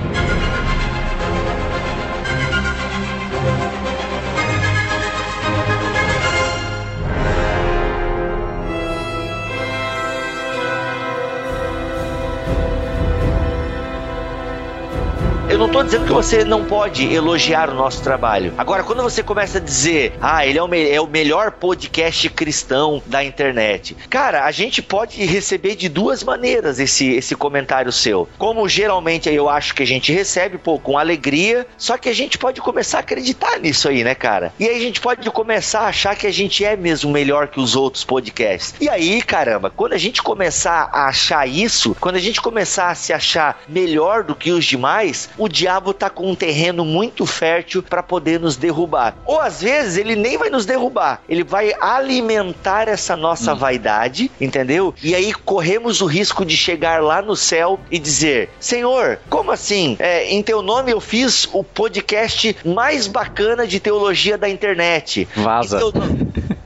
Eu 15.54 15.60
não 15.60 15.70
tô 15.70 15.84
dizendo 15.84 16.08
que 16.08 16.12
você 16.12 16.44
não 16.44 16.66
pode 16.66 17.14
elogiar 17.14 17.70
o 17.70 17.76
nosso 17.76 18.02
trabalho. 18.02 18.56
Agora, 18.58 18.84
quando 18.84 19.04
você 19.04 19.22
começa 19.22 19.60
a 19.60 19.62
dizer, 19.62 20.18
ah, 20.20 20.44
ele 20.44 20.58
é 20.58 20.64
o, 20.64 20.74
é 20.74 21.00
o 21.00 21.06
melhor 21.06 21.52
podcast 21.52 22.28
cristão 22.32 23.04
da 23.06 23.24
internet. 23.24 23.96
Cara, 24.10 24.46
a 24.46 24.52
gente 24.52 24.82
pode 24.82 25.24
receber 25.24 25.76
de 25.76 25.88
duas 25.88 26.24
maneiras 26.24 26.80
esse, 26.80 27.08
esse 27.08 27.36
comentário 27.36 27.92
seu. 27.92 28.28
Como 28.36 28.68
geralmente 28.68 29.30
eu 29.30 29.48
acho 29.48 29.76
que 29.76 29.84
a 29.84 29.86
gente 29.86 30.12
recebe, 30.12 30.58
pô, 30.58 30.80
com 30.80 30.98
alegria. 30.98 31.68
Só 31.78 32.00
que 32.00 32.10
a 32.10 32.16
gente 32.16 32.36
pode 32.36 32.60
começar 32.60 32.98
a 32.98 33.02
acreditar 33.02 33.60
nisso 33.60 33.88
aí, 33.88 34.04
né, 34.04 34.16
cara? 34.16 34.52
E 34.60 34.68
aí 34.68 34.76
a 34.76 34.82
gente 34.82 35.00
pode 35.00 35.30
começar 35.30 35.82
a 35.82 35.90
achar 35.90 36.16
que 36.16 36.26
a 36.26 36.34
gente 36.34 36.66
é 36.66 36.76
mesmo 36.76 37.12
melhor 37.12 37.48
que 37.50 37.60
os 37.60 37.76
outros 37.76 38.04
podcasts. 38.04 38.74
E 38.82 38.90
aí, 38.90 39.22
caramba, 39.22 39.70
quando 39.70 39.94
a 39.94 40.00
gente 40.00 40.20
começar 40.20 40.90
a 40.92 41.10
achar 41.10 41.48
isso, 41.48 41.96
quando 42.00 42.16
a 42.16 42.20
gente 42.20 42.42
começar 42.42 42.90
a 42.90 42.96
se 42.96 43.14
achar 43.14 43.62
melhor 43.70 44.24
do 44.24 44.34
que 44.34 44.50
os 44.50 44.66
demais, 44.66 45.30
o 45.44 45.50
diabo 45.50 45.94
tá 45.94 46.10
com 46.10 46.30
um 46.30 46.36
terreno 46.36 46.86
muito 46.86 47.26
fértil 47.26 47.84
para 47.84 48.02
poder 48.02 48.40
nos 48.40 48.56
derrubar. 48.56 49.16
Ou 49.26 49.40
às 49.40 49.62
vezes 49.62 49.98
ele 49.98 50.16
nem 50.16 50.38
vai 50.38 50.50
nos 50.50 50.66
derrubar, 50.66 51.22
ele 51.28 51.44
vai 51.44 51.74
alimentar 51.80 52.88
essa 52.88 53.16
nossa 53.16 53.54
vaidade, 53.54 54.32
entendeu? 54.40 54.94
E 55.04 55.14
aí 55.14 55.34
corremos 55.34 56.02
o 56.02 56.06
risco 56.06 56.46
de 56.46 56.56
chegar 56.56 57.02
lá 57.02 57.22
no 57.22 57.36
céu 57.36 57.80
e 57.92 58.00
dizer: 58.00 58.50
Senhor, 58.60 59.20
como 59.30 59.52
assim? 59.52 59.96
É, 60.00 60.32
em 60.32 60.42
teu 60.42 60.62
nome 60.62 60.92
eu 60.92 61.00
fiz 61.00 61.48
o 61.52 61.64
podcast 61.64 62.56
mais 62.66 63.08
bacana 63.08 63.68
de 63.68 63.80
teologia 63.80 64.38
da 64.38 64.50
internet. 64.50 65.28
Vaza. 65.36 65.78
Em 65.78 65.80
teu 65.80 65.92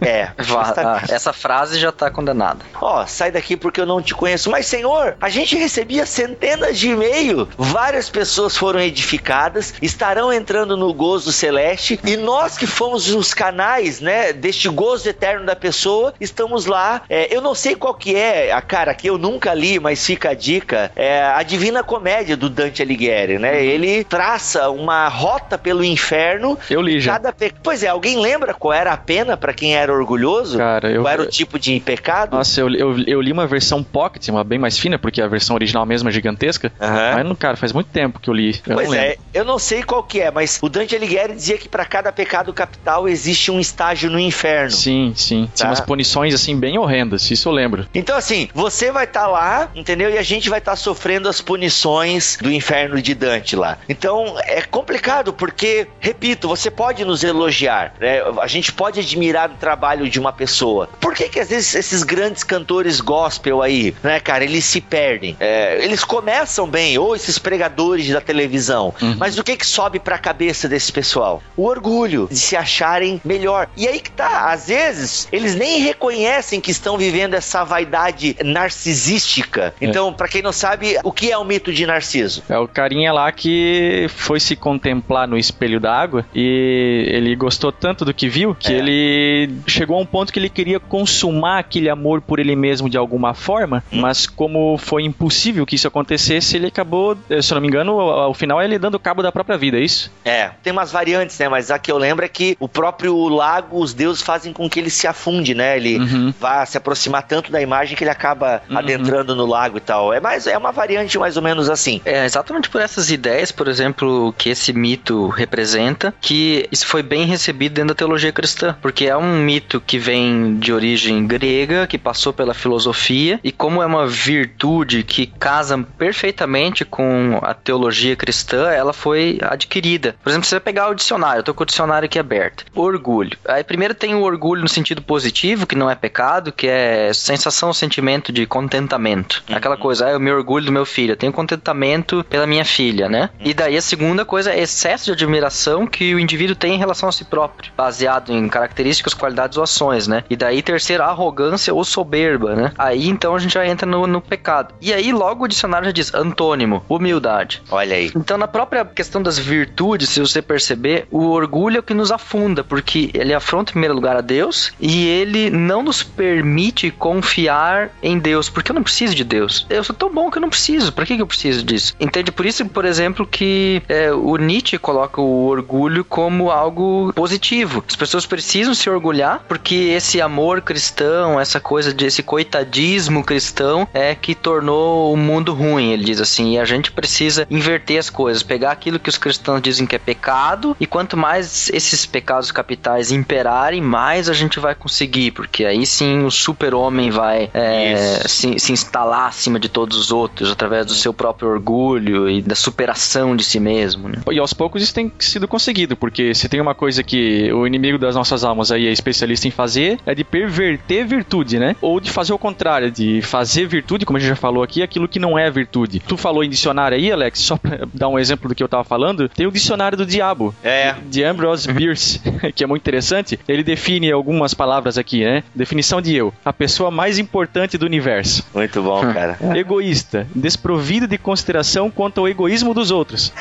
É, 0.01 0.29
Vá- 0.37 0.73
ah, 0.77 1.01
essa 1.09 1.33
frase 1.33 1.79
já 1.79 1.91
tá 1.91 2.09
condenada. 2.09 2.59
Ó, 2.79 3.05
sai 3.05 3.31
daqui 3.31 3.57
porque 3.57 3.81
eu 3.81 3.85
não 3.85 4.01
te 4.01 4.13
conheço. 4.13 4.49
Mas, 4.49 4.65
Senhor, 4.67 5.15
a 5.19 5.29
gente 5.29 5.55
recebia 5.55 6.05
centenas 6.05 6.77
de 6.77 6.89
e-mail. 6.89 7.47
Várias 7.57 8.09
pessoas 8.09 8.55
foram 8.55 8.79
edificadas, 8.79 9.73
estarão 9.81 10.31
entrando 10.31 10.77
no 10.77 10.93
gozo 10.93 11.31
celeste. 11.31 11.99
E 12.03 12.15
nós 12.17 12.57
que 12.57 12.67
fomos 12.67 13.09
os 13.09 13.33
canais, 13.33 13.99
né, 13.99 14.33
deste 14.33 14.69
gozo 14.69 15.09
eterno 15.09 15.45
da 15.45 15.55
pessoa, 15.55 16.13
estamos 16.19 16.65
lá. 16.65 17.01
É, 17.09 17.35
eu 17.35 17.41
não 17.41 17.55
sei 17.55 17.75
qual 17.75 17.93
que 17.93 18.15
é 18.15 18.51
a 18.51 18.61
cara 18.61 18.93
que 18.93 19.09
eu 19.09 19.17
nunca 19.17 19.53
li, 19.53 19.79
mas 19.79 20.05
fica 20.05 20.29
a 20.29 20.33
dica. 20.33 20.91
É 20.95 21.23
a 21.23 21.41
Divina 21.43 21.83
Comédia 21.83 22.37
do 22.37 22.49
Dante 22.49 22.81
Alighieri, 22.81 23.39
né? 23.39 23.63
Ele 23.63 24.03
traça 24.03 24.69
uma 24.69 25.07
rota 25.07 25.57
pelo 25.57 25.83
inferno. 25.83 26.57
Eu 26.69 26.81
li 26.81 26.99
já. 26.99 27.13
Cada 27.13 27.33
pe... 27.33 27.53
Pois 27.63 27.83
é, 27.83 27.87
alguém 27.87 28.19
lembra 28.19 28.53
qual 28.53 28.73
era 28.73 28.91
a 28.91 28.97
pena 28.97 29.35
para 29.37 29.53
quem 29.53 29.75
era 29.75 29.86
orgulhoso? 29.93 30.57
Cara, 30.57 30.91
eu- 30.91 31.01
Qual 31.01 31.13
era 31.13 31.21
o 31.21 31.25
tipo 31.27 31.59
de 31.59 31.79
pecado? 31.79 32.35
Nossa, 32.35 32.61
eu, 32.61 32.69
eu, 32.73 32.97
eu 33.05 33.21
li 33.21 33.31
uma 33.31 33.47
versão 33.47 33.83
pocket, 33.83 34.27
uma 34.29 34.43
bem 34.43 34.59
mais 34.59 34.77
fina, 34.77 34.97
porque 34.99 35.21
a 35.21 35.27
versão 35.27 35.55
original 35.55 35.85
mesmo 35.85 36.09
é 36.09 36.11
gigantesca. 36.11 36.71
Aham. 36.79 37.23
Mas, 37.23 37.37
cara, 37.37 37.57
faz 37.57 37.71
muito 37.71 37.87
tempo 37.87 38.19
que 38.19 38.29
eu 38.29 38.33
li. 38.33 38.59
Eu 38.67 38.75
Pois 38.75 38.93
é, 38.93 39.17
eu 39.33 39.45
não 39.45 39.59
sei 39.59 39.83
qual 39.83 40.03
que 40.03 40.21
é, 40.21 40.31
mas 40.31 40.59
o 40.61 40.69
Dante 40.69 40.95
Alighieri 40.95 41.33
dizia 41.33 41.57
que 41.57 41.67
para 41.69 41.85
cada 41.85 42.11
pecado 42.11 42.53
capital 42.53 43.07
existe 43.07 43.51
um 43.51 43.59
estágio 43.59 44.09
no 44.09 44.19
inferno. 44.19 44.71
Sim, 44.71 45.13
sim. 45.15 45.49
Tá. 45.57 45.65
umas 45.67 45.79
punições, 45.81 46.33
assim, 46.33 46.57
bem 46.59 46.77
horrendas. 46.77 47.29
Isso 47.31 47.47
eu 47.49 47.53
lembro. 47.53 47.85
Então, 47.93 48.15
assim, 48.17 48.49
você 48.53 48.91
vai 48.91 49.03
estar 49.05 49.27
lá, 49.27 49.69
entendeu? 49.75 50.09
E 50.09 50.17
a 50.17 50.23
gente 50.23 50.49
vai 50.49 50.59
estar 50.59 50.75
sofrendo 50.75 51.27
as 51.29 51.41
punições 51.41 52.37
do 52.41 52.51
inferno 52.51 53.01
de 53.01 53.13
Dante 53.13 53.55
lá. 53.55 53.77
Então, 53.87 54.35
é 54.45 54.61
complicado, 54.61 55.33
porque, 55.33 55.87
repito, 55.99 56.47
você 56.47 56.69
pode 56.71 57.03
nos 57.05 57.23
elogiar, 57.23 57.93
né? 57.99 58.21
A 58.41 58.47
gente 58.47 58.71
pode 58.71 58.99
admirar 58.99 59.49
o 59.51 59.55
trabalho 59.55 59.76
de 60.09 60.19
uma 60.19 60.33
pessoa. 60.33 60.89
Por 60.99 61.13
que 61.15 61.29
que 61.29 61.39
às 61.39 61.49
vezes 61.49 61.73
esses 61.75 62.03
grandes 62.03 62.43
cantores 62.43 62.99
gospel 62.99 63.61
aí, 63.61 63.93
né, 64.03 64.19
cara, 64.19 64.43
eles 64.43 64.65
se 64.65 64.81
perdem? 64.81 65.35
É, 65.39 65.83
eles 65.83 66.03
começam 66.03 66.67
bem, 66.67 66.97
ou 66.97 67.15
esses 67.15 67.37
pregadores 67.39 68.09
da 68.09 68.19
televisão, 68.21 68.93
mas 69.17 69.37
o 69.37 69.43
que 69.43 69.55
que 69.55 69.65
sobe 69.65 69.99
pra 69.99 70.17
cabeça 70.17 70.67
desse 70.67 70.91
pessoal? 70.91 71.41
O 71.55 71.65
orgulho 71.65 72.27
de 72.29 72.37
se 72.37 72.55
acharem 72.55 73.21
melhor. 73.23 73.67
E 73.77 73.87
aí 73.87 73.99
que 73.99 74.11
tá, 74.11 74.51
às 74.51 74.67
vezes, 74.67 75.27
eles 75.31 75.55
nem 75.55 75.79
reconhecem 75.81 76.59
que 76.59 76.71
estão 76.71 76.97
vivendo 76.97 77.33
essa 77.35 77.63
vaidade 77.63 78.35
narcisística. 78.43 79.73
Então, 79.81 80.13
pra 80.13 80.27
quem 80.27 80.41
não 80.41 80.51
sabe, 80.51 80.97
o 81.03 81.11
que 81.11 81.31
é 81.31 81.37
o 81.37 81.43
mito 81.43 81.71
de 81.73 81.85
Narciso? 81.85 82.43
É 82.49 82.57
o 82.57 82.67
carinha 82.67 83.11
lá 83.13 83.31
que 83.31 84.07
foi 84.09 84.39
se 84.39 84.55
contemplar 84.55 85.27
no 85.27 85.37
espelho 85.37 85.79
d'água 85.79 86.25
e 86.33 87.05
ele 87.09 87.35
gostou 87.35 87.71
tanto 87.71 88.03
do 88.05 88.13
que 88.13 88.27
viu 88.29 88.55
que 88.55 88.71
É. 88.73 88.77
ele 88.77 89.49
chegou 89.69 89.97
a 89.97 90.01
um 90.01 90.05
ponto 90.05 90.31
que 90.31 90.39
ele 90.39 90.49
queria 90.49 90.79
consumar 90.79 91.59
aquele 91.59 91.89
amor 91.89 92.21
por 92.21 92.39
ele 92.39 92.55
mesmo 92.55 92.89
de 92.89 92.97
alguma 92.97 93.33
forma, 93.33 93.83
Hum. 93.91 94.01
mas 94.01 94.27
como 94.27 94.77
foi 94.77 95.03
impossível 95.03 95.65
que 95.65 95.75
isso 95.75 95.87
acontecesse, 95.87 96.55
ele 96.55 96.67
acabou, 96.67 97.17
eh, 97.29 97.41
se 97.41 97.51
eu 97.51 97.55
não 97.55 97.61
me 97.61 97.67
engano, 97.67 97.99
ao 97.99 98.27
ao 98.27 98.33
final 98.33 98.61
ele 98.61 98.77
dando 98.79 98.99
cabo 98.99 99.21
da 99.23 99.31
própria 99.31 99.57
vida, 99.57 99.77
é 99.77 99.81
isso? 99.81 100.11
É, 100.25 100.49
tem 100.61 100.73
umas 100.73 100.91
variantes, 100.91 101.37
né? 101.39 101.47
Mas 101.47 101.71
a 101.71 101.79
que 101.79 101.91
eu 101.91 101.97
lembro 101.97 102.25
é 102.25 102.27
que 102.27 102.55
o 102.59 102.67
próprio 102.67 103.27
lago, 103.29 103.79
os 103.79 103.93
deuses 103.93 104.21
fazem 104.21 104.51
com 104.51 104.69
que 104.69 104.79
ele 104.79 104.89
se 104.89 105.07
afunde, 105.07 105.53
né? 105.53 105.77
Ele 105.77 105.97
Uhum. 105.99 106.33
vá 106.39 106.65
se 106.65 106.77
aproximar 106.77 107.23
tanto 107.23 107.51
da 107.51 107.61
imagem 107.61 107.95
que 107.95 108.03
ele 108.03 108.11
acaba 108.11 108.61
Uhum. 108.69 108.77
adentrando 108.77 109.35
no 109.35 109.45
lago 109.45 109.77
e 109.77 109.81
tal. 109.81 110.13
É 110.13 110.19
mais 110.19 110.45
é 110.47 110.57
uma 110.57 110.71
variante 110.71 111.17
mais 111.17 111.37
ou 111.37 111.43
menos 111.43 111.69
assim. 111.69 112.01
É 112.05 112.25
exatamente 112.25 112.69
por 112.69 112.81
essas 112.81 113.09
ideias, 113.11 113.51
por 113.51 113.67
exemplo, 113.67 114.33
que 114.37 114.49
esse 114.49 114.73
mito 114.73 115.27
representa, 115.29 116.13
que 116.19 116.67
isso 116.71 116.85
foi 116.87 117.01
bem 117.03 117.25
recebido 117.25 117.73
dentro 117.73 117.89
da 117.89 117.95
teologia 117.95 118.31
cristã, 118.31 118.75
porque 118.81 119.05
é 119.05 119.15
um 119.17 119.39
mito 119.41 119.56
que 119.59 119.97
vem 119.97 120.57
de 120.57 120.73
origem 120.73 121.25
grega, 121.25 121.87
que 121.87 121.97
passou 121.97 122.33
pela 122.33 122.53
filosofia, 122.53 123.39
e 123.43 123.51
como 123.51 123.81
é 123.81 123.85
uma 123.85 124.07
virtude 124.07 125.03
que 125.03 125.27
casa 125.27 125.77
perfeitamente 125.97 126.85
com 126.85 127.39
a 127.41 127.53
teologia 127.53 128.15
cristã, 128.15 128.69
ela 128.69 128.93
foi 128.93 129.37
adquirida. 129.41 130.15
Por 130.23 130.29
exemplo, 130.29 130.47
você 130.47 130.55
vai 130.55 130.61
pegar 130.61 130.89
o 130.89 130.95
dicionário, 130.95 131.39
eu 131.39 131.43
tô 131.43 131.53
com 131.53 131.63
o 131.63 131.65
dicionário 131.65 132.05
aqui 132.05 132.19
aberto. 132.19 132.65
Orgulho. 132.75 133.37
Aí 133.47 133.63
primeiro 133.63 133.93
tem 133.93 134.15
o 134.15 134.21
orgulho 134.21 134.61
no 134.61 134.69
sentido 134.69 135.01
positivo, 135.01 135.65
que 135.65 135.75
não 135.75 135.89
é 135.89 135.95
pecado, 135.95 136.51
que 136.51 136.67
é 136.67 137.11
sensação, 137.13 137.73
sentimento 137.73 138.31
de 138.31 138.45
contentamento. 138.45 139.43
Aquela 139.51 139.77
coisa, 139.77 140.07
ah, 140.07 140.11
eu 140.11 140.19
me 140.19 140.31
orgulho 140.31 140.65
do 140.65 140.71
meu 140.71 140.85
filho, 140.85 141.11
eu 141.13 141.17
tenho 141.17 141.31
contentamento 141.31 142.25
pela 142.29 142.45
minha 142.45 142.65
filha, 142.65 143.07
né? 143.07 143.29
E 143.39 143.53
daí 143.53 143.77
a 143.77 143.81
segunda 143.81 144.25
coisa 144.25 144.51
é 144.51 144.61
excesso 144.61 145.05
de 145.05 145.11
admiração 145.11 145.87
que 145.87 146.13
o 146.13 146.19
indivíduo 146.19 146.55
tem 146.55 146.75
em 146.75 146.77
relação 146.77 147.07
a 147.07 147.11
si 147.11 147.23
próprio, 147.23 147.71
baseado 147.75 148.31
em 148.31 148.49
características, 148.49 149.13
qualidades 149.13 149.46
atividades 149.47 149.57
ou 149.57 149.63
ações, 149.63 150.07
né? 150.07 150.23
E 150.29 150.35
daí, 150.35 150.61
terceiro, 150.61 151.03
arrogância 151.03 151.73
ou 151.73 151.83
soberba, 151.83 152.55
né? 152.55 152.71
Aí 152.77 153.07
então 153.07 153.35
a 153.35 153.39
gente 153.39 153.53
já 153.53 153.65
entra 153.65 153.89
no, 153.89 154.05
no 154.05 154.21
pecado. 154.21 154.75
E 154.81 154.93
aí, 154.93 155.11
logo 155.11 155.45
o 155.45 155.47
dicionário 155.47 155.85
já 155.87 155.91
diz 155.91 156.13
antônimo, 156.13 156.83
humildade. 156.89 157.61
Olha 157.71 157.95
aí. 157.95 158.11
Então, 158.15 158.37
na 158.37 158.47
própria 158.47 158.85
questão 158.85 159.21
das 159.21 159.39
virtudes, 159.39 160.09
se 160.09 160.19
você 160.19 160.41
perceber, 160.41 161.07
o 161.09 161.29
orgulho 161.29 161.77
é 161.77 161.79
o 161.79 161.83
que 161.83 161.93
nos 161.93 162.11
afunda, 162.11 162.63
porque 162.63 163.09
ele 163.13 163.33
afronta 163.33 163.71
em 163.71 163.73
primeiro 163.73 163.95
lugar 163.95 164.17
a 164.17 164.21
Deus 164.21 164.73
e 164.79 165.07
ele 165.07 165.49
não 165.49 165.81
nos 165.81 166.03
permite 166.03 166.91
confiar 166.91 167.89
em 168.03 168.19
Deus, 168.19 168.49
porque 168.49 168.71
eu 168.71 168.75
não 168.75 168.83
preciso 168.83 169.15
de 169.15 169.23
Deus. 169.23 169.65
Eu 169.69 169.83
sou 169.83 169.95
tão 169.95 170.13
bom 170.13 170.29
que 170.29 170.37
eu 170.37 170.41
não 170.41 170.49
preciso. 170.49 170.91
Para 170.91 171.05
que, 171.05 171.15
que 171.15 171.21
eu 171.21 171.27
preciso 171.27 171.63
disso? 171.63 171.95
Entende? 171.99 172.31
Por 172.31 172.45
isso, 172.45 172.65
por 172.65 172.85
exemplo, 172.85 173.25
que 173.25 173.81
é, 173.87 174.11
o 174.11 174.35
Nietzsche 174.37 174.77
coloca 174.77 175.21
o 175.21 175.45
orgulho 175.45 176.03
como 176.03 176.51
algo 176.51 177.11
positivo. 177.13 177.83
As 177.87 177.95
pessoas 177.95 178.25
precisam 178.25 178.73
se 178.73 178.89
orgulhar 178.89 179.36
porque 179.47 179.75
esse 179.75 180.21
amor 180.21 180.61
cristão, 180.61 181.39
essa 181.39 181.59
coisa 181.59 181.93
desse 181.93 182.23
coitadismo 182.23 183.23
cristão 183.23 183.87
é 183.93 184.15
que 184.15 184.33
tornou 184.33 185.13
o 185.13 185.17
mundo 185.17 185.53
ruim, 185.53 185.91
ele 185.91 186.03
diz 186.05 186.21
assim. 186.21 186.53
E 186.53 186.59
a 186.59 186.65
gente 186.65 186.91
precisa 186.91 187.45
inverter 187.49 187.99
as 187.99 188.09
coisas, 188.09 188.41
pegar 188.41 188.71
aquilo 188.71 188.99
que 188.99 189.09
os 189.09 189.17
cristãos 189.17 189.61
dizem 189.61 189.85
que 189.85 189.95
é 189.95 189.99
pecado 189.99 190.75
e 190.79 190.85
quanto 190.85 191.17
mais 191.17 191.69
esses 191.69 192.05
pecados 192.05 192.51
capitais 192.51 193.11
imperarem, 193.11 193.81
mais 193.81 194.29
a 194.29 194.33
gente 194.33 194.59
vai 194.59 194.73
conseguir, 194.73 195.31
porque 195.31 195.65
aí 195.65 195.85
sim 195.85 196.23
o 196.23 196.31
super-homem 196.31 197.09
vai 197.09 197.49
é, 197.53 198.23
se, 198.27 198.59
se 198.59 198.71
instalar 198.71 199.27
acima 199.27 199.59
de 199.59 199.69
todos 199.69 199.97
os 199.97 200.11
outros 200.11 200.51
através 200.51 200.85
do 200.85 200.93
seu 200.93 201.13
próprio 201.13 201.49
orgulho 201.49 202.29
e 202.29 202.41
da 202.41 202.55
superação 202.55 203.35
de 203.35 203.43
si 203.43 203.59
mesmo. 203.59 204.09
Né? 204.09 204.19
E 204.31 204.39
aos 204.39 204.53
poucos 204.53 204.81
isso 204.81 204.93
tem 204.93 205.11
sido 205.19 205.47
conseguido, 205.47 205.95
porque 205.95 206.33
se 206.33 206.47
tem 206.47 206.61
uma 206.61 206.75
coisa 206.75 207.03
que 207.03 207.51
o 207.51 207.67
inimigo 207.67 207.97
das 207.97 208.15
nossas 208.15 208.43
almas 208.43 208.71
aí 208.71 208.87
é 208.87 208.91
especialista 208.91 209.16
em 209.21 209.51
fazer, 209.51 209.99
é 210.05 210.13
de 210.13 210.23
perverter 210.23 211.05
virtude, 211.05 211.59
né? 211.59 211.75
Ou 211.81 211.99
de 211.99 212.11
fazer 212.11 212.33
o 212.33 212.37
contrário, 212.37 212.91
de 212.91 213.21
fazer 213.21 213.67
virtude, 213.67 214.05
como 214.05 214.17
a 214.17 214.19
gente 214.19 214.29
já 214.29 214.35
falou 214.35 214.63
aqui, 214.63 214.81
aquilo 214.81 215.07
que 215.07 215.19
não 215.19 215.37
é 215.37 215.49
virtude. 215.49 215.99
Tu 215.99 216.17
falou 216.17 216.43
em 216.43 216.49
dicionário 216.49 216.97
aí, 216.97 217.11
Alex, 217.11 217.39
só 217.39 217.57
pra 217.57 217.79
dar 217.93 218.07
um 218.07 218.19
exemplo 218.19 218.49
do 218.49 218.55
que 218.55 218.63
eu 218.63 218.67
tava 218.67 218.83
falando, 218.83 219.29
tem 219.29 219.45
o 219.45 219.51
dicionário 219.51 219.97
do 219.97 220.05
diabo. 220.05 220.53
É. 220.63 220.95
De 221.05 221.23
Ambrose 221.23 221.71
Bierce, 221.71 222.21
que 222.55 222.63
é 222.63 222.67
muito 222.67 222.81
interessante. 222.81 223.39
Ele 223.47 223.63
define 223.63 224.11
algumas 224.11 224.53
palavras 224.53 224.97
aqui, 224.97 225.23
né? 225.23 225.43
Definição 225.53 226.01
de 226.01 226.15
eu. 226.15 226.33
A 226.43 226.53
pessoa 226.53 226.91
mais 226.91 227.19
importante 227.19 227.77
do 227.77 227.85
universo. 227.85 228.45
Muito 228.53 228.81
bom, 228.81 229.01
cara. 229.13 229.37
Egoísta, 229.55 230.27
desprovido 230.35 231.07
de 231.07 231.17
consideração 231.17 231.89
quanto 231.89 232.19
ao 232.19 232.27
egoísmo 232.27 232.73
dos 232.73 232.91
outros. 232.91 233.31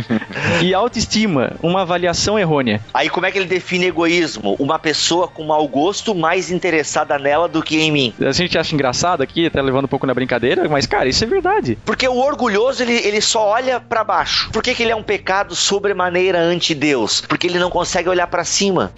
e 0.62 0.74
autoestima, 0.74 1.52
uma 1.62 1.82
avaliação 1.82 2.38
errônea. 2.38 2.80
Aí 2.92 3.08
como 3.08 3.26
é 3.26 3.30
que 3.30 3.38
ele 3.38 3.46
define 3.46 3.86
egoísmo? 3.86 4.56
Uma 4.58 4.78
pessoa 4.78 5.13
com 5.28 5.44
mau 5.44 5.66
gosto 5.68 6.14
mais 6.14 6.50
interessada 6.50 7.18
nela 7.18 7.48
do 7.48 7.62
que 7.62 7.80
em 7.80 7.90
mim. 7.90 8.14
A 8.20 8.32
gente 8.32 8.58
acha 8.58 8.74
engraçado 8.74 9.22
aqui, 9.22 9.46
até 9.46 9.60
levando 9.62 9.84
um 9.84 9.88
pouco 9.88 10.06
na 10.06 10.14
brincadeira, 10.14 10.68
mas 10.68 10.86
cara, 10.86 11.08
isso 11.08 11.24
é 11.24 11.26
verdade. 11.26 11.78
Porque 11.84 12.06
o 12.06 12.16
orgulhoso, 12.16 12.82
ele, 12.82 12.94
ele 12.94 13.20
só 13.20 13.48
olha 13.48 13.80
pra 13.80 14.04
baixo. 14.04 14.50
Por 14.52 14.62
que, 14.62 14.74
que 14.74 14.82
ele 14.82 14.92
é 14.92 14.96
um 14.96 15.02
pecado 15.02 15.54
sobremaneira 15.54 16.40
ante 16.40 16.74
Deus? 16.74 17.20
Porque 17.20 17.46
ele 17.46 17.58
não 17.58 17.70
consegue 17.70 18.08
olhar 18.08 18.26
pra 18.26 18.44
cima. 18.44 18.92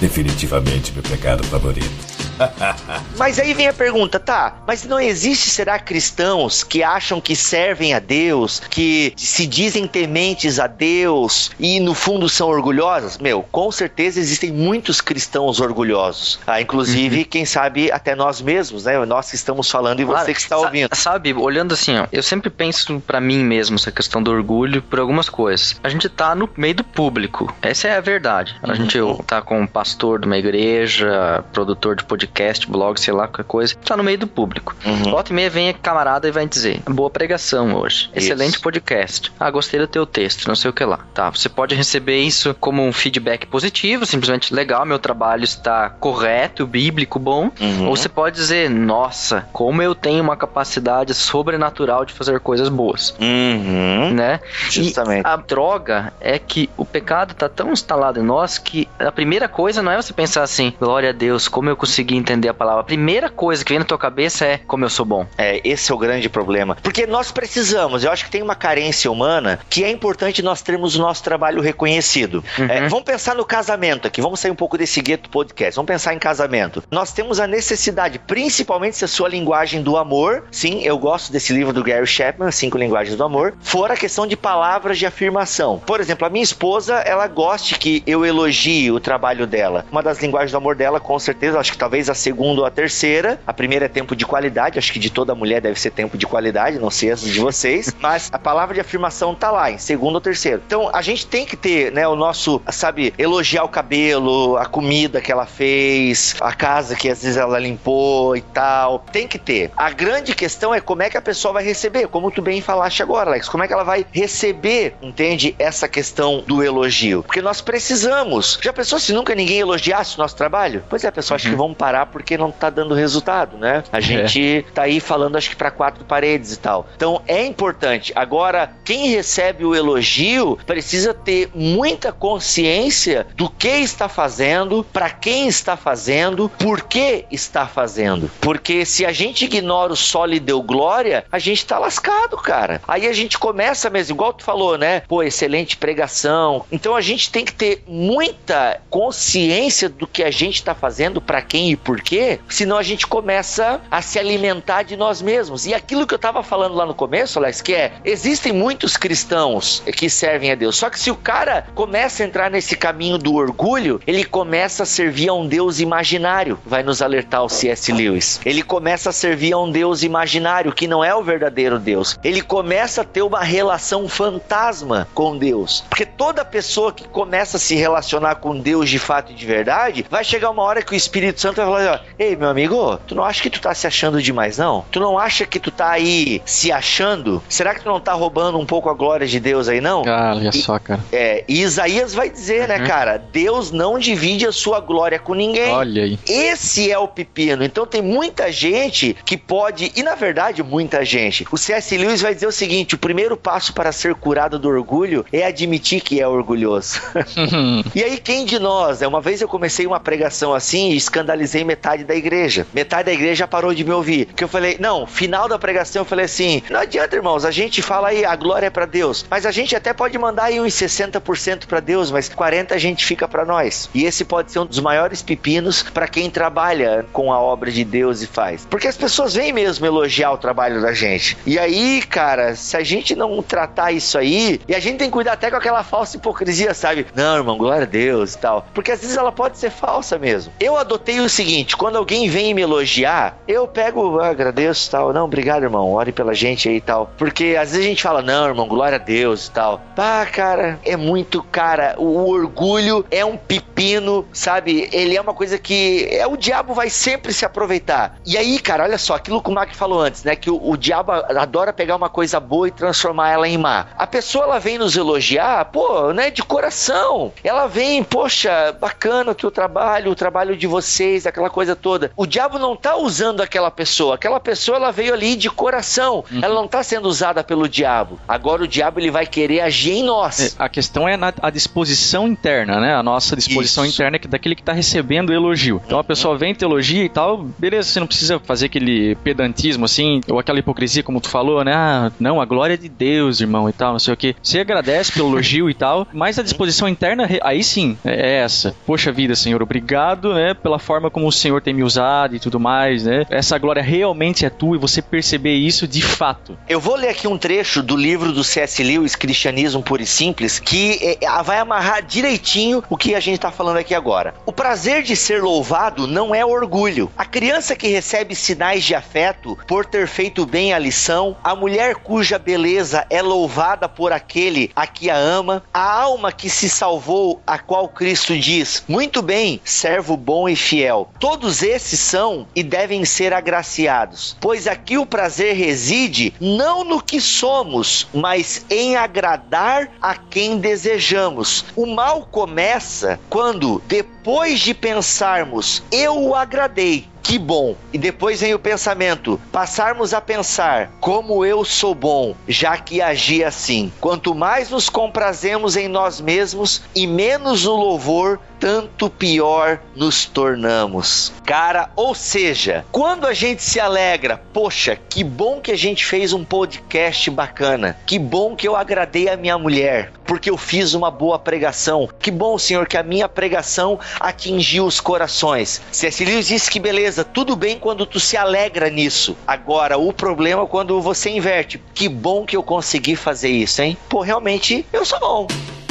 Definitivamente 0.00 0.92
meu 0.92 1.02
pecado 1.02 1.44
favorito. 1.44 2.15
Mas 3.16 3.38
aí 3.38 3.54
vem 3.54 3.68
a 3.68 3.72
pergunta, 3.72 4.18
tá, 4.18 4.58
mas 4.66 4.84
não 4.84 5.00
existe, 5.00 5.48
será, 5.48 5.78
cristãos 5.78 6.62
que 6.62 6.82
acham 6.82 7.20
que 7.20 7.34
servem 7.34 7.94
a 7.94 7.98
Deus, 7.98 8.60
que 8.70 9.12
se 9.16 9.46
dizem 9.46 9.86
tementes 9.86 10.58
a 10.58 10.66
Deus 10.66 11.50
e 11.58 11.80
no 11.80 11.94
fundo 11.94 12.28
são 12.28 12.48
orgulhosos? 12.48 13.18
Meu, 13.18 13.42
com 13.42 13.70
certeza 13.72 14.20
existem 14.20 14.52
muitos 14.52 15.00
cristãos 15.00 15.60
orgulhosos. 15.60 16.38
Ah, 16.46 16.60
inclusive, 16.60 17.24
quem 17.24 17.44
sabe 17.44 17.90
até 17.90 18.14
nós 18.14 18.40
mesmos, 18.40 18.84
né? 18.84 19.02
Nós 19.04 19.30
que 19.30 19.36
estamos 19.36 19.70
falando 19.70 20.00
e 20.00 20.04
você 20.04 20.16
Claro, 20.16 20.34
que 20.34 20.40
está 20.40 20.56
ouvindo. 20.56 20.88
Sabe, 20.94 21.32
olhando 21.34 21.74
assim, 21.74 21.96
ó, 21.96 22.06
eu 22.10 22.22
sempre 22.22 22.50
penso 22.50 23.00
pra 23.00 23.20
mim 23.20 23.44
mesmo 23.44 23.76
essa 23.76 23.90
questão 23.92 24.22
do 24.22 24.30
orgulho 24.30 24.82
por 24.82 24.98
algumas 24.98 25.28
coisas. 25.28 25.78
A 25.82 25.88
gente 25.88 26.08
tá 26.08 26.34
no 26.34 26.48
meio 26.56 26.74
do 26.74 26.84
público. 26.84 27.54
Essa 27.62 27.88
é 27.88 27.96
a 27.96 28.00
verdade. 28.00 28.56
A 28.62 28.74
gente 28.74 28.98
tá 29.26 29.40
com 29.40 29.60
um 29.60 29.66
pastor 29.66 30.20
de 30.20 30.26
uma 30.26 30.36
igreja, 30.36 31.44
produtor 31.52 31.96
de 31.96 32.04
podcast, 32.04 32.25
blog, 32.68 32.98
sei 33.00 33.12
lá, 33.14 33.26
qualquer 33.28 33.44
coisa. 33.44 33.74
Tá 33.84 33.96
no 33.96 34.02
meio 34.04 34.18
do 34.18 34.26
público. 34.26 34.74
Uhum. 34.84 35.10
Volta 35.10 35.32
e 35.32 35.34
meia 35.34 35.50
vem 35.50 35.68
a 35.68 35.74
camarada 35.74 36.28
e 36.28 36.30
vai 36.30 36.46
dizer: 36.46 36.80
boa 36.86 37.10
pregação 37.10 37.74
hoje. 37.74 38.10
Isso. 38.14 38.26
Excelente 38.26 38.60
podcast. 38.60 39.32
Ah, 39.38 39.50
gostei 39.50 39.80
do 39.80 39.86
teu 39.86 40.06
texto, 40.06 40.46
não 40.48 40.56
sei 40.56 40.70
o 40.70 40.72
que 40.72 40.84
lá. 40.84 41.00
Tá, 41.14 41.30
você 41.30 41.48
pode 41.48 41.74
receber 41.74 42.20
isso 42.20 42.54
como 42.60 42.82
um 42.86 42.92
feedback 42.92 43.46
positivo, 43.46 44.04
simplesmente 44.06 44.54
legal, 44.54 44.84
meu 44.86 44.98
trabalho 44.98 45.44
está 45.44 45.88
correto, 45.90 46.66
bíblico, 46.66 47.18
bom. 47.18 47.50
Uhum. 47.60 47.88
Ou 47.88 47.96
você 47.96 48.08
pode 48.08 48.36
dizer, 48.36 48.68
nossa, 48.70 49.48
como 49.52 49.82
eu 49.82 49.94
tenho 49.94 50.22
uma 50.22 50.36
capacidade 50.36 51.14
sobrenatural 51.14 52.04
de 52.04 52.12
fazer 52.12 52.38
coisas 52.40 52.68
boas, 52.68 53.14
Uhum. 53.20 54.12
né? 54.12 54.40
Justamente. 54.70 55.24
E 55.24 55.26
a 55.28 55.36
droga 55.36 56.12
é 56.20 56.38
que 56.38 56.68
o 56.76 56.84
pecado 56.84 57.34
tá 57.34 57.48
tão 57.48 57.72
instalado 57.72 58.20
em 58.20 58.22
nós 58.22 58.58
que 58.58 58.88
a 58.98 59.12
primeira 59.12 59.48
coisa 59.48 59.82
não 59.82 59.92
é 59.92 59.96
você 60.00 60.12
pensar 60.12 60.42
assim, 60.42 60.72
glória 60.80 61.10
a 61.10 61.12
Deus, 61.12 61.48
como 61.48 61.68
eu 61.68 61.76
consegui 61.76 62.15
entender 62.16 62.48
a 62.48 62.54
palavra. 62.54 62.80
A 62.80 62.84
primeira 62.84 63.28
coisa 63.28 63.64
que 63.64 63.72
vem 63.72 63.78
na 63.78 63.84
tua 63.84 63.98
cabeça 63.98 64.44
é 64.44 64.58
como 64.58 64.84
eu 64.84 64.90
sou 64.90 65.04
bom. 65.04 65.26
É, 65.36 65.60
esse 65.64 65.90
é 65.90 65.94
o 65.94 65.98
grande 65.98 66.28
problema. 66.28 66.76
Porque 66.82 67.06
nós 67.06 67.30
precisamos, 67.30 68.04
eu 68.04 68.10
acho 68.10 68.24
que 68.24 68.30
tem 68.30 68.42
uma 68.42 68.54
carência 68.54 69.10
humana 69.10 69.58
que 69.68 69.84
é 69.84 69.90
importante 69.90 70.42
nós 70.42 70.62
termos 70.62 70.96
o 70.96 71.00
nosso 71.00 71.22
trabalho 71.22 71.60
reconhecido. 71.60 72.44
É, 72.58 72.88
vamos 72.88 73.04
pensar 73.04 73.34
no 73.34 73.44
casamento 73.44 74.06
aqui, 74.06 74.20
vamos 74.20 74.40
sair 74.40 74.50
um 74.50 74.56
pouco 74.56 74.76
desse 74.78 75.00
gueto 75.00 75.30
podcast, 75.30 75.76
vamos 75.76 75.88
pensar 75.88 76.14
em 76.14 76.18
casamento. 76.18 76.82
Nós 76.90 77.12
temos 77.12 77.40
a 77.40 77.46
necessidade, 77.46 78.18
principalmente 78.18 78.96
se 78.96 79.04
a 79.04 79.08
sua 79.08 79.28
linguagem 79.28 79.82
do 79.82 79.96
amor, 79.96 80.44
sim, 80.50 80.82
eu 80.82 80.98
gosto 80.98 81.32
desse 81.32 81.52
livro 81.52 81.72
do 81.72 81.82
Gary 81.82 82.06
Chapman, 82.06 82.50
Cinco 82.50 82.78
Linguagens 82.78 83.16
do 83.16 83.24
Amor, 83.24 83.54
for 83.60 83.90
a 83.90 83.96
questão 83.96 84.26
de 84.26 84.36
palavras 84.36 84.98
de 84.98 85.06
afirmação. 85.06 85.78
Por 85.84 86.00
exemplo, 86.00 86.26
a 86.26 86.30
minha 86.30 86.42
esposa, 86.42 86.96
ela 86.96 87.26
goste 87.26 87.78
que 87.78 88.02
eu 88.06 88.24
elogie 88.24 88.90
o 88.90 89.00
trabalho 89.00 89.46
dela. 89.46 89.84
Uma 89.90 90.02
das 90.02 90.20
linguagens 90.20 90.52
do 90.52 90.58
amor 90.58 90.74
dela, 90.74 91.00
com 91.00 91.18
certeza, 91.18 91.58
acho 91.58 91.72
que 91.72 91.78
talvez 91.78 92.05
a 92.08 92.14
segunda 92.14 92.60
ou 92.60 92.66
a 92.66 92.70
terceira. 92.70 93.40
A 93.46 93.52
primeira 93.52 93.86
é 93.86 93.88
tempo 93.88 94.14
de 94.14 94.24
qualidade, 94.26 94.78
acho 94.78 94.92
que 94.92 94.98
de 94.98 95.10
toda 95.10 95.34
mulher 95.34 95.60
deve 95.60 95.78
ser 95.78 95.90
tempo 95.90 96.16
de 96.16 96.26
qualidade, 96.26 96.78
não 96.78 96.90
sei 96.90 97.10
as 97.10 97.20
de 97.20 97.38
vocês, 97.40 97.94
mas 98.00 98.28
a 98.32 98.38
palavra 98.38 98.74
de 98.74 98.80
afirmação 98.80 99.34
tá 99.34 99.50
lá, 99.50 99.70
em 99.70 99.78
segundo 99.78 100.16
ou 100.16 100.20
terceiro. 100.20 100.62
Então, 100.66 100.90
a 100.92 101.02
gente 101.02 101.26
tem 101.26 101.46
que 101.46 101.56
ter, 101.56 101.92
né, 101.92 102.06
o 102.06 102.16
nosso, 102.16 102.60
sabe, 102.70 103.14
elogiar 103.18 103.64
o 103.64 103.68
cabelo, 103.68 104.56
a 104.56 104.66
comida 104.66 105.20
que 105.20 105.32
ela 105.32 105.46
fez, 105.46 106.36
a 106.40 106.52
casa 106.52 106.94
que 106.94 107.08
às 107.08 107.22
vezes 107.22 107.36
ela 107.36 107.58
limpou 107.58 108.36
e 108.36 108.40
tal. 108.40 108.98
Tem 109.12 109.26
que 109.26 109.38
ter. 109.38 109.70
A 109.76 109.90
grande 109.90 110.34
questão 110.34 110.74
é 110.74 110.80
como 110.80 111.02
é 111.02 111.10
que 111.10 111.16
a 111.16 111.22
pessoa 111.22 111.54
vai 111.54 111.64
receber, 111.64 112.08
como 112.08 112.30
tu 112.30 112.42
bem 112.42 112.60
falaste 112.60 113.02
agora, 113.02 113.30
Alex, 113.30 113.48
como 113.48 113.64
é 113.64 113.66
que 113.66 113.72
ela 113.72 113.84
vai 113.84 114.04
receber, 114.12 114.94
entende, 115.00 115.54
essa 115.58 115.88
questão 115.88 116.42
do 116.46 116.62
elogio? 116.62 117.22
Porque 117.22 117.40
nós 117.40 117.60
precisamos. 117.60 118.58
Já 118.62 118.72
pensou 118.72 118.98
se 118.98 119.12
nunca 119.12 119.34
ninguém 119.34 119.58
elogiasse 119.58 120.16
o 120.16 120.18
nosso 120.18 120.36
trabalho? 120.36 120.84
Pois 120.88 121.04
é, 121.04 121.10
pessoal, 121.10 121.36
acho 121.36 121.48
que 121.48 121.56
vamos 121.56 121.76
parar 121.76 121.95
porque 122.04 122.36
não 122.36 122.50
tá 122.50 122.68
dando 122.68 122.94
resultado, 122.94 123.56
né? 123.56 123.84
A 123.92 124.00
gente 124.00 124.66
tá 124.74 124.82
aí 124.82 125.00
falando, 125.00 125.36
acho 125.36 125.50
que 125.50 125.56
para 125.56 125.70
quatro 125.70 126.04
paredes 126.04 126.52
e 126.52 126.58
tal. 126.58 126.86
Então 126.96 127.22
é 127.26 127.44
importante. 127.44 128.12
Agora, 128.14 128.70
quem 128.84 129.08
recebe 129.08 129.64
o 129.64 129.74
elogio 129.74 130.58
precisa 130.66 131.14
ter 131.14 131.50
muita 131.54 132.12
consciência 132.12 133.26
do 133.34 133.48
que 133.48 133.68
está 133.68 134.08
fazendo, 134.08 134.84
para 134.92 135.10
quem 135.10 135.48
está 135.48 135.76
fazendo, 135.76 136.48
por 136.58 136.82
que 136.82 137.24
está 137.30 137.66
fazendo. 137.66 138.30
Porque 138.40 138.84
se 138.84 139.06
a 139.06 139.12
gente 139.12 139.44
ignora 139.44 139.92
o 139.92 139.96
só 139.96 140.24
lhe 140.24 140.40
deu 140.40 140.62
glória, 140.62 141.24
a 141.30 141.38
gente 141.38 141.64
tá 141.64 141.78
lascado, 141.78 142.36
cara. 142.36 142.80
Aí 142.86 143.06
a 143.06 143.12
gente 143.12 143.38
começa 143.38 143.88
mesmo, 143.88 144.14
igual 144.14 144.32
tu 144.32 144.44
falou, 144.44 144.76
né? 144.76 145.00
Pô, 145.00 145.22
excelente 145.22 145.76
pregação. 145.76 146.64
Então 146.70 146.94
a 146.94 147.00
gente 147.00 147.30
tem 147.30 147.44
que 147.44 147.52
ter 147.52 147.82
muita 147.86 148.80
consciência 148.90 149.88
do 149.88 150.06
que 150.06 150.22
a 150.22 150.30
gente 150.30 150.56
está 150.56 150.74
fazendo, 150.74 151.20
para 151.20 151.42
quem 151.42 151.70
e 151.70 151.76
por 151.86 152.00
quê, 152.00 152.40
senão 152.48 152.76
a 152.76 152.82
gente 152.82 153.06
começa 153.06 153.80
a 153.88 154.02
se 154.02 154.18
alimentar 154.18 154.82
de 154.82 154.96
nós 154.96 155.22
mesmos. 155.22 155.66
E 155.66 155.72
aquilo 155.72 156.04
que 156.04 156.12
eu 156.12 156.18
tava 156.18 156.42
falando 156.42 156.74
lá 156.74 156.84
no 156.84 156.94
começo, 156.94 157.38
Alex, 157.38 157.62
que 157.62 157.72
é, 157.72 157.92
existem 158.04 158.52
muitos 158.52 158.96
cristãos 158.96 159.84
que 159.94 160.10
servem 160.10 160.50
a 160.50 160.56
Deus. 160.56 160.76
Só 160.76 160.90
que 160.90 160.98
se 160.98 161.12
o 161.12 161.14
cara 161.14 161.64
começa 161.76 162.24
a 162.24 162.26
entrar 162.26 162.50
nesse 162.50 162.76
caminho 162.76 163.16
do 163.16 163.34
orgulho, 163.34 164.00
ele 164.04 164.24
começa 164.24 164.82
a 164.82 164.86
servir 164.86 165.28
a 165.28 165.34
um 165.34 165.46
Deus 165.46 165.78
imaginário. 165.78 166.58
Vai 166.66 166.82
nos 166.82 167.00
alertar 167.00 167.44
o 167.44 167.48
C.S. 167.48 167.92
Lewis. 167.92 168.40
Ele 168.44 168.64
começa 168.64 169.10
a 169.10 169.12
servir 169.12 169.52
a 169.52 169.58
um 169.58 169.70
Deus 169.70 170.02
imaginário, 170.02 170.72
que 170.72 170.88
não 170.88 171.04
é 171.04 171.14
o 171.14 171.22
verdadeiro 171.22 171.78
Deus. 171.78 172.18
Ele 172.24 172.40
começa 172.40 173.02
a 173.02 173.04
ter 173.04 173.22
uma 173.22 173.44
relação 173.44 174.08
fantasma 174.08 175.06
com 175.14 175.38
Deus. 175.38 175.84
Porque 175.88 176.04
toda 176.04 176.44
pessoa 176.44 176.92
que 176.92 177.06
começa 177.06 177.58
a 177.58 177.60
se 177.60 177.76
relacionar 177.76 178.36
com 178.36 178.58
Deus 178.58 178.90
de 178.90 178.98
fato 178.98 179.30
e 179.30 179.36
de 179.36 179.46
verdade, 179.46 180.04
vai 180.10 180.24
chegar 180.24 180.50
uma 180.50 180.64
hora 180.64 180.82
que 180.82 180.92
o 180.92 180.96
Espírito 180.96 181.40
Santo 181.40 181.64
vai 181.64 181.75
fala, 181.84 182.04
ei, 182.18 182.36
meu 182.36 182.48
amigo, 182.48 182.98
tu 183.06 183.14
não 183.14 183.24
acha 183.24 183.42
que 183.42 183.50
tu 183.50 183.60
tá 183.60 183.74
se 183.74 183.86
achando 183.86 184.22
demais, 184.22 184.58
não? 184.58 184.84
Tu 184.90 185.00
não 185.00 185.18
acha 185.18 185.44
que 185.44 185.58
tu 185.58 185.70
tá 185.70 185.90
aí 185.90 186.42
se 186.44 186.72
achando? 186.72 187.42
Será 187.48 187.74
que 187.74 187.82
tu 187.82 187.88
não 187.88 188.00
tá 188.00 188.12
roubando 188.12 188.58
um 188.58 188.66
pouco 188.66 188.88
a 188.88 188.94
glória 188.94 189.26
de 189.26 189.40
Deus 189.40 189.68
aí, 189.68 189.80
não? 189.80 190.02
Ah, 190.06 190.34
olha 190.36 190.52
só, 190.52 190.78
cara. 190.78 191.00
É, 191.12 191.44
e 191.48 191.62
Isaías 191.62 192.14
vai 192.14 192.30
dizer, 192.30 192.68
né, 192.68 192.80
cara? 192.86 193.18
Deus 193.18 193.70
não 193.70 193.98
divide 193.98 194.46
a 194.46 194.52
sua 194.52 194.80
glória 194.80 195.18
com 195.18 195.34
ninguém. 195.34 195.70
Olha 195.70 196.04
aí. 196.04 196.18
Esse 196.26 196.90
é 196.90 196.98
o 196.98 197.08
pepino. 197.08 197.64
Então 197.64 197.86
tem 197.86 198.02
muita 198.02 198.50
gente 198.50 199.16
que 199.24 199.36
pode, 199.36 199.92
e 199.94 200.02
na 200.02 200.14
verdade, 200.14 200.62
muita 200.62 201.04
gente. 201.04 201.46
O 201.50 201.56
C.S. 201.56 201.96
Lewis 201.96 202.22
vai 202.22 202.34
dizer 202.34 202.46
o 202.46 202.52
seguinte: 202.52 202.94
o 202.94 202.98
primeiro 202.98 203.36
passo 203.36 203.72
para 203.72 203.92
ser 203.92 204.14
curado 204.14 204.58
do 204.58 204.68
orgulho 204.68 205.24
é 205.32 205.44
admitir 205.44 206.00
que 206.00 206.20
é 206.20 206.26
orgulhoso. 206.26 207.00
e 207.94 208.02
aí, 208.02 208.18
quem 208.18 208.44
de 208.44 208.58
nós? 208.58 209.00
Né? 209.00 209.06
Uma 209.06 209.20
vez 209.20 209.40
eu 209.40 209.48
comecei 209.48 209.86
uma 209.86 210.00
pregação 210.00 210.54
assim 210.54 210.90
e 210.90 210.96
escandalizei 210.96 211.64
metade 211.66 212.04
da 212.04 212.14
igreja. 212.14 212.66
Metade 212.72 213.06
da 213.06 213.12
igreja 213.12 213.46
parou 213.46 213.74
de 213.74 213.84
me 213.84 213.92
ouvir. 213.92 214.26
Que 214.26 214.44
eu 214.44 214.48
falei, 214.48 214.76
não, 214.80 215.06
final 215.06 215.48
da 215.48 215.58
pregação 215.58 216.02
eu 216.02 216.06
falei 216.06 216.24
assim: 216.24 216.62
não 216.70 216.80
adianta, 216.80 217.16
irmãos, 217.16 217.44
a 217.44 217.50
gente 217.50 217.82
fala 217.82 218.08
aí, 218.08 218.24
a 218.24 218.36
glória 218.36 218.66
é 218.66 218.70
para 218.70 218.86
Deus. 218.86 219.24
Mas 219.28 219.44
a 219.44 219.50
gente 219.50 219.74
até 219.74 219.92
pode 219.92 220.16
mandar 220.18 220.44
aí 220.44 220.60
uns 220.60 220.74
60% 220.74 221.66
para 221.66 221.80
Deus, 221.80 222.10
mas 222.10 222.28
40% 222.28 222.72
a 222.72 222.78
gente 222.78 223.04
fica 223.04 223.26
para 223.28 223.44
nós. 223.44 223.88
E 223.94 224.04
esse 224.04 224.24
pode 224.24 224.52
ser 224.52 224.60
um 224.60 224.66
dos 224.66 224.80
maiores 224.80 225.22
pepinos 225.22 225.82
para 225.82 226.08
quem 226.08 226.30
trabalha 226.30 227.04
com 227.12 227.32
a 227.32 227.40
obra 227.40 227.70
de 227.70 227.84
Deus 227.84 228.22
e 228.22 228.26
faz. 228.26 228.66
Porque 228.68 228.86
as 228.86 228.96
pessoas 228.96 229.34
vêm 229.34 229.52
mesmo 229.52 229.84
elogiar 229.86 230.32
o 230.32 230.38
trabalho 230.38 230.80
da 230.80 230.92
gente. 230.92 231.36
E 231.46 231.58
aí, 231.58 232.02
cara, 232.02 232.54
se 232.54 232.76
a 232.76 232.82
gente 232.82 233.14
não 233.14 233.42
tratar 233.42 233.92
isso 233.92 234.18
aí, 234.18 234.60
e 234.68 234.74
a 234.74 234.80
gente 234.80 234.98
tem 234.98 235.08
que 235.08 235.12
cuidar 235.12 235.32
até 235.32 235.50
com 235.50 235.56
aquela 235.56 235.82
falsa 235.82 236.16
hipocrisia, 236.16 236.74
sabe? 236.74 237.06
Não, 237.14 237.36
irmão, 237.36 237.56
glória 237.56 237.84
a 237.84 237.86
Deus 237.88 238.34
e 238.34 238.38
tal. 238.38 238.66
Porque 238.74 238.92
às 238.92 239.00
vezes 239.00 239.16
ela 239.16 239.32
pode 239.32 239.58
ser 239.58 239.70
falsa 239.70 240.18
mesmo. 240.18 240.52
Eu 240.60 240.76
adotei 240.76 241.20
o 241.20 241.28
seguinte: 241.28 241.45
quando 241.76 241.96
alguém 241.96 242.28
vem 242.28 242.54
me 242.54 242.62
elogiar, 242.62 243.38
eu 243.46 243.66
pego, 243.66 244.18
ah, 244.18 244.28
agradeço 244.28 244.88
e 244.88 244.90
tal. 244.90 245.12
Não, 245.12 245.24
obrigado, 245.24 245.62
irmão. 245.62 245.92
Ore 245.92 246.12
pela 246.12 246.34
gente 246.34 246.68
aí 246.68 246.76
e 246.76 246.80
tal. 246.80 247.10
Porque 247.16 247.56
às 247.58 247.70
vezes 247.70 247.86
a 247.86 247.88
gente 247.88 248.02
fala, 248.02 248.22
não, 248.22 248.46
irmão, 248.46 248.66
glória 248.66 248.96
a 248.96 248.98
Deus 248.98 249.46
e 249.46 249.50
tal. 249.50 249.80
Pá, 249.94 250.26
cara, 250.26 250.78
é 250.84 250.96
muito, 250.96 251.42
cara. 251.42 251.94
O 251.98 252.28
orgulho 252.28 253.04
é 253.10 253.24
um 253.24 253.36
pepino, 253.36 254.26
sabe? 254.32 254.88
Ele 254.92 255.16
é 255.16 255.20
uma 255.20 255.34
coisa 255.34 255.58
que 255.58 256.08
é 256.10 256.26
o 256.26 256.36
diabo 256.36 256.74
vai 256.74 256.90
sempre 256.90 257.32
se 257.32 257.44
aproveitar. 257.44 258.18
E 258.24 258.36
aí, 258.36 258.58
cara, 258.58 258.84
olha 258.84 258.98
só, 258.98 259.14
aquilo 259.14 259.42
que 259.42 259.50
o 259.50 259.52
Mac 259.52 259.74
falou 259.74 260.00
antes, 260.00 260.24
né? 260.24 260.36
Que 260.36 260.50
o, 260.50 260.70
o 260.70 260.76
diabo 260.76 261.12
adora 261.12 261.72
pegar 261.72 261.96
uma 261.96 262.08
coisa 262.08 262.40
boa 262.40 262.68
e 262.68 262.70
transformar 262.70 263.30
ela 263.30 263.48
em 263.48 263.58
má. 263.58 263.86
A 263.96 264.06
pessoa 264.06 264.44
ela 264.44 264.58
vem 264.58 264.78
nos 264.78 264.96
elogiar, 264.96 265.64
pô, 265.66 266.12
né, 266.12 266.30
de 266.30 266.42
coração. 266.42 267.32
Ela 267.42 267.66
vem, 267.66 268.02
poxa, 268.02 268.72
bacana 268.72 269.32
o 269.32 269.34
teu 269.34 269.50
trabalho, 269.50 270.10
o 270.10 270.14
trabalho 270.14 270.56
de 270.56 270.66
vocês, 270.66 271.26
aquela 271.36 271.50
coisa 271.50 271.76
toda. 271.76 272.10
O 272.16 272.26
diabo 272.26 272.58
não 272.58 272.74
tá 272.74 272.96
usando 272.96 273.42
aquela 273.42 273.70
pessoa. 273.70 274.14
Aquela 274.14 274.40
pessoa 274.40 274.76
ela 274.76 274.90
veio 274.90 275.12
ali 275.12 275.36
de 275.36 275.50
coração. 275.50 276.24
Uhum. 276.32 276.40
Ela 276.42 276.54
não 276.54 276.66
tá 276.66 276.82
sendo 276.82 277.06
usada 277.06 277.44
pelo 277.44 277.68
diabo. 277.68 278.18
Agora 278.26 278.64
o 278.64 278.68
diabo 278.68 278.98
ele 278.98 279.10
vai 279.10 279.26
querer 279.26 279.60
agir 279.60 279.92
em 279.92 280.02
nós. 280.02 280.56
A 280.58 280.68
questão 280.68 281.06
é 281.06 281.16
na 281.16 281.32
a 281.42 281.50
disposição 281.50 282.26
interna, 282.26 282.80
né? 282.80 282.94
A 282.94 283.02
nossa 283.02 283.36
disposição 283.36 283.84
Isso. 283.84 283.94
interna 283.94 284.16
é 284.16 284.28
daquele 284.28 284.54
que 284.54 284.62
tá 284.62 284.72
recebendo 284.72 285.30
o 285.30 285.32
elogio. 285.34 285.82
Então 285.84 285.98
a 285.98 286.04
pessoa 286.04 286.38
vem 286.38 286.54
te 286.54 286.64
elogia 286.64 287.04
e 287.04 287.08
tal, 287.08 287.38
beleza, 287.58 287.90
você 287.90 288.00
não 288.00 288.06
precisa 288.06 288.38
fazer 288.38 288.66
aquele 288.66 289.14
pedantismo 289.16 289.84
assim, 289.84 290.20
ou 290.28 290.38
aquela 290.38 290.58
hipocrisia 290.58 291.02
como 291.02 291.20
tu 291.20 291.28
falou, 291.28 291.62
né? 291.62 291.74
Ah, 291.74 292.10
não, 292.18 292.40
a 292.40 292.44
glória 292.44 292.74
é 292.74 292.76
de 292.76 292.88
Deus, 292.88 293.40
irmão, 293.40 293.68
e 293.68 293.72
tal, 293.72 293.92
não 293.92 293.98
sei 293.98 294.14
o 294.14 294.16
que. 294.16 294.34
Você 294.42 294.60
agradece 294.60 295.12
pelo 295.12 295.28
elogio 295.28 295.68
e 295.68 295.74
tal, 295.74 296.06
mas 296.12 296.38
a 296.38 296.42
disposição 296.42 296.88
interna, 296.88 297.28
aí 297.42 297.62
sim, 297.62 297.98
é 298.04 298.38
essa. 298.38 298.74
Poxa 298.86 299.12
vida, 299.12 299.34
Senhor, 299.34 299.62
obrigado, 299.62 300.32
né, 300.32 300.54
pela 300.54 300.78
forma 300.78 301.10
como 301.10 301.25
o 301.28 301.32
Senhor 301.32 301.60
tem 301.60 301.74
me 301.74 301.82
usado 301.82 302.34
e 302.34 302.40
tudo 302.40 302.58
mais, 302.60 303.04
né? 303.04 303.24
Essa 303.30 303.58
glória 303.58 303.82
realmente 303.82 304.44
é 304.44 304.50
tua 304.50 304.76
e 304.76 304.80
você 304.80 305.02
perceber 305.02 305.54
isso 305.54 305.86
de 305.86 306.02
fato. 306.02 306.56
Eu 306.68 306.80
vou 306.80 306.96
ler 306.96 307.08
aqui 307.08 307.26
um 307.26 307.38
trecho 307.38 307.82
do 307.82 307.96
livro 307.96 308.32
do 308.32 308.44
C.S. 308.44 308.82
Lewis, 308.82 309.16
Cristianismo 309.16 309.82
Puro 309.82 310.02
e 310.02 310.06
Simples, 310.06 310.58
que 310.58 311.18
é, 311.20 311.42
vai 311.42 311.58
amarrar 311.58 312.02
direitinho 312.02 312.82
o 312.88 312.96
que 312.96 313.14
a 313.14 313.20
gente 313.20 313.36
está 313.36 313.50
falando 313.50 313.78
aqui 313.78 313.94
agora. 313.94 314.34
O 314.44 314.52
prazer 314.52 315.02
de 315.02 315.16
ser 315.16 315.42
louvado 315.42 316.06
não 316.06 316.34
é 316.34 316.44
orgulho. 316.44 317.10
A 317.16 317.24
criança 317.24 317.76
que 317.76 317.88
recebe 317.88 318.34
sinais 318.34 318.84
de 318.84 318.94
afeto 318.94 319.58
por 319.66 319.84
ter 319.84 320.06
feito 320.06 320.46
bem 320.46 320.72
a 320.72 320.78
lição, 320.78 321.36
a 321.42 321.54
mulher 321.54 321.96
cuja 321.96 322.38
beleza 322.38 323.06
é 323.10 323.22
louvada 323.22 323.88
por 323.88 324.12
aquele 324.12 324.70
a 324.74 324.86
que 324.86 325.10
a 325.10 325.16
ama, 325.16 325.62
a 325.72 326.00
alma 326.02 326.32
que 326.32 326.48
se 326.48 326.68
salvou, 326.68 327.40
a 327.46 327.58
qual 327.58 327.88
Cristo 327.88 328.38
diz: 328.38 328.84
Muito 328.88 329.22
bem, 329.22 329.60
servo 329.64 330.16
bom 330.16 330.48
e 330.48 330.56
fiel. 330.56 331.10
Todos 331.18 331.62
esses 331.62 331.98
são 331.98 332.46
e 332.54 332.62
devem 332.62 333.04
ser 333.04 333.32
agraciados, 333.32 334.36
pois 334.40 334.66
aqui 334.66 334.98
o 334.98 335.06
prazer 335.06 335.54
reside 335.54 336.34
não 336.40 336.84
no 336.84 337.02
que 337.02 337.20
somos, 337.20 338.06
mas 338.12 338.64
em 338.70 338.96
agradar 338.96 339.90
a 340.00 340.14
quem 340.14 340.58
desejamos. 340.58 341.64
O 341.74 341.86
mal 341.86 342.22
começa 342.30 343.18
quando, 343.30 343.82
depois 343.86 344.60
de 344.60 344.74
pensarmos, 344.74 345.82
eu 345.90 346.22
o 346.22 346.34
agradei, 346.34 347.08
que 347.26 347.38
bom. 347.40 347.74
E 347.92 347.98
depois 347.98 348.40
vem 348.40 348.54
o 348.54 348.58
pensamento: 348.58 349.40
passarmos 349.50 350.14
a 350.14 350.20
pensar 350.20 350.92
como 351.00 351.44
eu 351.44 351.64
sou 351.64 351.92
bom, 351.92 352.36
já 352.46 352.76
que 352.76 353.02
agi 353.02 353.42
assim. 353.42 353.92
Quanto 354.00 354.32
mais 354.32 354.70
nos 354.70 354.88
comprazemos 354.88 355.76
em 355.76 355.88
nós 355.88 356.20
mesmos 356.20 356.82
e 356.94 357.04
menos 357.04 357.64
no 357.64 357.74
louvor, 357.74 358.38
tanto 358.60 359.10
pior 359.10 359.80
nos 359.94 360.24
tornamos. 360.24 361.32
Cara, 361.44 361.90
ou 361.96 362.14
seja, 362.14 362.84
quando 362.90 363.26
a 363.26 363.34
gente 363.34 363.62
se 363.62 363.78
alegra, 363.78 364.40
poxa, 364.52 364.98
que 365.08 365.22
bom 365.22 365.60
que 365.60 365.72
a 365.72 365.76
gente 365.76 366.04
fez 366.04 366.32
um 366.32 366.44
podcast 366.44 367.30
bacana. 367.30 367.96
Que 368.06 368.18
bom 368.18 368.56
que 368.56 368.66
eu 368.66 368.76
agradei 368.76 369.28
a 369.28 369.36
minha 369.36 369.58
mulher, 369.58 370.12
porque 370.24 370.50
eu 370.50 370.56
fiz 370.56 370.94
uma 370.94 371.10
boa 371.10 371.38
pregação. 371.38 372.08
Que 372.18 372.30
bom, 372.30 372.58
Senhor, 372.58 372.86
que 372.86 372.96
a 372.96 373.02
minha 373.02 373.28
pregação 373.28 373.98
atingiu 374.18 374.86
os 374.86 375.00
corações. 375.00 375.80
Lewis 376.20 376.48
disse 376.48 376.70
que 376.70 376.80
beleza, 376.80 377.15
tudo 377.24 377.56
bem 377.56 377.78
quando 377.78 378.06
tu 378.06 378.18
se 378.18 378.36
alegra 378.36 378.90
nisso. 378.90 379.36
Agora, 379.46 379.98
o 379.98 380.12
problema 380.12 380.62
é 380.62 380.66
quando 380.66 381.00
você 381.00 381.30
inverte. 381.30 381.80
Que 381.94 382.08
bom 382.08 382.44
que 382.44 382.56
eu 382.56 382.62
consegui 382.62 383.16
fazer 383.16 383.50
isso, 383.50 383.82
hein? 383.82 383.96
Pô, 384.08 384.20
realmente, 384.20 384.84
eu 384.92 385.04
sou 385.04 385.20
bom. 385.20 385.46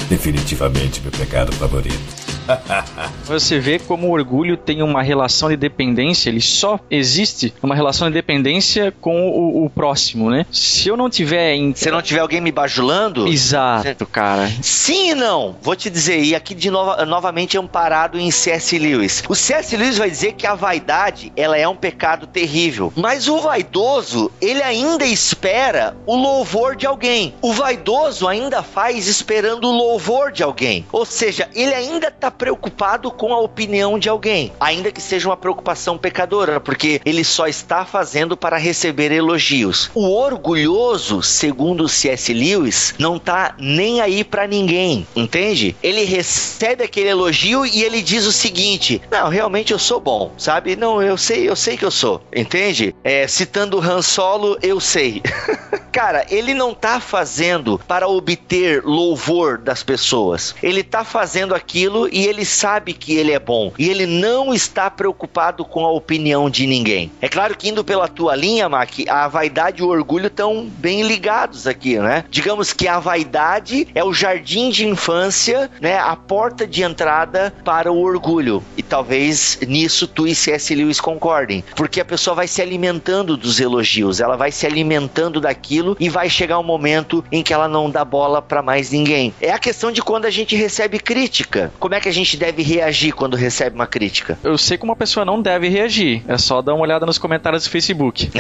Definitivamente 0.10 1.02
meu 1.02 1.12
pecado 1.12 1.52
favorito. 1.54 2.25
Você 3.26 3.60
vê 3.60 3.80
como 3.80 4.08
o 4.08 4.12
orgulho 4.12 4.58
tem 4.58 4.82
uma 4.82 5.02
relação 5.02 5.50
de 5.50 5.58
dependência, 5.58 6.30
ele 6.30 6.42
só 6.42 6.80
existe 6.90 7.54
uma 7.62 7.76
relação 7.76 8.08
de 8.08 8.14
dependência 8.14 8.94
com 9.02 9.30
o, 9.30 9.66
o 9.66 9.70
próximo, 9.70 10.30
né? 10.30 10.46
Se 10.52 10.88
eu 10.88 10.98
não 10.98 11.10
tiver 11.10 11.54
em... 11.54 11.74
Se 11.76 11.90
não 11.92 12.02
tiver 12.02 12.20
alguém 12.20 12.42
me 12.42 12.52
bajulando... 12.52 13.28
Exato, 13.28 14.06
cara. 14.06 14.50
Sim 14.62 15.12
e 15.12 15.16
não. 15.16 15.56
Vou 15.62 15.76
te 15.76 15.90
dizer, 15.90 16.24
e 16.24 16.36
aqui 16.36 16.56
de 16.56 16.70
novo, 16.70 17.06
novamente 17.06 17.58
amparado 17.58 18.20
em 18.20 18.32
C.S. 18.32 18.78
Lewis. 18.78 19.24
O 19.28 19.36
C.S. 19.36 19.76
Lewis 19.76 19.98
vai 19.98 20.10
dizer 20.10 20.34
que 20.34 20.48
a 20.48 20.56
vaidade, 20.56 21.32
ela 21.36 21.58
é 21.58 21.68
um 21.68 21.76
pecado 21.76 22.28
terrível. 22.28 22.92
Mas 22.96 23.28
o 23.28 23.38
vaidoso, 23.38 24.32
ele 24.42 24.62
ainda 24.62 25.06
espera 25.06 25.96
o 26.06 26.16
louvor 26.16 26.76
de 26.76 26.86
alguém. 26.86 27.34
O 27.42 27.54
vaidoso 27.54 28.28
ainda 28.28 28.64
faz 28.64 29.08
esperando 29.08 29.68
o 29.68 29.72
louvor 29.72 30.32
de 30.32 30.44
alguém. 30.44 30.86
Ou 30.92 31.06
seja, 31.06 31.50
ele 31.54 31.74
ainda 31.74 32.08
está 32.08 32.32
preocupado 32.38 33.12
com 33.12 33.34
a 33.34 33.40
opinião 33.40 33.98
de 33.98 34.10
alguém, 34.10 34.52
ainda 34.60 34.92
que 34.92 35.02
seja 35.02 35.30
uma 35.30 35.38
preocupação 35.38 35.98
pecadora, 35.98 36.60
porque 36.60 37.02
ele 37.06 37.24
só 37.24 37.48
está 37.48 37.86
fazendo 37.86 38.38
para 38.38 38.58
receber 38.58 39.12
elogios. 39.12 39.90
O 39.94 40.10
orgulhoso, 40.10 41.22
segundo 41.22 41.88
C.S. 41.88 42.34
Lewis, 42.34 42.94
não 43.00 43.18
tá 43.18 43.56
nem 43.58 44.02
aí 44.02 44.24
para 44.24 44.48
ninguém, 44.48 45.08
entende? 45.16 45.76
Ele 45.82 46.04
recebe 46.04 46.84
aquele 46.84 47.10
elogio 47.10 47.66
e 47.66 47.84
ele 47.84 48.02
diz 48.02 48.26
o 48.26 48.32
seguinte: 48.32 49.02
"Não, 49.10 49.30
realmente 49.30 49.72
eu 49.72 49.80
sou 49.80 50.00
bom, 50.00 50.34
sabe? 50.38 50.76
Não, 50.76 51.02
eu 51.02 51.18
sei, 51.18 51.50
eu 51.50 51.56
sei 51.56 51.78
que 51.78 51.86
eu 51.86 51.92
sou", 51.92 52.22
entende? 52.36 52.96
É, 53.04 53.28
citando 53.28 53.80
Han 53.80 54.02
Solo, 54.02 54.58
eu 54.62 54.80
sei. 54.80 55.22
Cara, 55.92 56.26
ele 56.30 56.54
não 56.54 56.74
tá 56.74 57.00
fazendo 57.00 57.80
para 57.88 58.06
obter 58.06 58.84
louvor 58.84 59.58
das 59.58 59.82
pessoas. 59.82 60.54
Ele 60.62 60.84
tá 60.84 61.06
fazendo 61.06 61.56
aquilo 61.56 62.10
e 62.12 62.25
ele 62.26 62.46
sabe 62.46 62.94
que 62.94 63.16
ele 63.16 63.32
é 63.32 63.40
bom. 63.40 63.72
E 63.78 63.90
ele 63.90 64.06
não 64.06 64.54
está 64.54 64.90
preocupado 64.90 65.66
com 65.66 65.86
a 65.86 65.92
opinião 65.92 66.50
de 66.50 66.66
ninguém. 66.66 67.12
É 67.22 67.28
claro 67.28 67.58
que 67.58 67.70
indo 67.70 67.84
pela 67.84 68.08
tua 68.08 68.36
linha, 68.36 68.70
Mac, 68.70 68.92
a 69.08 69.28
vaidade 69.28 69.82
e 69.82 69.86
o 69.86 69.90
orgulho 69.90 70.28
estão 70.28 70.68
bem 70.78 71.04
ligados 71.04 71.68
aqui, 71.68 71.98
né? 71.98 72.26
Digamos 72.30 72.74
que 72.74 72.88
a 72.88 73.00
vaidade 73.00 73.88
é 73.94 74.04
o 74.04 74.14
jardim 74.14 74.70
de 74.70 74.88
infância, 74.88 75.70
né? 75.82 75.98
A 75.98 76.16
porta 76.16 76.66
de 76.66 76.84
entrada 76.84 77.54
para 77.64 77.92
o 77.92 78.02
orgulho. 78.02 78.64
E 78.78 78.84
talvez 78.84 79.60
nisso 79.68 80.08
tu 80.08 80.28
e 80.28 80.36
C.S. 80.36 80.74
Lewis 80.74 81.02
concordem. 81.02 81.64
Porque 81.76 82.00
a 82.00 82.06
pessoa 82.06 82.36
vai 82.36 82.48
se 82.48 82.62
alimentando 82.62 83.38
dos 83.38 83.60
elogios, 83.60 84.20
ela 84.20 84.36
vai 84.36 84.52
se 84.52 84.66
alimentando 84.66 85.42
daquilo 85.42 85.76
aquilo 85.76 85.98
e 86.00 86.10
vai 86.10 86.30
chegar 86.30 86.60
um 86.60 86.64
momento 86.64 87.24
em 87.32 87.44
que 87.44 87.54
ela 87.54 87.68
não 87.68 87.90
dá 87.90 88.06
bola 88.06 88.42
para 88.42 88.62
mais 88.62 88.92
ninguém. 88.92 89.34
É 89.42 89.52
a 89.52 89.60
questão 89.60 89.92
de 89.92 90.02
quando 90.02 90.26
a 90.26 90.30
gente 90.30 90.56
recebe 90.56 91.00
crítica. 91.00 91.72
Como 91.80 91.96
é 91.96 92.00
que 92.00 92.10
a 92.10 92.14
gente 92.16 92.38
deve 92.38 92.62
reagir 92.64 93.14
quando 93.14 93.36
recebe 93.38 93.76
uma 93.76 93.88
crítica? 93.88 94.38
Eu 94.44 94.58
sei 94.58 94.78
como 94.78 94.92
uma 94.92 94.96
pessoa 94.96 95.26
não 95.26 95.42
deve 95.42 95.68
reagir. 95.70 96.24
É 96.28 96.38
só 96.38 96.62
dar 96.62 96.74
uma 96.74 96.84
olhada 96.84 97.06
nos 97.06 97.18
comentários 97.18 97.64
do 97.64 97.70
Facebook. 97.70 98.30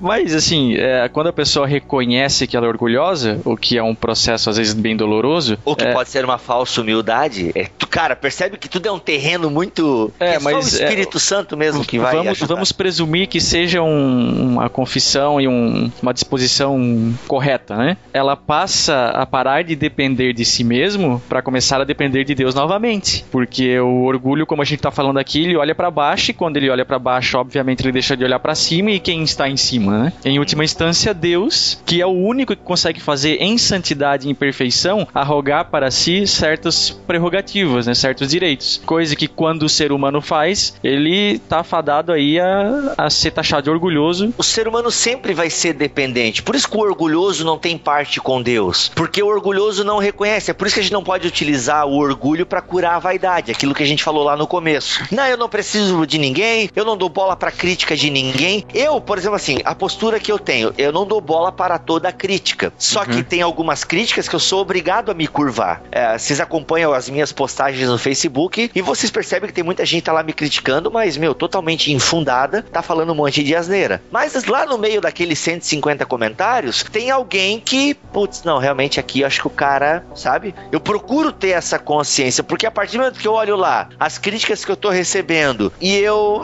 Mas, 0.00 0.34
assim, 0.34 0.74
é, 0.76 1.08
quando 1.08 1.28
a 1.28 1.32
pessoa 1.32 1.66
reconhece 1.66 2.46
que 2.46 2.56
ela 2.56 2.66
é 2.66 2.68
orgulhosa, 2.68 3.40
o 3.44 3.56
que 3.56 3.76
é 3.76 3.82
um 3.82 3.94
processo 3.94 4.50
às 4.50 4.56
vezes 4.56 4.74
bem 4.74 4.96
doloroso. 4.96 5.58
Ou 5.64 5.76
que 5.76 5.84
é, 5.84 5.92
pode 5.92 6.10
ser 6.10 6.24
uma 6.24 6.38
falsa 6.38 6.80
humildade. 6.80 7.50
É, 7.54 7.66
tu, 7.78 7.86
cara, 7.86 8.16
percebe 8.16 8.56
que 8.56 8.68
tudo 8.68 8.86
é 8.86 8.92
um 8.92 8.98
terreno 8.98 9.50
muito. 9.50 10.12
É, 10.18 10.34
É, 10.34 10.38
mas, 10.38 10.52
só 10.52 10.58
o 10.58 10.80
Espírito 10.82 11.18
Santo 11.18 11.56
mesmo 11.56 11.84
que 11.84 11.98
vai. 11.98 12.14
vamos, 12.16 12.30
ajudar. 12.32 12.54
vamos 12.54 12.72
presumir 12.72 13.28
que 13.28 13.40
seja 13.40 13.82
um- 13.82 14.52
uma 14.52 14.68
confissão 14.68 15.40
e 15.40 15.48
um- 15.48 15.90
uma 16.02 16.12
disposição 16.14 17.14
correta, 17.26 17.76
né? 17.76 17.96
Ela 18.12 18.36
passa 18.36 19.10
a 19.10 19.26
parar 19.26 19.62
de 19.64 19.74
depender 19.76 20.32
de 20.32 20.44
si 20.44 20.64
mesmo 20.64 21.20
para 21.28 21.39
começar 21.42 21.80
a 21.80 21.84
depender 21.84 22.24
de 22.24 22.34
Deus 22.34 22.54
novamente, 22.54 23.24
porque 23.30 23.78
o 23.78 24.04
orgulho, 24.04 24.46
como 24.46 24.62
a 24.62 24.64
gente 24.64 24.80
tá 24.80 24.90
falando 24.90 25.18
aqui, 25.18 25.44
ele 25.44 25.56
olha 25.56 25.74
para 25.74 25.90
baixo 25.90 26.30
e 26.30 26.34
quando 26.34 26.56
ele 26.56 26.70
olha 26.70 26.84
para 26.84 26.98
baixo, 26.98 27.38
obviamente 27.38 27.82
ele 27.82 27.92
deixa 27.92 28.16
de 28.16 28.24
olhar 28.24 28.38
para 28.38 28.54
cima 28.54 28.90
e 28.90 29.00
quem 29.00 29.22
está 29.22 29.48
em 29.48 29.56
cima, 29.56 30.04
né? 30.04 30.12
Em 30.24 30.38
última 30.38 30.64
instância, 30.64 31.12
Deus, 31.14 31.80
que 31.84 32.00
é 32.00 32.06
o 32.06 32.10
único 32.10 32.54
que 32.54 32.62
consegue 32.62 33.00
fazer 33.00 33.36
em 33.40 33.56
santidade 33.58 34.26
e 34.26 34.30
em 34.30 34.34
perfeição 34.34 35.06
arrogar 35.14 35.66
para 35.66 35.90
si 35.90 36.26
certas 36.26 36.90
prerrogativas, 36.90 37.86
né? 37.86 37.94
Certos 37.94 38.30
direitos, 38.30 38.80
coisa 38.84 39.16
que 39.16 39.26
quando 39.28 39.64
o 39.64 39.68
ser 39.68 39.92
humano 39.92 40.20
faz, 40.20 40.74
ele 40.82 41.38
tá 41.38 41.62
fadado 41.62 42.12
aí 42.12 42.38
a, 42.38 42.94
a 42.96 43.10
ser 43.10 43.30
taxado 43.30 43.64
de 43.64 43.70
orgulhoso. 43.70 44.34
O 44.36 44.42
ser 44.42 44.68
humano 44.68 44.90
sempre 44.90 45.34
vai 45.34 45.50
ser 45.50 45.72
dependente. 45.72 46.42
Por 46.42 46.54
isso 46.54 46.68
que 46.68 46.76
o 46.76 46.80
orgulhoso 46.80 47.44
não 47.44 47.58
tem 47.58 47.76
parte 47.76 48.20
com 48.20 48.42
Deus. 48.42 48.90
Porque 48.94 49.22
o 49.22 49.26
orgulhoso 49.26 49.84
não 49.84 49.98
reconhece. 49.98 50.50
É 50.50 50.54
por 50.54 50.66
isso 50.66 50.74
que 50.74 50.80
a 50.80 50.82
gente 50.82 50.92
não 50.92 51.02
pode 51.02 51.29
utilizar 51.30 51.86
o 51.86 51.96
orgulho 51.96 52.44
para 52.44 52.60
curar 52.60 52.96
a 52.96 52.98
vaidade. 52.98 53.50
Aquilo 53.50 53.74
que 53.74 53.82
a 53.82 53.86
gente 53.86 54.04
falou 54.04 54.22
lá 54.22 54.36
no 54.36 54.46
começo. 54.46 55.02
Não, 55.10 55.26
eu 55.26 55.36
não 55.36 55.48
preciso 55.48 56.06
de 56.06 56.18
ninguém. 56.18 56.70
Eu 56.76 56.84
não 56.84 56.96
dou 56.96 57.08
bola 57.08 57.36
para 57.36 57.50
crítica 57.50 57.96
de 57.96 58.10
ninguém. 58.10 58.64
Eu, 58.74 59.00
por 59.00 59.18
exemplo, 59.18 59.36
assim, 59.36 59.58
a 59.64 59.74
postura 59.74 60.20
que 60.20 60.30
eu 60.30 60.38
tenho, 60.38 60.74
eu 60.76 60.92
não 60.92 61.06
dou 61.06 61.20
bola 61.20 61.50
para 61.50 61.78
toda 61.78 62.08
a 62.08 62.12
crítica. 62.12 62.72
Só 62.76 63.04
que 63.04 63.22
tem 63.22 63.42
algumas 63.42 63.84
críticas 63.84 64.28
que 64.28 64.34
eu 64.34 64.40
sou 64.40 64.60
obrigado 64.60 65.10
a 65.10 65.14
me 65.14 65.26
curvar. 65.26 65.82
É, 65.90 66.18
vocês 66.18 66.40
acompanham 66.40 66.92
as 66.92 67.08
minhas 67.08 67.32
postagens 67.32 67.88
no 67.88 67.98
Facebook 67.98 68.70
e 68.74 68.82
vocês 68.82 69.10
percebem 69.10 69.48
que 69.48 69.54
tem 69.54 69.64
muita 69.64 69.86
gente 69.86 70.02
tá 70.02 70.12
lá 70.12 70.22
me 70.22 70.32
criticando, 70.32 70.90
mas, 70.90 71.16
meu, 71.16 71.34
totalmente 71.34 71.92
infundada, 71.92 72.62
tá 72.62 72.82
falando 72.82 73.12
um 73.12 73.14
monte 73.14 73.42
de 73.42 73.54
asneira. 73.54 74.02
Mas 74.10 74.44
lá 74.44 74.66
no 74.66 74.78
meio 74.78 75.00
daqueles 75.00 75.38
150 75.38 76.04
comentários, 76.06 76.82
tem 76.82 77.10
alguém 77.10 77.60
que, 77.60 77.94
putz, 77.94 78.42
não, 78.42 78.58
realmente 78.58 78.98
aqui 78.98 79.20
eu 79.20 79.26
acho 79.26 79.40
que 79.40 79.46
o 79.46 79.50
cara, 79.50 80.04
sabe? 80.14 80.54
Eu 80.72 80.80
procuro 80.80 81.09
ter 81.32 81.50
essa 81.50 81.78
consciência, 81.78 82.44
porque 82.44 82.66
a 82.66 82.70
partir 82.70 82.92
do 82.92 83.00
momento 83.00 83.18
que 83.18 83.26
eu 83.26 83.32
olho 83.32 83.56
lá, 83.56 83.88
as 83.98 84.16
críticas 84.16 84.64
que 84.64 84.70
eu 84.70 84.76
tô 84.76 84.90
recebendo, 84.90 85.72
e 85.80 85.96
eu, 85.96 86.42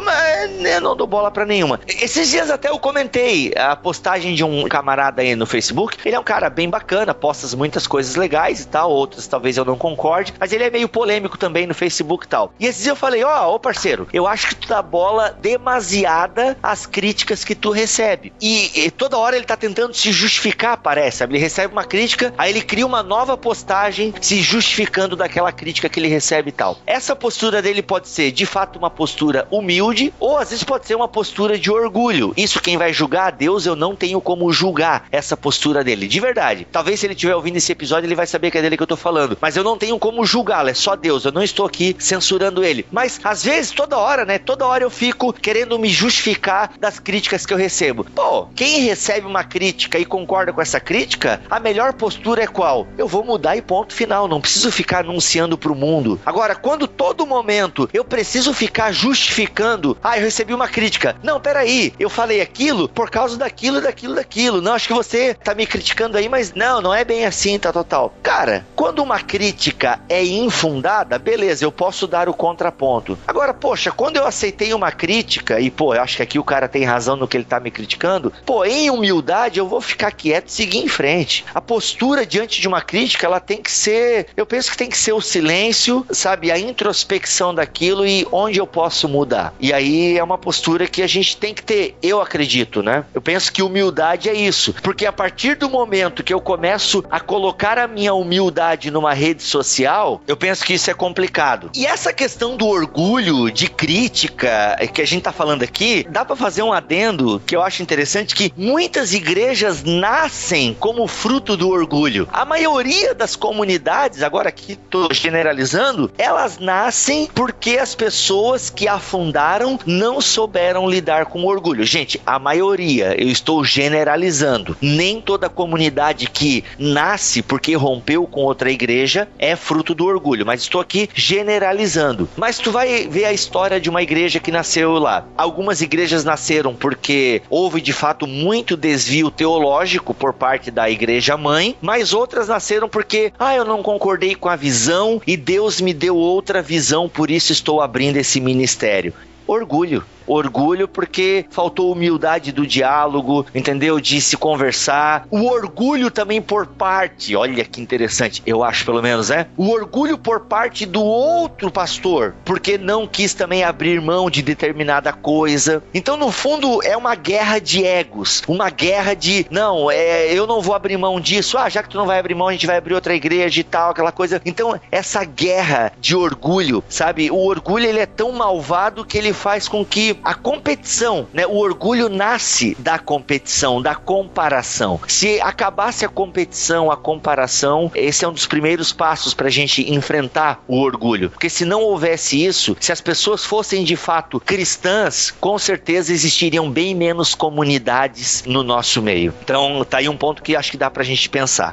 eu 0.64 0.80
não 0.80 0.96
dou 0.96 1.06
bola 1.06 1.30
pra 1.30 1.46
nenhuma. 1.46 1.80
Esses 1.86 2.30
dias 2.30 2.50
até 2.50 2.68
eu 2.68 2.78
comentei 2.78 3.52
a 3.56 3.76
postagem 3.76 4.34
de 4.34 4.42
um 4.42 4.66
camarada 4.68 5.22
aí 5.22 5.36
no 5.36 5.46
Facebook. 5.46 5.98
Ele 6.04 6.16
é 6.16 6.18
um 6.18 6.24
cara 6.24 6.50
bem 6.50 6.68
bacana, 6.68 7.14
posta 7.14 7.56
muitas 7.56 7.86
coisas 7.86 8.16
legais 8.16 8.60
e 8.60 8.66
tal, 8.66 8.90
outras 8.90 9.26
talvez 9.26 9.56
eu 9.56 9.64
não 9.64 9.76
concorde, 9.76 10.34
mas 10.38 10.52
ele 10.52 10.64
é 10.64 10.70
meio 10.70 10.88
polêmico 10.88 11.38
também 11.38 11.66
no 11.66 11.74
Facebook 11.74 12.24
e 12.24 12.28
tal. 12.28 12.52
E 12.58 12.66
esses 12.66 12.82
dias 12.82 12.88
eu 12.88 12.96
falei, 12.96 13.22
ó, 13.22 13.54
ô 13.54 13.58
parceiro, 13.58 14.08
eu 14.12 14.26
acho 14.26 14.48
que 14.48 14.56
tu 14.56 14.68
dá 14.68 14.82
bola 14.82 15.36
demasiada 15.40 16.56
às 16.62 16.86
críticas 16.86 17.44
que 17.44 17.54
tu 17.54 17.70
recebe. 17.70 18.32
E, 18.40 18.86
e 18.86 18.90
toda 18.90 19.18
hora 19.18 19.36
ele 19.36 19.44
tá 19.44 19.56
tentando 19.56 19.94
se 19.94 20.10
justificar, 20.10 20.76
parece? 20.78 21.22
Ele 21.22 21.38
recebe 21.38 21.72
uma 21.72 21.84
crítica, 21.84 22.34
aí 22.36 22.50
ele 22.50 22.62
cria 22.62 22.86
uma 22.86 23.02
nova 23.02 23.36
postagem 23.36 24.12
se 24.20 24.40
justificando 24.56 25.14
daquela 25.14 25.52
crítica 25.52 25.88
que 25.88 26.00
ele 26.00 26.08
recebe 26.08 26.48
e 26.48 26.52
tal. 26.52 26.78
Essa 26.86 27.14
postura 27.14 27.60
dele 27.60 27.82
pode 27.82 28.08
ser, 28.08 28.32
de 28.32 28.46
fato, 28.46 28.78
uma 28.78 28.90
postura 28.90 29.46
humilde, 29.50 30.12
ou 30.18 30.38
às 30.38 30.50
vezes 30.50 30.64
pode 30.64 30.86
ser 30.86 30.94
uma 30.94 31.08
postura 31.08 31.58
de 31.58 31.70
orgulho. 31.70 32.32
Isso 32.36 32.60
quem 32.60 32.76
vai 32.76 32.92
julgar 32.92 33.28
a 33.28 33.30
Deus, 33.30 33.66
eu 33.66 33.76
não 33.76 33.94
tenho 33.94 34.20
como 34.20 34.50
julgar 34.52 35.06
essa 35.12 35.36
postura 35.36 35.84
dele, 35.84 36.08
de 36.08 36.20
verdade. 36.20 36.66
Talvez 36.72 37.00
se 37.00 37.06
ele 37.06 37.14
estiver 37.14 37.34
ouvindo 37.34 37.56
esse 37.56 37.70
episódio, 37.70 38.06
ele 38.06 38.14
vai 38.14 38.26
saber 38.26 38.50
que 38.50 38.58
é 38.58 38.62
dele 38.62 38.76
que 38.76 38.82
eu 38.82 38.86
tô 38.86 38.96
falando. 38.96 39.36
Mas 39.40 39.56
eu 39.56 39.64
não 39.64 39.76
tenho 39.76 39.98
como 39.98 40.24
julgá-lo, 40.24 40.70
é 40.70 40.74
só 40.74 40.96
Deus. 40.96 41.24
Eu 41.24 41.32
não 41.32 41.42
estou 41.42 41.66
aqui 41.66 41.94
censurando 41.98 42.64
ele. 42.64 42.86
Mas 42.90 43.20
às 43.22 43.44
vezes, 43.44 43.72
toda 43.72 43.98
hora, 43.98 44.24
né? 44.24 44.38
Toda 44.38 44.66
hora 44.66 44.82
eu 44.82 44.90
fico 44.90 45.32
querendo 45.32 45.78
me 45.78 45.88
justificar 45.88 46.72
das 46.78 46.98
críticas 46.98 47.44
que 47.44 47.52
eu 47.52 47.58
recebo. 47.58 48.04
Pô, 48.04 48.46
quem 48.54 48.80
recebe 48.80 49.26
uma 49.26 49.44
crítica 49.44 49.98
e 49.98 50.04
concorda 50.04 50.52
com 50.52 50.60
essa 50.60 50.80
crítica, 50.80 51.42
a 51.50 51.60
melhor 51.60 51.92
postura 51.92 52.44
é 52.44 52.46
qual? 52.46 52.86
Eu 52.96 53.06
vou 53.06 53.24
mudar 53.24 53.56
e 53.56 53.62
ponto 53.62 53.92
final. 53.92 54.28
Não 54.28 54.40
preciso 54.46 54.70
ficar 54.70 55.00
anunciando 55.00 55.58
pro 55.58 55.74
mundo. 55.74 56.20
Agora, 56.24 56.54
quando 56.54 56.86
todo 56.86 57.26
momento 57.26 57.90
eu 57.92 58.04
preciso 58.04 58.54
ficar 58.54 58.92
justificando, 58.92 59.98
ah, 60.00 60.16
eu 60.16 60.22
recebi 60.22 60.54
uma 60.54 60.68
crítica. 60.68 61.16
Não, 61.20 61.40
peraí, 61.40 61.92
eu 61.98 62.08
falei 62.08 62.40
aquilo 62.40 62.88
por 62.88 63.10
causa 63.10 63.36
daquilo, 63.36 63.80
daquilo, 63.80 64.14
daquilo. 64.14 64.60
Não, 64.60 64.74
acho 64.74 64.86
que 64.86 64.94
você 64.94 65.34
tá 65.34 65.52
me 65.52 65.66
criticando 65.66 66.16
aí, 66.16 66.28
mas 66.28 66.54
não, 66.54 66.80
não 66.80 66.94
é 66.94 67.04
bem 67.04 67.26
assim, 67.26 67.58
tá 67.58 67.72
total. 67.72 68.14
Cara, 68.22 68.64
quando 68.76 69.02
uma 69.02 69.18
crítica 69.18 69.98
é 70.08 70.24
infundada, 70.24 71.18
beleza, 71.18 71.64
eu 71.64 71.72
posso 71.72 72.06
dar 72.06 72.28
o 72.28 72.34
contraponto. 72.34 73.18
Agora, 73.26 73.52
poxa, 73.52 73.90
quando 73.90 74.16
eu 74.16 74.24
aceitei 74.24 74.72
uma 74.72 74.92
crítica, 74.92 75.58
e 75.58 75.72
pô, 75.72 75.92
eu 75.92 76.02
acho 76.02 76.18
que 76.18 76.22
aqui 76.22 76.38
o 76.38 76.44
cara 76.44 76.68
tem 76.68 76.84
razão 76.84 77.16
no 77.16 77.26
que 77.26 77.36
ele 77.36 77.44
tá 77.44 77.58
me 77.58 77.72
criticando, 77.72 78.32
pô, 78.44 78.64
em 78.64 78.90
humildade 78.90 79.58
eu 79.58 79.66
vou 79.66 79.80
ficar 79.80 80.12
quieto 80.12 80.46
e 80.46 80.52
seguir 80.52 80.78
em 80.78 80.88
frente. 80.88 81.44
A 81.52 81.60
postura 81.60 82.24
diante 82.24 82.60
de 82.60 82.68
uma 82.68 82.80
crítica, 82.80 83.26
ela 83.26 83.40
tem 83.40 83.60
que 83.60 83.72
ser, 83.72 84.28
eu 84.36 84.44
penso 84.46 84.70
que 84.70 84.76
tem 84.76 84.88
que 84.88 84.98
ser 84.98 85.12
o 85.12 85.20
silêncio, 85.20 86.06
sabe, 86.10 86.50
a 86.50 86.58
introspecção 86.58 87.54
daquilo 87.54 88.06
e 88.06 88.26
onde 88.30 88.58
eu 88.58 88.66
posso 88.66 89.08
mudar. 89.08 89.54
E 89.58 89.72
aí 89.72 90.16
é 90.18 90.22
uma 90.22 90.38
postura 90.38 90.86
que 90.86 91.02
a 91.02 91.06
gente 91.06 91.36
tem 91.36 91.54
que 91.54 91.62
ter, 91.62 91.96
eu 92.02 92.20
acredito, 92.20 92.82
né? 92.82 93.04
Eu 93.14 93.20
penso 93.20 93.52
que 93.52 93.62
humildade 93.62 94.28
é 94.28 94.34
isso, 94.34 94.74
porque 94.82 95.06
a 95.06 95.12
partir 95.12 95.56
do 95.56 95.70
momento 95.70 96.22
que 96.22 96.34
eu 96.34 96.40
começo 96.40 97.04
a 97.10 97.18
colocar 97.18 97.78
a 97.78 97.88
minha 97.88 98.12
humildade 98.12 98.90
numa 98.90 99.14
rede 99.14 99.42
social, 99.42 100.20
eu 100.26 100.36
penso 100.36 100.64
que 100.64 100.74
isso 100.74 100.90
é 100.90 100.94
complicado. 100.94 101.70
E 101.74 101.86
essa 101.86 102.12
questão 102.12 102.56
do 102.56 102.66
orgulho, 102.66 103.50
de 103.50 103.68
crítica, 103.68 104.76
que 104.92 105.00
a 105.00 105.06
gente 105.06 105.22
tá 105.22 105.32
falando 105.32 105.62
aqui, 105.62 106.06
dá 106.10 106.24
pra 106.24 106.36
fazer 106.36 106.62
um 106.62 106.72
adendo 106.72 107.40
que 107.46 107.56
eu 107.56 107.62
acho 107.62 107.82
interessante 107.82 108.34
que 108.34 108.52
muitas 108.56 109.14
igrejas 109.14 109.82
nascem 109.82 110.76
como 110.78 111.06
fruto 111.06 111.56
do 111.56 111.68
orgulho. 111.70 112.28
A 112.32 112.44
maioria 112.44 113.14
das 113.14 113.36
comunidades, 113.36 114.22
agora 114.26 114.48
aqui 114.48 114.76
tô 114.76 115.08
generalizando, 115.12 116.10
elas 116.18 116.58
nascem 116.58 117.28
porque 117.32 117.78
as 117.78 117.94
pessoas 117.94 118.68
que 118.68 118.88
a 118.88 118.98
fundaram 118.98 119.78
não 119.86 120.20
souberam 120.20 120.88
lidar 120.88 121.26
com 121.26 121.44
orgulho. 121.44 121.84
Gente, 121.84 122.20
a 122.26 122.38
maioria, 122.38 123.14
eu 123.20 123.28
estou 123.28 123.64
generalizando. 123.64 124.76
Nem 124.80 125.20
toda 125.20 125.48
comunidade 125.48 126.28
que 126.28 126.64
nasce 126.78 127.40
porque 127.42 127.74
rompeu 127.76 128.26
com 128.26 128.42
outra 128.42 128.70
igreja 128.70 129.28
é 129.38 129.54
fruto 129.54 129.94
do 129.94 130.04
orgulho, 130.04 130.44
mas 130.44 130.62
estou 130.62 130.80
aqui 130.80 131.08
generalizando. 131.14 132.28
Mas 132.36 132.58
tu 132.58 132.70
vai 132.70 133.06
ver 133.06 133.26
a 133.26 133.32
história 133.32 133.80
de 133.80 133.88
uma 133.88 134.02
igreja 134.02 134.40
que 134.40 134.50
nasceu 134.50 134.92
lá. 134.94 135.24
Algumas 135.36 135.80
igrejas 135.80 136.24
nasceram 136.24 136.74
porque 136.74 137.42
houve 137.48 137.80
de 137.80 137.92
fato 137.92 138.26
muito 138.26 138.76
desvio 138.76 139.30
teológico 139.30 140.12
por 140.12 140.32
parte 140.32 140.70
da 140.70 140.90
igreja 140.90 141.36
mãe, 141.36 141.76
mas 141.80 142.12
outras 142.12 142.48
nasceram 142.48 142.88
porque, 142.88 143.32
ah, 143.38 143.54
eu 143.54 143.64
não 143.64 143.82
concordei 144.16 144.34
com 144.34 144.48
a 144.48 144.56
visão 144.56 145.20
e 145.26 145.36
Deus 145.36 145.78
me 145.78 145.92
deu 145.92 146.16
outra 146.16 146.62
visão, 146.62 147.06
por 147.06 147.30
isso 147.30 147.52
estou 147.52 147.82
abrindo 147.82 148.16
esse 148.16 148.40
ministério. 148.40 149.12
Orgulho. 149.46 150.02
Orgulho 150.26 150.88
porque 150.88 151.46
faltou 151.50 151.92
humildade 151.92 152.52
do 152.52 152.66
diálogo, 152.66 153.46
entendeu? 153.54 154.00
De 154.00 154.20
se 154.20 154.36
conversar. 154.36 155.26
O 155.30 155.46
orgulho 155.46 156.10
também 156.10 156.40
por 156.40 156.66
parte, 156.66 157.36
olha 157.36 157.64
que 157.64 157.80
interessante, 157.80 158.42
eu 158.46 158.64
acho 158.64 158.84
pelo 158.84 159.02
menos, 159.02 159.28
né? 159.30 159.46
O 159.56 159.70
orgulho 159.70 160.18
por 160.18 160.40
parte 160.40 160.86
do 160.86 161.02
outro 161.02 161.70
pastor, 161.70 162.34
porque 162.44 162.78
não 162.78 163.06
quis 163.06 163.34
também 163.34 163.64
abrir 163.64 164.00
mão 164.00 164.30
de 164.30 164.42
determinada 164.42 165.12
coisa. 165.12 165.82
Então, 165.94 166.16
no 166.16 166.30
fundo, 166.30 166.82
é 166.82 166.96
uma 166.96 167.14
guerra 167.14 167.58
de 167.58 167.84
egos, 167.84 168.42
uma 168.48 168.70
guerra 168.70 169.14
de, 169.14 169.46
não, 169.50 169.90
é, 169.90 170.32
eu 170.32 170.46
não 170.46 170.60
vou 170.60 170.74
abrir 170.74 170.96
mão 170.96 171.20
disso. 171.20 171.58
Ah, 171.58 171.68
já 171.68 171.82
que 171.82 171.88
tu 171.88 171.96
não 171.96 172.06
vai 172.06 172.18
abrir 172.18 172.34
mão, 172.34 172.48
a 172.48 172.52
gente 172.52 172.66
vai 172.66 172.76
abrir 172.76 172.94
outra 172.94 173.14
igreja 173.14 173.60
e 173.60 173.64
tal, 173.64 173.90
aquela 173.90 174.12
coisa. 174.12 174.40
Então, 174.44 174.78
essa 174.90 175.24
guerra 175.24 175.92
de 176.00 176.16
orgulho, 176.16 176.82
sabe? 176.88 177.30
O 177.30 177.46
orgulho 177.46 177.86
ele 177.86 178.00
é 178.00 178.06
tão 178.06 178.32
malvado 178.32 179.04
que 179.04 179.18
ele 179.18 179.32
faz 179.32 179.68
com 179.68 179.84
que 179.84 180.15
a 180.22 180.34
competição, 180.34 181.26
né, 181.32 181.46
o 181.46 181.56
orgulho 181.56 182.08
nasce 182.08 182.76
da 182.78 182.98
competição, 182.98 183.80
da 183.80 183.94
comparação. 183.94 185.00
Se 185.06 185.40
acabasse 185.40 186.04
a 186.04 186.08
competição, 186.08 186.90
a 186.90 186.96
comparação, 186.96 187.90
esse 187.94 188.24
é 188.24 188.28
um 188.28 188.32
dos 188.32 188.46
primeiros 188.46 188.92
passos 188.92 189.34
para 189.34 189.48
a 189.48 189.50
gente 189.50 189.92
enfrentar 189.92 190.62
o 190.66 190.80
orgulho. 190.80 191.30
Porque 191.30 191.50
se 191.50 191.64
não 191.64 191.82
houvesse 191.82 192.44
isso, 192.44 192.76
se 192.80 192.92
as 192.92 193.00
pessoas 193.00 193.44
fossem 193.44 193.84
de 193.84 193.96
fato 193.96 194.40
cristãs, 194.40 195.32
com 195.40 195.58
certeza 195.58 196.12
existiriam 196.12 196.70
bem 196.70 196.94
menos 196.94 197.34
comunidades 197.34 198.44
no 198.46 198.62
nosso 198.62 199.02
meio. 199.02 199.32
Então, 199.42 199.84
tá 199.88 199.98
aí 199.98 200.08
um 200.08 200.16
ponto 200.16 200.42
que 200.42 200.56
acho 200.56 200.70
que 200.70 200.76
dá 200.76 200.90
pra 200.90 201.04
gente 201.04 201.28
pensar. 201.28 201.72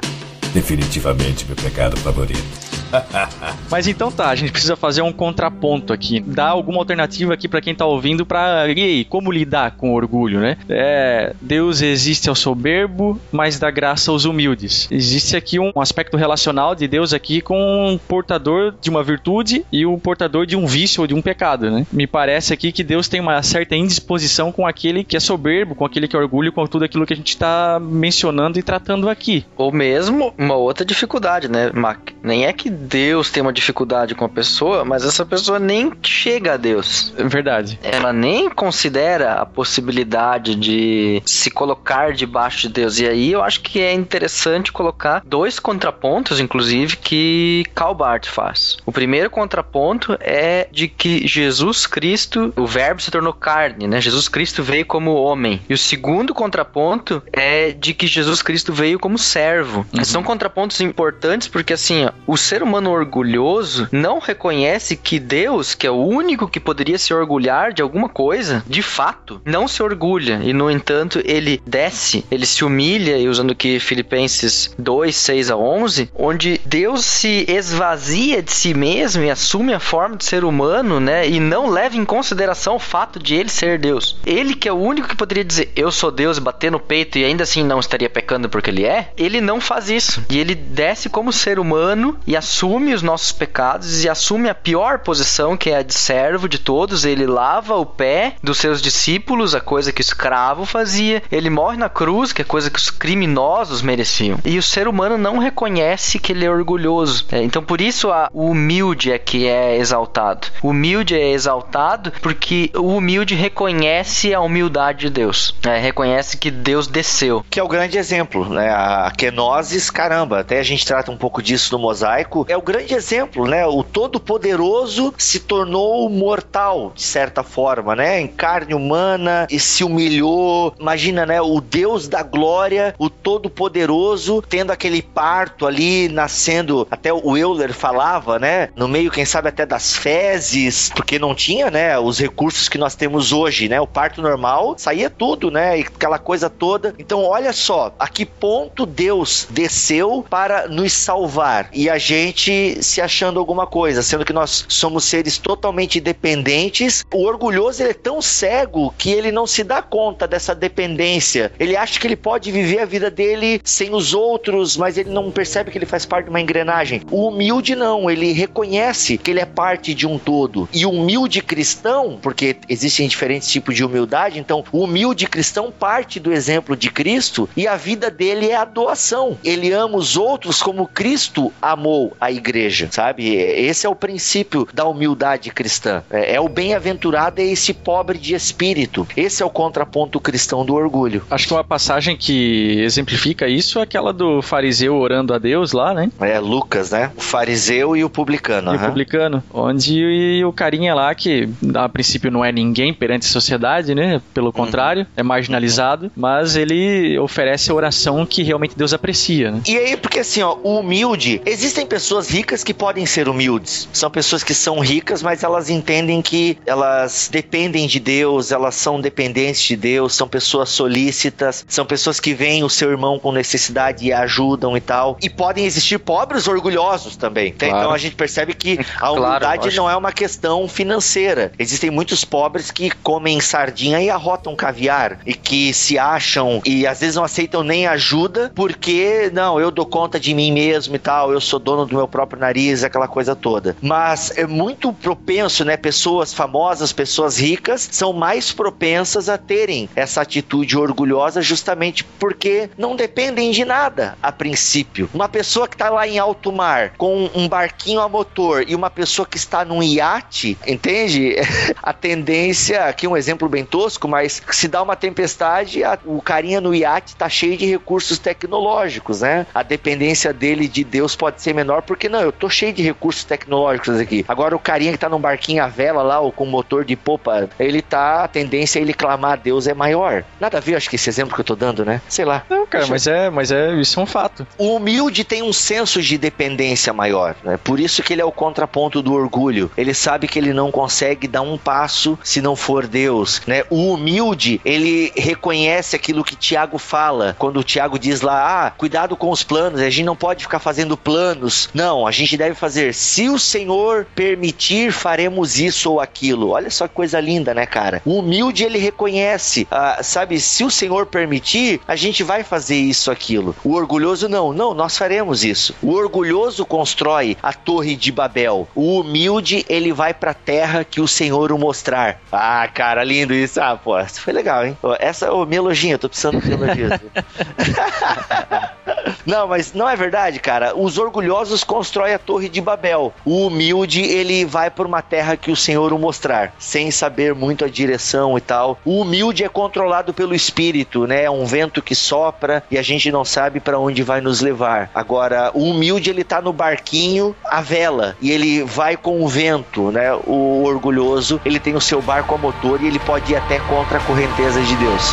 Definitivamente 0.54 1.44
meu 1.46 1.56
pecado 1.56 1.96
favorito. 1.96 2.74
Mas 3.70 3.86
então 3.86 4.10
tá, 4.10 4.28
a 4.28 4.36
gente 4.36 4.52
precisa 4.52 4.76
fazer 4.76 5.02
um 5.02 5.12
contraponto 5.12 5.92
aqui. 5.92 6.20
Dar 6.20 6.48
alguma 6.48 6.78
alternativa 6.78 7.34
aqui 7.34 7.48
para 7.48 7.60
quem 7.60 7.74
tá 7.74 7.84
ouvindo 7.84 8.24
pra. 8.24 8.68
E 8.68 8.82
aí, 8.82 9.04
como 9.04 9.32
lidar 9.32 9.72
com 9.72 9.92
orgulho, 9.92 10.40
né? 10.40 10.56
É, 10.68 11.34
Deus 11.40 11.82
existe 11.82 12.28
ao 12.28 12.34
soberbo, 12.34 13.20
mas 13.32 13.58
dá 13.58 13.70
graça 13.70 14.10
aos 14.10 14.24
humildes. 14.24 14.88
Existe 14.90 15.36
aqui 15.36 15.58
um 15.58 15.72
aspecto 15.76 16.16
relacional 16.16 16.74
de 16.74 16.86
Deus 16.86 17.12
aqui 17.12 17.40
com 17.40 17.88
um 17.88 17.98
portador 17.98 18.74
de 18.80 18.90
uma 18.90 19.02
virtude 19.02 19.64
e 19.72 19.84
o 19.84 19.98
portador 19.98 20.46
de 20.46 20.56
um 20.56 20.66
vício 20.66 21.00
ou 21.00 21.06
de 21.06 21.14
um 21.14 21.22
pecado, 21.22 21.70
né? 21.70 21.86
Me 21.92 22.06
parece 22.06 22.52
aqui 22.52 22.72
que 22.72 22.84
Deus 22.84 23.08
tem 23.08 23.20
uma 23.20 23.42
certa 23.42 23.74
indisposição 23.74 24.52
com 24.52 24.66
aquele 24.66 25.04
que 25.04 25.16
é 25.16 25.20
soberbo, 25.20 25.74
com 25.74 25.84
aquele 25.84 26.06
que 26.06 26.16
é 26.16 26.18
orgulho, 26.18 26.52
com 26.52 26.66
tudo 26.66 26.84
aquilo 26.84 27.06
que 27.06 27.12
a 27.12 27.16
gente 27.16 27.30
está 27.30 27.80
mencionando 27.80 28.58
e 28.58 28.62
tratando 28.62 29.08
aqui. 29.08 29.44
Ou 29.56 29.72
mesmo 29.72 30.32
uma 30.44 30.56
outra 30.56 30.84
dificuldade, 30.84 31.48
né, 31.48 31.70
Mac? 31.72 32.10
Nem 32.22 32.46
é 32.46 32.52
que 32.52 32.70
Deus 32.70 33.30
tem 33.30 33.42
uma 33.42 33.52
dificuldade 33.52 34.14
com 34.14 34.24
a 34.24 34.28
pessoa, 34.28 34.84
mas 34.84 35.04
essa 35.04 35.24
pessoa 35.24 35.58
nem 35.58 35.92
chega 36.02 36.54
a 36.54 36.56
Deus. 36.56 37.12
É 37.16 37.24
verdade. 37.24 37.78
Ela 37.82 38.12
nem 38.12 38.48
considera 38.48 39.34
a 39.34 39.46
possibilidade 39.46 40.54
de 40.54 41.22
se 41.24 41.50
colocar 41.50 42.12
debaixo 42.12 42.62
de 42.62 42.68
Deus. 42.68 42.98
E 42.98 43.06
aí 43.06 43.32
eu 43.32 43.42
acho 43.42 43.60
que 43.60 43.80
é 43.80 43.92
interessante 43.92 44.72
colocar 44.72 45.22
dois 45.24 45.58
contrapontos, 45.58 46.40
inclusive, 46.40 46.96
que 46.96 47.64
Calbart 47.74 48.28
faz. 48.28 48.76
O 48.86 48.92
primeiro 48.92 49.30
contraponto 49.30 50.16
é 50.20 50.68
de 50.70 50.88
que 50.88 51.26
Jesus 51.26 51.86
Cristo, 51.86 52.52
o 52.56 52.66
verbo 52.66 53.00
se 53.00 53.10
tornou 53.10 53.32
carne, 53.32 53.86
né? 53.86 54.00
Jesus 54.00 54.28
Cristo 54.28 54.62
veio 54.62 54.86
como 54.86 55.14
homem. 55.14 55.60
E 55.68 55.74
o 55.74 55.78
segundo 55.78 56.34
contraponto 56.34 57.22
é 57.32 57.72
de 57.72 57.94
que 57.94 58.06
Jesus 58.06 58.42
Cristo 58.42 58.72
veio 58.72 58.98
como 58.98 59.18
servo. 59.18 59.86
Uhum. 59.94 60.04
São 60.04 60.22
contrapontos 60.34 60.80
importantes 60.80 61.46
porque 61.46 61.72
assim, 61.72 62.06
ó, 62.06 62.10
o 62.26 62.36
ser 62.36 62.62
humano 62.62 62.90
orgulhoso 62.90 63.88
não 63.92 64.18
reconhece 64.18 64.96
que 64.96 65.20
Deus, 65.20 65.74
que 65.74 65.86
é 65.86 65.90
o 65.90 66.04
único 66.04 66.48
que 66.48 66.58
poderia 66.58 66.98
se 66.98 67.14
orgulhar 67.14 67.72
de 67.72 67.80
alguma 67.80 68.08
coisa, 68.08 68.64
de 68.66 68.82
fato, 68.82 69.40
não 69.44 69.68
se 69.68 69.82
orgulha. 69.82 70.40
E 70.42 70.52
no 70.52 70.70
entanto, 70.70 71.22
ele 71.24 71.62
desce, 71.64 72.24
ele 72.30 72.46
se 72.46 72.64
humilha, 72.64 73.16
e 73.16 73.28
usando 73.28 73.54
que 73.54 73.78
Filipenses 73.78 74.74
2, 74.76 75.14
6 75.14 75.50
a 75.50 75.56
11, 75.56 76.10
onde 76.14 76.60
Deus 76.64 77.04
se 77.04 77.44
esvazia 77.48 78.42
de 78.42 78.50
si 78.50 78.74
mesmo 78.74 79.22
e 79.22 79.30
assume 79.30 79.72
a 79.72 79.80
forma 79.80 80.16
de 80.16 80.24
ser 80.24 80.44
humano, 80.44 80.98
né? 80.98 81.28
E 81.28 81.38
não 81.38 81.70
leva 81.70 81.96
em 81.96 82.04
consideração 82.04 82.76
o 82.76 82.80
fato 82.80 83.20
de 83.20 83.36
ele 83.36 83.48
ser 83.48 83.78
Deus. 83.78 84.18
Ele 84.26 84.54
que 84.54 84.68
é 84.68 84.72
o 84.72 84.76
único 84.76 85.08
que 85.08 85.16
poderia 85.16 85.44
dizer 85.44 85.70
eu 85.76 85.92
sou 85.92 86.10
Deus, 86.10 86.38
bater 86.38 86.72
no 86.72 86.80
peito 86.80 87.18
e 87.18 87.24
ainda 87.24 87.44
assim 87.44 87.62
não 87.62 87.78
estaria 87.78 88.10
pecando 88.10 88.48
porque 88.48 88.70
ele 88.70 88.84
é, 88.84 89.12
ele 89.16 89.40
não 89.40 89.60
faz 89.60 89.88
isso. 89.88 90.23
E 90.28 90.38
ele 90.38 90.54
desce 90.54 91.08
como 91.08 91.32
ser 91.32 91.58
humano 91.58 92.18
e 92.26 92.36
assume 92.36 92.94
os 92.94 93.02
nossos 93.02 93.32
pecados 93.32 94.04
e 94.04 94.08
assume 94.08 94.48
a 94.48 94.54
pior 94.54 95.00
posição, 95.00 95.56
que 95.56 95.70
é 95.70 95.76
a 95.76 95.82
de 95.82 95.94
servo 95.94 96.48
de 96.48 96.58
todos. 96.58 97.04
Ele 97.04 97.26
lava 97.26 97.76
o 97.76 97.86
pé 97.86 98.36
dos 98.42 98.58
seus 98.58 98.80
discípulos, 98.80 99.54
a 99.54 99.60
coisa 99.60 99.92
que 99.92 100.00
o 100.00 100.02
escravo 100.02 100.64
fazia. 100.64 101.22
Ele 101.30 101.50
morre 101.50 101.76
na 101.76 101.88
cruz, 101.88 102.32
que 102.32 102.42
é 102.42 102.44
coisa 102.44 102.70
que 102.70 102.78
os 102.78 102.90
criminosos 102.90 103.82
mereciam. 103.82 104.38
E 104.44 104.58
o 104.58 104.62
ser 104.62 104.88
humano 104.88 105.18
não 105.18 105.38
reconhece 105.38 106.18
que 106.18 106.32
ele 106.32 106.44
é 106.44 106.50
orgulhoso. 106.50 107.26
É, 107.30 107.42
então, 107.42 107.62
por 107.62 107.80
isso, 107.80 108.10
a, 108.10 108.28
o 108.32 108.50
humilde 108.50 109.12
é 109.12 109.18
que 109.18 109.46
é 109.46 109.76
exaltado. 109.76 110.48
O 110.62 110.68
humilde 110.68 111.14
é 111.14 111.30
exaltado 111.30 112.12
porque 112.22 112.70
o 112.74 112.96
humilde 112.96 113.34
reconhece 113.34 114.34
a 114.34 114.40
humildade 114.40 115.00
de 115.00 115.10
Deus. 115.10 115.54
É, 115.64 115.78
reconhece 115.78 116.36
que 116.36 116.50
Deus 116.50 116.86
desceu. 116.86 117.44
Que 117.50 117.60
é 117.60 117.62
o 117.62 117.68
grande 117.68 117.98
exemplo, 117.98 118.48
né? 118.48 118.70
A 118.70 119.12
kenosis, 119.16 119.90
caramba, 120.14 120.40
até 120.40 120.60
a 120.60 120.62
gente 120.62 120.86
trata 120.86 121.10
um 121.10 121.16
pouco 121.16 121.42
disso 121.42 121.72
no 121.72 121.78
mosaico. 121.78 122.46
É 122.48 122.56
o 122.56 122.62
grande 122.62 122.94
exemplo, 122.94 123.48
né? 123.48 123.66
O 123.66 123.82
Todo-Poderoso 123.82 125.12
se 125.18 125.40
tornou 125.40 126.08
mortal, 126.08 126.92
de 126.94 127.02
certa 127.02 127.42
forma, 127.42 127.96
né? 127.96 128.20
Em 128.20 128.28
carne 128.28 128.74
humana 128.74 129.46
e 129.50 129.58
se 129.58 129.82
humilhou. 129.82 130.72
Imagina, 130.78 131.26
né? 131.26 131.40
O 131.40 131.60
Deus 131.60 132.06
da 132.06 132.22
glória, 132.22 132.94
o 132.96 133.10
Todo-Poderoso, 133.10 134.40
tendo 134.48 134.70
aquele 134.70 135.02
parto 135.02 135.66
ali, 135.66 136.08
nascendo. 136.08 136.86
Até 136.90 137.12
o 137.12 137.36
Euler 137.36 137.72
falava, 137.72 138.38
né? 138.38 138.68
No 138.76 138.86
meio, 138.86 139.10
quem 139.10 139.24
sabe, 139.24 139.48
até 139.48 139.66
das 139.66 139.96
fezes, 139.96 140.92
porque 140.94 141.18
não 141.18 141.34
tinha, 141.34 141.70
né? 141.72 141.98
Os 141.98 142.20
recursos 142.20 142.68
que 142.68 142.78
nós 142.78 142.94
temos 142.94 143.32
hoje, 143.32 143.68
né? 143.68 143.80
O 143.80 143.86
parto 143.86 144.22
normal 144.22 144.76
saía 144.78 145.10
tudo, 145.10 145.50
né? 145.50 145.80
E 145.80 145.82
aquela 145.82 146.20
coisa 146.20 146.48
toda. 146.48 146.94
Então, 147.00 147.24
olha 147.24 147.52
só, 147.52 147.92
a 147.98 148.06
que 148.06 148.24
ponto 148.24 148.86
Deus 148.86 149.48
desceu 149.50 149.93
para 150.22 150.68
nos 150.68 150.92
salvar 150.92 151.68
e 151.72 151.88
a 151.88 151.98
gente 151.98 152.82
se 152.82 153.00
achando 153.00 153.38
alguma 153.38 153.66
coisa, 153.66 154.02
sendo 154.02 154.24
que 154.24 154.32
nós 154.32 154.64
somos 154.68 155.04
seres 155.04 155.38
totalmente 155.38 156.00
dependentes. 156.00 157.04
O 157.12 157.24
orgulhoso 157.24 157.82
é 157.82 157.92
tão 157.92 158.20
cego 158.20 158.94
que 158.96 159.10
ele 159.10 159.30
não 159.30 159.46
se 159.46 159.62
dá 159.62 159.82
conta 159.82 160.26
dessa 160.26 160.54
dependência. 160.54 161.52
Ele 161.58 161.76
acha 161.76 161.98
que 161.98 162.06
ele 162.06 162.16
pode 162.16 162.50
viver 162.50 162.80
a 162.80 162.86
vida 162.86 163.10
dele 163.10 163.60
sem 163.64 163.94
os 163.94 164.14
outros, 164.14 164.76
mas 164.76 164.96
ele 164.98 165.10
não 165.10 165.30
percebe 165.30 165.70
que 165.70 165.78
ele 165.78 165.86
faz 165.86 166.04
parte 166.06 166.24
de 166.24 166.30
uma 166.30 166.40
engrenagem. 166.40 167.02
O 167.10 167.28
humilde 167.28 167.74
não, 167.74 168.10
ele 168.10 168.32
reconhece 168.32 169.18
que 169.18 169.30
ele 169.30 169.40
é 169.40 169.46
parte 169.46 169.94
de 169.94 170.06
um 170.06 170.18
todo. 170.18 170.68
E 170.72 170.86
o 170.86 170.90
humilde 170.90 171.40
cristão, 171.42 172.18
porque 172.20 172.56
existem 172.68 173.06
diferentes 173.08 173.48
tipos 173.48 173.74
de 173.74 173.84
humildade, 173.84 174.38
então 174.38 174.64
o 174.72 174.84
humilde 174.84 175.26
cristão 175.26 175.70
parte 175.70 176.18
do 176.18 176.32
exemplo 176.32 176.76
de 176.76 176.90
Cristo 176.90 177.48
e 177.56 177.66
a 177.66 177.76
vida 177.76 178.10
dele 178.10 178.50
é 178.50 178.56
a 178.56 178.64
doação. 178.64 179.38
Ele 179.44 179.72
ama 179.72 179.83
os 179.92 180.16
outros 180.16 180.62
como 180.62 180.86
Cristo 180.86 181.52
amou 181.60 182.16
a 182.20 182.30
igreja, 182.30 182.88
sabe? 182.90 183.34
Esse 183.34 183.86
é 183.86 183.88
o 183.88 183.94
princípio 183.94 184.66
da 184.72 184.84
humildade 184.84 185.50
cristã. 185.50 186.02
É, 186.10 186.34
é 186.34 186.40
o 186.40 186.48
bem-aventurado 186.48 187.40
é 187.40 187.44
esse 187.44 187.72
pobre 187.72 188.18
de 188.18 188.34
espírito. 188.34 189.06
Esse 189.16 189.42
é 189.42 189.46
o 189.46 189.50
contraponto 189.50 190.20
cristão 190.20 190.64
do 190.64 190.74
orgulho. 190.74 191.22
Acho 191.30 191.48
que 191.48 191.54
uma 191.54 191.64
passagem 191.64 192.16
que 192.16 192.80
exemplifica 192.80 193.48
isso 193.48 193.78
é 193.78 193.82
aquela 193.82 194.12
do 194.12 194.42
fariseu 194.42 194.96
orando 194.96 195.34
a 195.34 195.38
Deus 195.38 195.72
lá, 195.72 195.92
né? 195.92 196.10
É 196.20 196.38
Lucas, 196.38 196.90
né? 196.90 197.10
O 197.16 197.20
fariseu 197.20 197.96
e 197.96 198.04
o 198.04 198.10
publicano. 198.10 198.72
E 198.72 198.76
uhum. 198.76 198.82
o 198.82 198.86
publicano, 198.86 199.42
onde 199.52 200.42
o 200.44 200.52
carinha 200.52 200.94
lá 200.94 201.14
que 201.14 201.48
a 201.74 201.88
princípio 201.88 202.30
não 202.30 202.44
é 202.44 202.52
ninguém 202.52 202.92
perante 202.92 203.26
a 203.26 203.30
sociedade, 203.30 203.94
né? 203.94 204.20
Pelo 204.32 204.46
uhum. 204.46 204.52
contrário, 204.52 205.06
é 205.16 205.22
marginalizado, 205.22 206.10
mas 206.16 206.56
ele 206.56 207.18
oferece 207.18 207.70
a 207.70 207.74
oração 207.74 208.24
que 208.26 208.42
realmente 208.42 208.76
Deus 208.76 208.92
aprecia, 208.92 209.50
né? 209.50 209.60
E 209.66 209.73
aí, 209.78 209.96
porque 209.96 210.20
assim, 210.20 210.42
ó, 210.42 210.56
o 210.62 210.78
humilde, 210.78 211.40
existem 211.44 211.86
pessoas 211.86 212.28
ricas 212.28 212.62
que 212.62 212.74
podem 212.74 213.06
ser 213.06 213.28
humildes. 213.28 213.88
São 213.92 214.10
pessoas 214.10 214.42
que 214.42 214.54
são 214.54 214.78
ricas, 214.78 215.22
mas 215.22 215.42
elas 215.42 215.70
entendem 215.70 216.20
que 216.22 216.58
elas 216.66 217.28
dependem 217.30 217.86
de 217.86 218.00
Deus, 218.00 218.52
elas 218.52 218.74
são 218.74 219.00
dependentes 219.00 219.62
de 219.62 219.76
Deus, 219.76 220.14
são 220.14 220.28
pessoas 220.28 220.68
solícitas, 220.68 221.64
são 221.68 221.84
pessoas 221.84 222.20
que 222.20 222.34
veem 222.34 222.64
o 222.64 222.70
seu 222.70 222.90
irmão 222.90 223.18
com 223.18 223.32
necessidade 223.32 224.06
e 224.06 224.12
ajudam 224.12 224.76
e 224.76 224.80
tal. 224.80 225.16
E 225.22 225.30
podem 225.30 225.64
existir 225.64 225.98
pobres 225.98 226.48
orgulhosos 226.48 227.16
também. 227.16 227.52
Claro. 227.52 227.76
Então 227.76 227.92
a 227.92 227.98
gente 227.98 228.14
percebe 228.14 228.54
que 228.54 228.78
a 229.00 229.10
humildade 229.10 229.62
claro, 229.62 229.76
não 229.76 229.90
é 229.90 229.96
uma 229.96 230.12
questão 230.12 230.68
financeira. 230.68 231.52
Existem 231.58 231.90
muitos 231.90 232.24
pobres 232.24 232.70
que 232.70 232.90
comem 232.90 233.40
sardinha 233.40 234.00
e 234.00 234.10
arrotam 234.10 234.54
caviar 234.54 235.20
e 235.26 235.34
que 235.34 235.72
se 235.72 235.98
acham 235.98 236.60
e 236.64 236.86
às 236.86 237.00
vezes 237.00 237.16
não 237.16 237.24
aceitam 237.24 237.62
nem 237.62 237.86
ajuda 237.86 238.52
porque 238.54 239.30
não, 239.32 239.60
eu 239.60 239.63
dou 239.70 239.86
conta 239.86 240.18
de 240.18 240.34
mim 240.34 240.52
mesmo 240.52 240.94
e 240.96 240.98
tal, 240.98 241.32
eu 241.32 241.40
sou 241.40 241.58
dono 241.58 241.86
do 241.86 241.96
meu 241.96 242.08
próprio 242.08 242.40
nariz, 242.40 242.84
aquela 242.84 243.08
coisa 243.08 243.34
toda. 243.34 243.76
Mas 243.80 244.36
é 244.36 244.46
muito 244.46 244.92
propenso, 244.92 245.64
né? 245.64 245.76
Pessoas 245.76 246.32
famosas, 246.32 246.92
pessoas 246.92 247.38
ricas 247.38 247.88
são 247.90 248.12
mais 248.12 248.52
propensas 248.52 249.28
a 249.28 249.38
terem 249.38 249.88
essa 249.94 250.22
atitude 250.22 250.76
orgulhosa 250.76 251.42
justamente 251.42 252.04
porque 252.04 252.70
não 252.76 252.96
dependem 252.96 253.50
de 253.50 253.64
nada 253.64 254.16
a 254.22 254.32
princípio. 254.32 255.08
Uma 255.12 255.28
pessoa 255.28 255.68
que 255.68 255.74
está 255.74 255.90
lá 255.90 256.06
em 256.06 256.18
alto 256.18 256.52
mar 256.52 256.92
com 256.96 257.30
um 257.34 257.48
barquinho 257.48 258.00
a 258.00 258.08
motor 258.08 258.64
e 258.66 258.74
uma 258.74 258.90
pessoa 258.90 259.26
que 259.26 259.36
está 259.36 259.64
num 259.64 259.82
iate, 259.82 260.56
entende? 260.66 261.36
a 261.82 261.92
tendência, 261.92 262.84
aqui 262.84 263.06
um 263.06 263.16
exemplo 263.16 263.48
bem 263.48 263.64
tosco, 263.64 264.08
mas 264.08 264.42
se 264.50 264.68
dá 264.68 264.82
uma 264.82 264.96
tempestade, 264.96 265.82
a, 265.84 265.98
o 266.04 266.20
carinha 266.20 266.60
no 266.60 266.74
iate 266.74 267.12
está 267.12 267.28
cheio 267.28 267.56
de 267.56 267.66
recursos 267.66 268.18
tecnológicos, 268.18 269.20
né? 269.20 269.46
A 269.54 269.62
dependência 269.62 270.32
dele 270.32 270.66
de 270.66 270.82
Deus 270.82 271.14
pode 271.14 271.40
ser 271.40 271.54
menor 271.54 271.82
porque 271.82 272.08
não, 272.08 272.20
eu 272.20 272.32
tô 272.32 272.50
cheio 272.50 272.72
de 272.72 272.82
recursos 272.82 273.24
tecnológicos 273.24 274.00
aqui. 274.00 274.24
Agora 274.26 274.56
o 274.56 274.58
carinha 274.58 274.92
que 274.92 274.98
tá 274.98 275.08
num 275.08 275.20
barquinho 275.20 275.62
à 275.62 275.68
vela 275.68 276.02
lá, 276.02 276.18
ou 276.18 276.32
com 276.32 276.44
motor 276.44 276.84
de 276.84 276.96
popa, 276.96 277.48
ele 277.58 277.80
tá, 277.80 278.24
a 278.24 278.28
tendência 278.28 278.80
a 278.80 278.82
ele 278.82 278.92
clamar 278.92 279.32
a 279.32 279.36
Deus 279.36 279.66
é 279.66 279.74
maior. 279.74 280.24
Nada 280.40 280.58
a 280.58 280.60
ver, 280.60 280.74
acho 280.74 280.90
que 280.90 280.96
esse 280.96 281.08
exemplo 281.08 281.34
que 281.34 281.40
eu 281.40 281.44
tô 281.44 281.54
dando, 281.54 281.84
né? 281.84 282.00
Sei 282.08 282.24
lá. 282.24 282.44
Não, 282.50 282.66
cara, 282.66 282.86
mas 282.88 283.06
é, 283.06 283.30
mas 283.30 283.52
é, 283.52 283.72
isso 283.74 284.00
é 284.00 284.02
um 284.02 284.06
fato. 284.06 284.46
O 284.58 284.74
humilde 284.74 285.22
tem 285.22 285.42
um 285.42 285.52
senso 285.52 286.02
de 286.02 286.18
dependência 286.18 286.92
maior, 286.92 287.36
né? 287.44 287.56
Por 287.62 287.78
isso 287.78 288.02
que 288.02 288.12
ele 288.12 288.22
é 288.22 288.24
o 288.24 288.32
contraponto 288.32 289.00
do 289.00 289.12
orgulho. 289.12 289.70
Ele 289.76 289.94
sabe 289.94 290.26
que 290.26 290.38
ele 290.38 290.52
não 290.52 290.72
consegue 290.72 291.28
dar 291.28 291.42
um 291.42 291.56
passo 291.56 292.18
se 292.24 292.40
não 292.40 292.56
for 292.56 292.86
Deus, 292.86 293.40
né? 293.46 293.62
O 293.70 293.92
humilde, 293.92 294.60
ele 294.64 295.12
reconhece 295.16 295.94
aquilo 295.94 296.24
que 296.24 296.34
Tiago 296.34 296.78
fala, 296.78 297.36
quando 297.38 297.60
o 297.60 297.64
Tiago 297.64 297.98
diz 297.98 298.20
lá, 298.20 298.66
ah, 298.66 298.70
cuidado 298.70 299.16
com 299.16 299.30
os 299.30 299.43
planos, 299.44 299.80
a 299.80 299.90
gente 299.90 300.04
não 300.04 300.16
pode 300.16 300.42
ficar 300.42 300.58
fazendo 300.58 300.96
planos. 300.96 301.68
Não, 301.72 302.06
a 302.06 302.10
gente 302.10 302.36
deve 302.36 302.54
fazer, 302.54 302.94
se 302.94 303.28
o 303.28 303.38
Senhor 303.38 304.06
permitir, 304.14 304.90
faremos 304.90 305.58
isso 305.58 305.92
ou 305.92 306.00
aquilo. 306.00 306.50
Olha 306.50 306.70
só 306.70 306.88
que 306.88 306.94
coisa 306.94 307.20
linda, 307.20 307.54
né, 307.54 307.66
cara? 307.66 308.02
O 308.04 308.18
humilde, 308.18 308.64
ele 308.64 308.78
reconhece, 308.78 309.66
ah, 309.70 310.00
sabe, 310.02 310.40
se 310.40 310.64
o 310.64 310.70
Senhor 310.70 311.06
permitir, 311.06 311.80
a 311.86 311.96
gente 311.96 312.22
vai 312.22 312.42
fazer 312.42 312.76
isso, 312.76 313.10
aquilo. 313.10 313.54
O 313.62 313.74
orgulhoso, 313.74 314.28
não, 314.28 314.52
não, 314.52 314.74
nós 314.74 314.96
faremos 314.96 315.44
isso. 315.44 315.74
O 315.82 315.92
orgulhoso 315.92 316.64
constrói 316.64 317.36
a 317.42 317.52
torre 317.52 317.94
de 317.96 318.10
Babel. 318.10 318.66
O 318.74 319.00
humilde, 319.00 319.64
ele 319.68 319.92
vai 319.92 320.14
pra 320.14 320.32
terra 320.34 320.84
que 320.84 321.00
o 321.00 321.08
Senhor 321.08 321.52
o 321.52 321.58
mostrar. 321.58 322.20
Ah, 322.32 322.66
cara, 322.72 323.04
lindo 323.04 323.34
isso. 323.34 323.60
Ah, 323.60 323.76
pô, 323.76 323.98
isso 324.00 324.20
foi 324.20 324.32
legal, 324.32 324.64
hein? 324.64 324.76
Essa, 324.98 325.32
ô, 325.32 325.44
minha 325.44 325.58
elogio, 325.58 325.92
eu 325.92 325.98
tô 325.98 326.08
precisando 326.08 326.40
de 326.40 326.52
elogio. 326.52 326.88
Não, 329.34 329.48
mas 329.48 329.72
não 329.72 329.88
é 329.88 329.96
verdade, 329.96 330.38
cara. 330.38 330.78
Os 330.78 330.96
orgulhosos 330.96 331.64
constroem 331.64 332.14
a 332.14 332.20
torre 332.20 332.48
de 332.48 332.60
Babel. 332.60 333.12
O 333.24 333.48
humilde, 333.48 334.00
ele 334.00 334.44
vai 334.44 334.70
por 334.70 334.86
uma 334.86 335.02
terra 335.02 335.36
que 335.36 335.50
o 335.50 335.56
Senhor 335.56 335.92
o 335.92 335.98
mostrar, 335.98 336.54
sem 336.56 336.88
saber 336.92 337.34
muito 337.34 337.64
a 337.64 337.68
direção 337.68 338.38
e 338.38 338.40
tal. 338.40 338.78
O 338.84 339.00
humilde 339.00 339.42
é 339.42 339.48
controlado 339.48 340.14
pelo 340.14 340.36
espírito, 340.36 341.04
né? 341.04 341.24
É 341.24 341.30
um 341.30 341.44
vento 341.44 341.82
que 341.82 341.96
sopra 341.96 342.62
e 342.70 342.78
a 342.78 342.82
gente 342.82 343.10
não 343.10 343.24
sabe 343.24 343.58
para 343.58 343.76
onde 343.76 344.04
vai 344.04 344.20
nos 344.20 344.40
levar. 344.40 344.88
Agora, 344.94 345.50
o 345.52 345.64
humilde, 345.64 346.10
ele 346.10 346.22
tá 346.22 346.40
no 346.40 346.52
barquinho 346.52 347.34
à 347.44 347.60
vela 347.60 348.16
e 348.22 348.30
ele 348.30 348.62
vai 348.62 348.96
com 348.96 349.20
o 349.20 349.26
vento, 349.26 349.90
né? 349.90 350.14
O 350.28 350.62
orgulhoso, 350.62 351.40
ele 351.44 351.58
tem 351.58 351.74
o 351.74 351.80
seu 351.80 352.00
barco 352.00 352.36
a 352.36 352.38
motor 352.38 352.80
e 352.80 352.86
ele 352.86 353.00
pode 353.00 353.32
ir 353.32 353.36
até 353.36 353.58
contra 353.58 353.98
a 353.98 354.00
correnteza 354.02 354.62
de 354.62 354.76
Deus. 354.76 355.12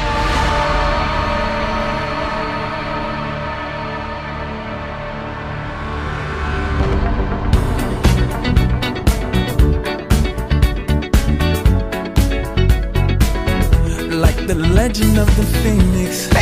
É 15.32 15.91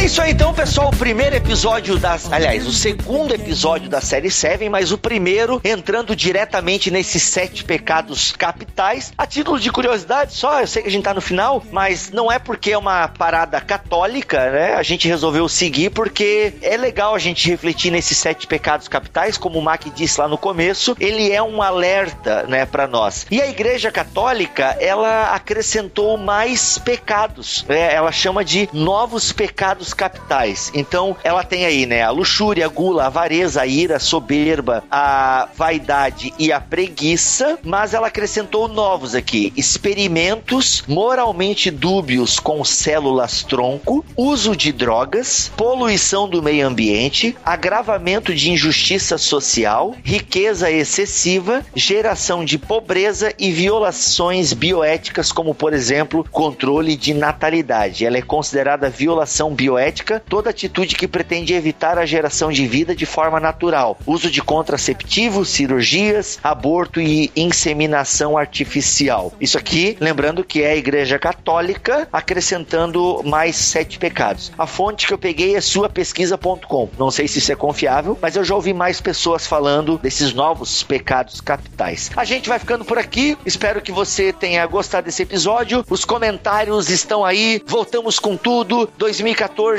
isso 0.10 0.24
aí 0.24 0.32
então, 0.32 0.52
pessoal. 0.52 0.90
O 0.90 0.96
primeiro 0.96 1.36
episódio 1.36 2.00
das. 2.00 2.32
Aliás, 2.34 2.66
o 2.66 2.72
segundo 2.72 3.32
episódio 3.32 3.88
da 3.88 4.02
série 4.02 4.32
Seven, 4.32 4.68
mas 4.68 4.92
o 4.92 4.98
primeiro 4.98 5.62
entrando 5.64 6.16
diretamente 6.16 6.90
nesses 6.90 7.22
sete 7.22 7.64
pecados 7.64 8.32
capitais. 8.32 9.14
A 9.16 9.28
título 9.28 9.60
de 9.60 9.72
curiosidade, 9.72 10.34
só, 10.34 10.62
eu 10.62 10.68
sei 10.68 10.82
que 10.82 10.88
a 10.88 10.92
gente 10.92 11.04
tá 11.04 11.14
no 11.14 11.22
final, 11.22 11.62
mas 11.72 12.10
não 12.10 12.32
é 12.32 12.40
porque 12.40 12.72
é 12.72 12.78
uma 12.78 13.08
parada 13.08 13.62
católica, 13.62 14.50
né? 14.50 14.74
A 14.74 14.82
gente 14.82 15.08
resolveu 15.08 15.48
seguir 15.48 15.92
porque 15.92 16.56
é 16.64 16.76
legal 16.76 17.14
a 17.14 17.20
gente 17.20 17.48
refletir 17.48 17.92
nesses 17.92 18.18
sete 18.18 18.48
pecados 18.48 18.88
capitais, 18.88 19.38
como 19.38 19.60
o 19.60 19.62
Mac 19.62 19.84
disse 19.94 20.20
lá 20.20 20.28
no 20.28 20.40
começo, 20.40 20.98
ele 21.00 21.32
é 21.32 21.44
um 21.44 21.62
alerta, 21.62 22.48
né, 22.48 22.66
para 22.66 22.88
nós. 22.88 23.28
E 23.30 23.40
a 23.40 23.48
Igreja 23.48 23.92
Católica, 23.92 24.76
ela 24.80 25.36
acrescentou 25.36 26.18
mais 26.18 26.80
pecados, 26.80 27.64
né? 27.70 27.94
Ela 27.94 28.12
chama 28.12 28.44
de 28.44 28.68
novos 28.74 29.32
pecados 29.32 29.94
capitais. 30.00 30.72
Então, 30.74 31.18
ela 31.26 31.44
tem 31.44 31.66
aí, 31.66 31.86
né, 31.86 32.04
a 32.04 32.10
luxúria, 32.10 32.66
a 32.66 32.70
gula, 32.70 33.04
a 33.04 33.08
avareza, 33.08 33.62
a 33.62 33.68
ira, 33.68 33.98
a 33.98 34.00
soberba, 34.00 34.82
a 34.90 35.50
vaidade 35.54 36.34
e 36.40 36.54
a 36.54 36.62
preguiça, 36.62 37.60
mas 37.66 37.94
ela 37.94 38.08
acrescentou 38.08 38.70
novos 38.70 39.14
aqui: 39.14 39.52
experimentos 39.58 40.86
moralmente 40.88 41.70
dúbios 41.70 42.40
com 42.40 42.64
células 42.64 43.44
tronco, 43.44 44.06
uso 44.16 44.56
de 44.56 44.72
drogas, 44.72 45.52
poluição 45.58 46.30
do 46.30 46.42
meio 46.42 46.66
ambiente, 46.66 47.36
agravamento 47.44 48.34
de 48.34 48.52
injustiça 48.52 49.18
social, 49.18 49.94
riqueza 50.02 50.72
excessiva, 50.72 51.66
geração 51.76 52.46
de 52.46 52.58
pobreza 52.58 53.34
e 53.38 53.52
violações 53.52 54.54
bioéticas, 54.54 55.30
como 55.34 55.54
por 55.54 55.74
exemplo, 55.74 56.26
controle 56.32 56.96
de 56.96 57.14
natalidade. 57.14 58.06
Ela 58.06 58.18
é 58.18 58.22
considerada 58.22 58.90
violação 58.90 59.54
bioética 59.54 59.89
toda 60.28 60.50
atitude 60.50 60.96
que 60.96 61.08
pretende 61.08 61.54
evitar 61.54 61.98
a 61.98 62.06
geração 62.06 62.52
de 62.52 62.68
vida 62.68 62.96
de 62.96 63.06
forma 63.06 63.40
natural, 63.40 63.98
uso 64.06 64.30
de 64.30 64.42
contraceptivos, 64.42 65.50
cirurgias, 65.50 66.40
aborto 66.44 67.00
e 67.00 67.32
inseminação 67.36 68.38
artificial. 68.38 69.34
Isso 69.40 69.58
aqui, 69.58 69.98
lembrando 70.00 70.44
que 70.44 70.64
é 70.64 70.72
a 70.72 70.76
Igreja 70.76 71.20
Católica 71.20 72.08
acrescentando 72.12 73.22
mais 73.24 73.56
sete 73.56 73.98
pecados. 73.98 74.52
A 74.58 74.66
fonte 74.66 75.08
que 75.08 75.14
eu 75.14 75.18
peguei 75.18 75.56
é 75.56 75.62
suapesquisa.com. 75.62 76.90
Não 76.98 77.12
sei 77.12 77.28
se 77.28 77.40
isso 77.40 77.52
é 77.52 77.56
confiável, 77.56 78.18
mas 78.22 78.36
eu 78.36 78.44
já 78.44 78.56
ouvi 78.56 78.74
mais 78.74 79.02
pessoas 79.02 79.46
falando 79.46 79.98
desses 79.98 80.34
novos 80.34 80.84
pecados 80.84 81.42
capitais. 81.42 82.12
A 82.16 82.24
gente 82.24 82.50
vai 82.50 82.60
ficando 82.60 82.86
por 82.86 82.98
aqui. 82.98 83.38
Espero 83.46 83.82
que 83.82 83.92
você 83.92 84.34
tenha 84.34 84.66
gostado 84.66 85.06
desse 85.06 85.24
episódio. 85.24 85.86
Os 85.90 86.06
comentários 86.06 86.90
estão 86.90 87.24
aí. 87.24 87.62
Voltamos 87.66 88.20
com 88.20 88.36
tudo. 88.36 88.90
2014, 88.98 89.79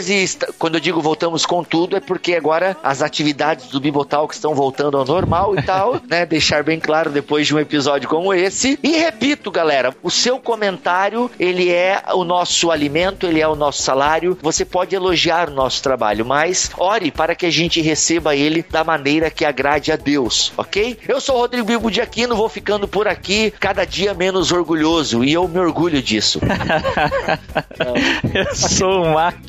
quando 0.58 0.74
eu 0.74 0.80
digo 0.80 1.00
voltamos 1.00 1.44
com 1.46 1.62
tudo, 1.62 1.96
é 1.96 2.00
porque 2.00 2.34
agora 2.34 2.76
as 2.82 3.02
atividades 3.02 3.68
do 3.68 3.80
Bibotalk 3.80 4.34
estão 4.34 4.54
voltando 4.54 4.96
ao 4.96 5.04
normal 5.04 5.56
e 5.58 5.62
tal, 5.62 6.00
né? 6.08 6.24
Deixar 6.26 6.62
bem 6.62 6.78
claro 6.78 7.10
depois 7.10 7.46
de 7.46 7.54
um 7.54 7.58
episódio 7.58 8.08
como 8.08 8.32
esse. 8.32 8.78
E 8.82 8.96
repito, 8.96 9.50
galera, 9.50 9.94
o 10.02 10.10
seu 10.10 10.38
comentário, 10.38 11.30
ele 11.38 11.70
é 11.70 12.02
o 12.12 12.24
nosso 12.24 12.70
alimento, 12.70 13.26
ele 13.26 13.40
é 13.40 13.48
o 13.48 13.54
nosso 13.54 13.82
salário. 13.82 14.38
Você 14.42 14.64
pode 14.64 14.94
elogiar 14.94 15.48
o 15.48 15.54
nosso 15.54 15.82
trabalho, 15.82 16.24
mas 16.24 16.70
ore 16.78 17.10
para 17.10 17.34
que 17.34 17.46
a 17.46 17.50
gente 17.50 17.80
receba 17.80 18.34
ele 18.34 18.64
da 18.68 18.84
maneira 18.84 19.30
que 19.30 19.44
agrade 19.44 19.92
a 19.92 19.96
Deus, 19.96 20.52
ok? 20.56 20.98
Eu 21.06 21.20
sou 21.20 21.36
o 21.36 21.38
Rodrigo 21.40 21.66
Bibo 21.66 21.90
de 21.90 22.00
Aquino, 22.00 22.36
vou 22.36 22.48
ficando 22.48 22.88
por 22.88 23.08
aqui, 23.08 23.52
cada 23.58 23.84
dia 23.84 24.14
menos 24.14 24.52
orgulhoso, 24.52 25.24
e 25.24 25.32
eu 25.32 25.46
me 25.48 25.58
orgulho 25.58 26.02
disso. 26.02 26.40
eu 28.34 28.54
sou 28.54 29.04
o 29.04 29.14
Mac 29.14 29.40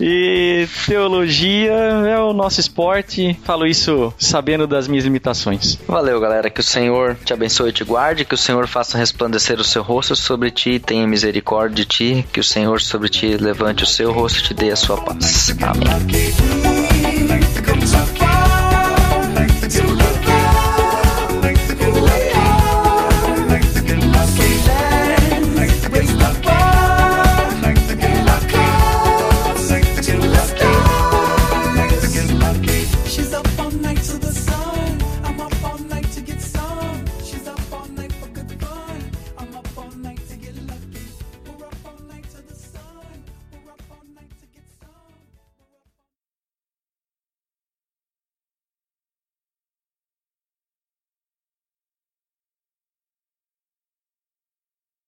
e 0.00 0.68
teologia 0.86 1.72
é 1.72 2.18
o 2.18 2.32
nosso 2.32 2.60
esporte. 2.60 3.38
Falo 3.44 3.66
isso 3.66 4.12
sabendo 4.18 4.66
das 4.66 4.88
minhas 4.88 5.04
limitações. 5.04 5.78
Valeu, 5.86 6.20
galera. 6.20 6.50
Que 6.50 6.60
o 6.60 6.64
Senhor 6.64 7.16
te 7.24 7.32
abençoe 7.32 7.70
e 7.70 7.72
te 7.72 7.84
guarde, 7.84 8.24
que 8.24 8.34
o 8.34 8.38
Senhor 8.38 8.66
faça 8.66 8.98
resplandecer 8.98 9.60
o 9.60 9.64
seu 9.64 9.82
rosto 9.82 10.16
sobre 10.16 10.50
ti 10.50 10.70
e 10.72 10.80
tenha 10.80 11.06
misericórdia 11.06 11.76
de 11.76 11.84
ti, 11.84 12.26
que 12.32 12.40
o 12.40 12.44
Senhor 12.44 12.80
sobre 12.80 13.08
ti 13.08 13.36
levante 13.36 13.84
o 13.84 13.86
seu 13.86 14.12
rosto 14.12 14.38
e 14.40 14.42
te 14.42 14.54
dê 14.54 14.70
a 14.70 14.76
sua 14.76 14.96
paz. 14.96 15.54
Amém. 15.62 15.86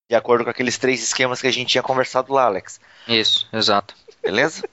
De 0.08 0.14
acordo 0.16 0.44
com 0.44 0.50
aqueles 0.50 0.78
três 0.78 1.02
esquemas 1.02 1.40
que 1.40 1.46
a 1.46 1.50
gente 1.52 1.68
tinha 1.68 1.82
conversado 1.82 2.32
lá, 2.32 2.44
Alex. 2.44 2.80
Isso, 3.06 3.46
exato. 3.52 3.94
Beleza? 4.22 4.66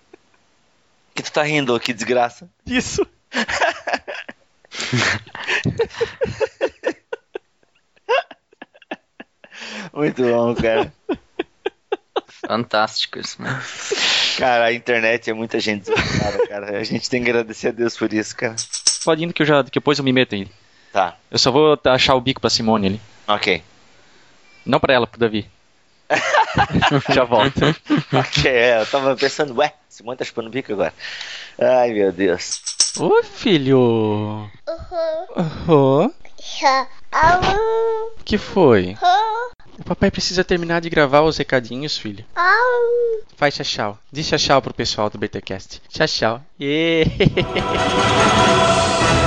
que 1.13 1.23
tu 1.23 1.31
tá 1.31 1.43
rindo, 1.43 1.79
que 1.79 1.93
desgraça. 1.93 2.49
Isso. 2.65 3.05
Muito 9.93 10.23
bom, 10.23 10.53
cara. 10.55 10.91
Fantástico 12.27 13.19
isso, 13.19 13.41
mano. 13.41 13.59
Cara, 14.37 14.65
a 14.65 14.73
internet 14.73 15.29
é 15.29 15.33
muita 15.33 15.59
gente 15.59 15.85
desgraçada, 15.89 16.47
cara. 16.47 16.77
A 16.79 16.83
gente 16.83 17.09
tem 17.09 17.23
que 17.23 17.29
agradecer 17.29 17.69
a 17.69 17.71
Deus 17.71 17.97
por 17.97 18.11
isso, 18.13 18.35
cara. 18.35 18.55
pode 19.03 19.23
indo 19.23 19.33
que 19.33 19.41
eu 19.41 19.45
já. 19.45 19.63
que 19.63 19.71
depois 19.71 19.97
eu 19.97 20.03
me 20.03 20.13
meto 20.13 20.35
aí. 20.35 20.47
Tá, 20.91 21.17
Eu 21.29 21.37
só 21.37 21.51
vou 21.51 21.77
achar 21.85 22.15
o 22.15 22.21
bico 22.21 22.39
pra 22.39 22.49
Simone 22.49 22.87
ali. 22.87 23.01
ok. 23.27 23.61
Não 24.65 24.79
pra 24.79 24.93
ela, 24.93 25.07
pro 25.07 25.19
Davi. 25.19 25.47
já 27.13 27.23
volto. 27.23 27.59
Ok, 28.13 28.51
é, 28.51 28.81
eu 28.81 28.85
tava 28.85 29.15
pensando, 29.15 29.55
ué, 29.57 29.73
Simone 29.89 30.17
tá 30.17 30.25
chupando 30.25 30.49
bico 30.49 30.73
agora. 30.73 30.93
Ai, 31.59 31.91
meu 31.91 32.11
Deus. 32.11 32.61
Ô 32.99 33.23
filho. 33.23 34.49
Uhum. 35.37 36.11
O 38.17 38.23
que 38.23 38.37
foi? 38.37 38.97
O 39.79 39.83
papai 39.83 40.09
precisa 40.09 40.43
terminar 40.43 40.81
de 40.81 40.89
gravar 40.89 41.21
os 41.21 41.37
recadinhos, 41.37 41.97
filho. 41.97 42.23
Faz 43.35 43.55
tchau. 43.55 43.97
Diz 44.11 44.29
tchau 44.29 44.61
pro 44.61 44.73
pessoal 44.73 45.09
do 45.09 45.17
BTcast. 45.17 45.81
Tchau, 45.89 46.07
tchau. 46.07 46.41
Yeah. 46.59 47.11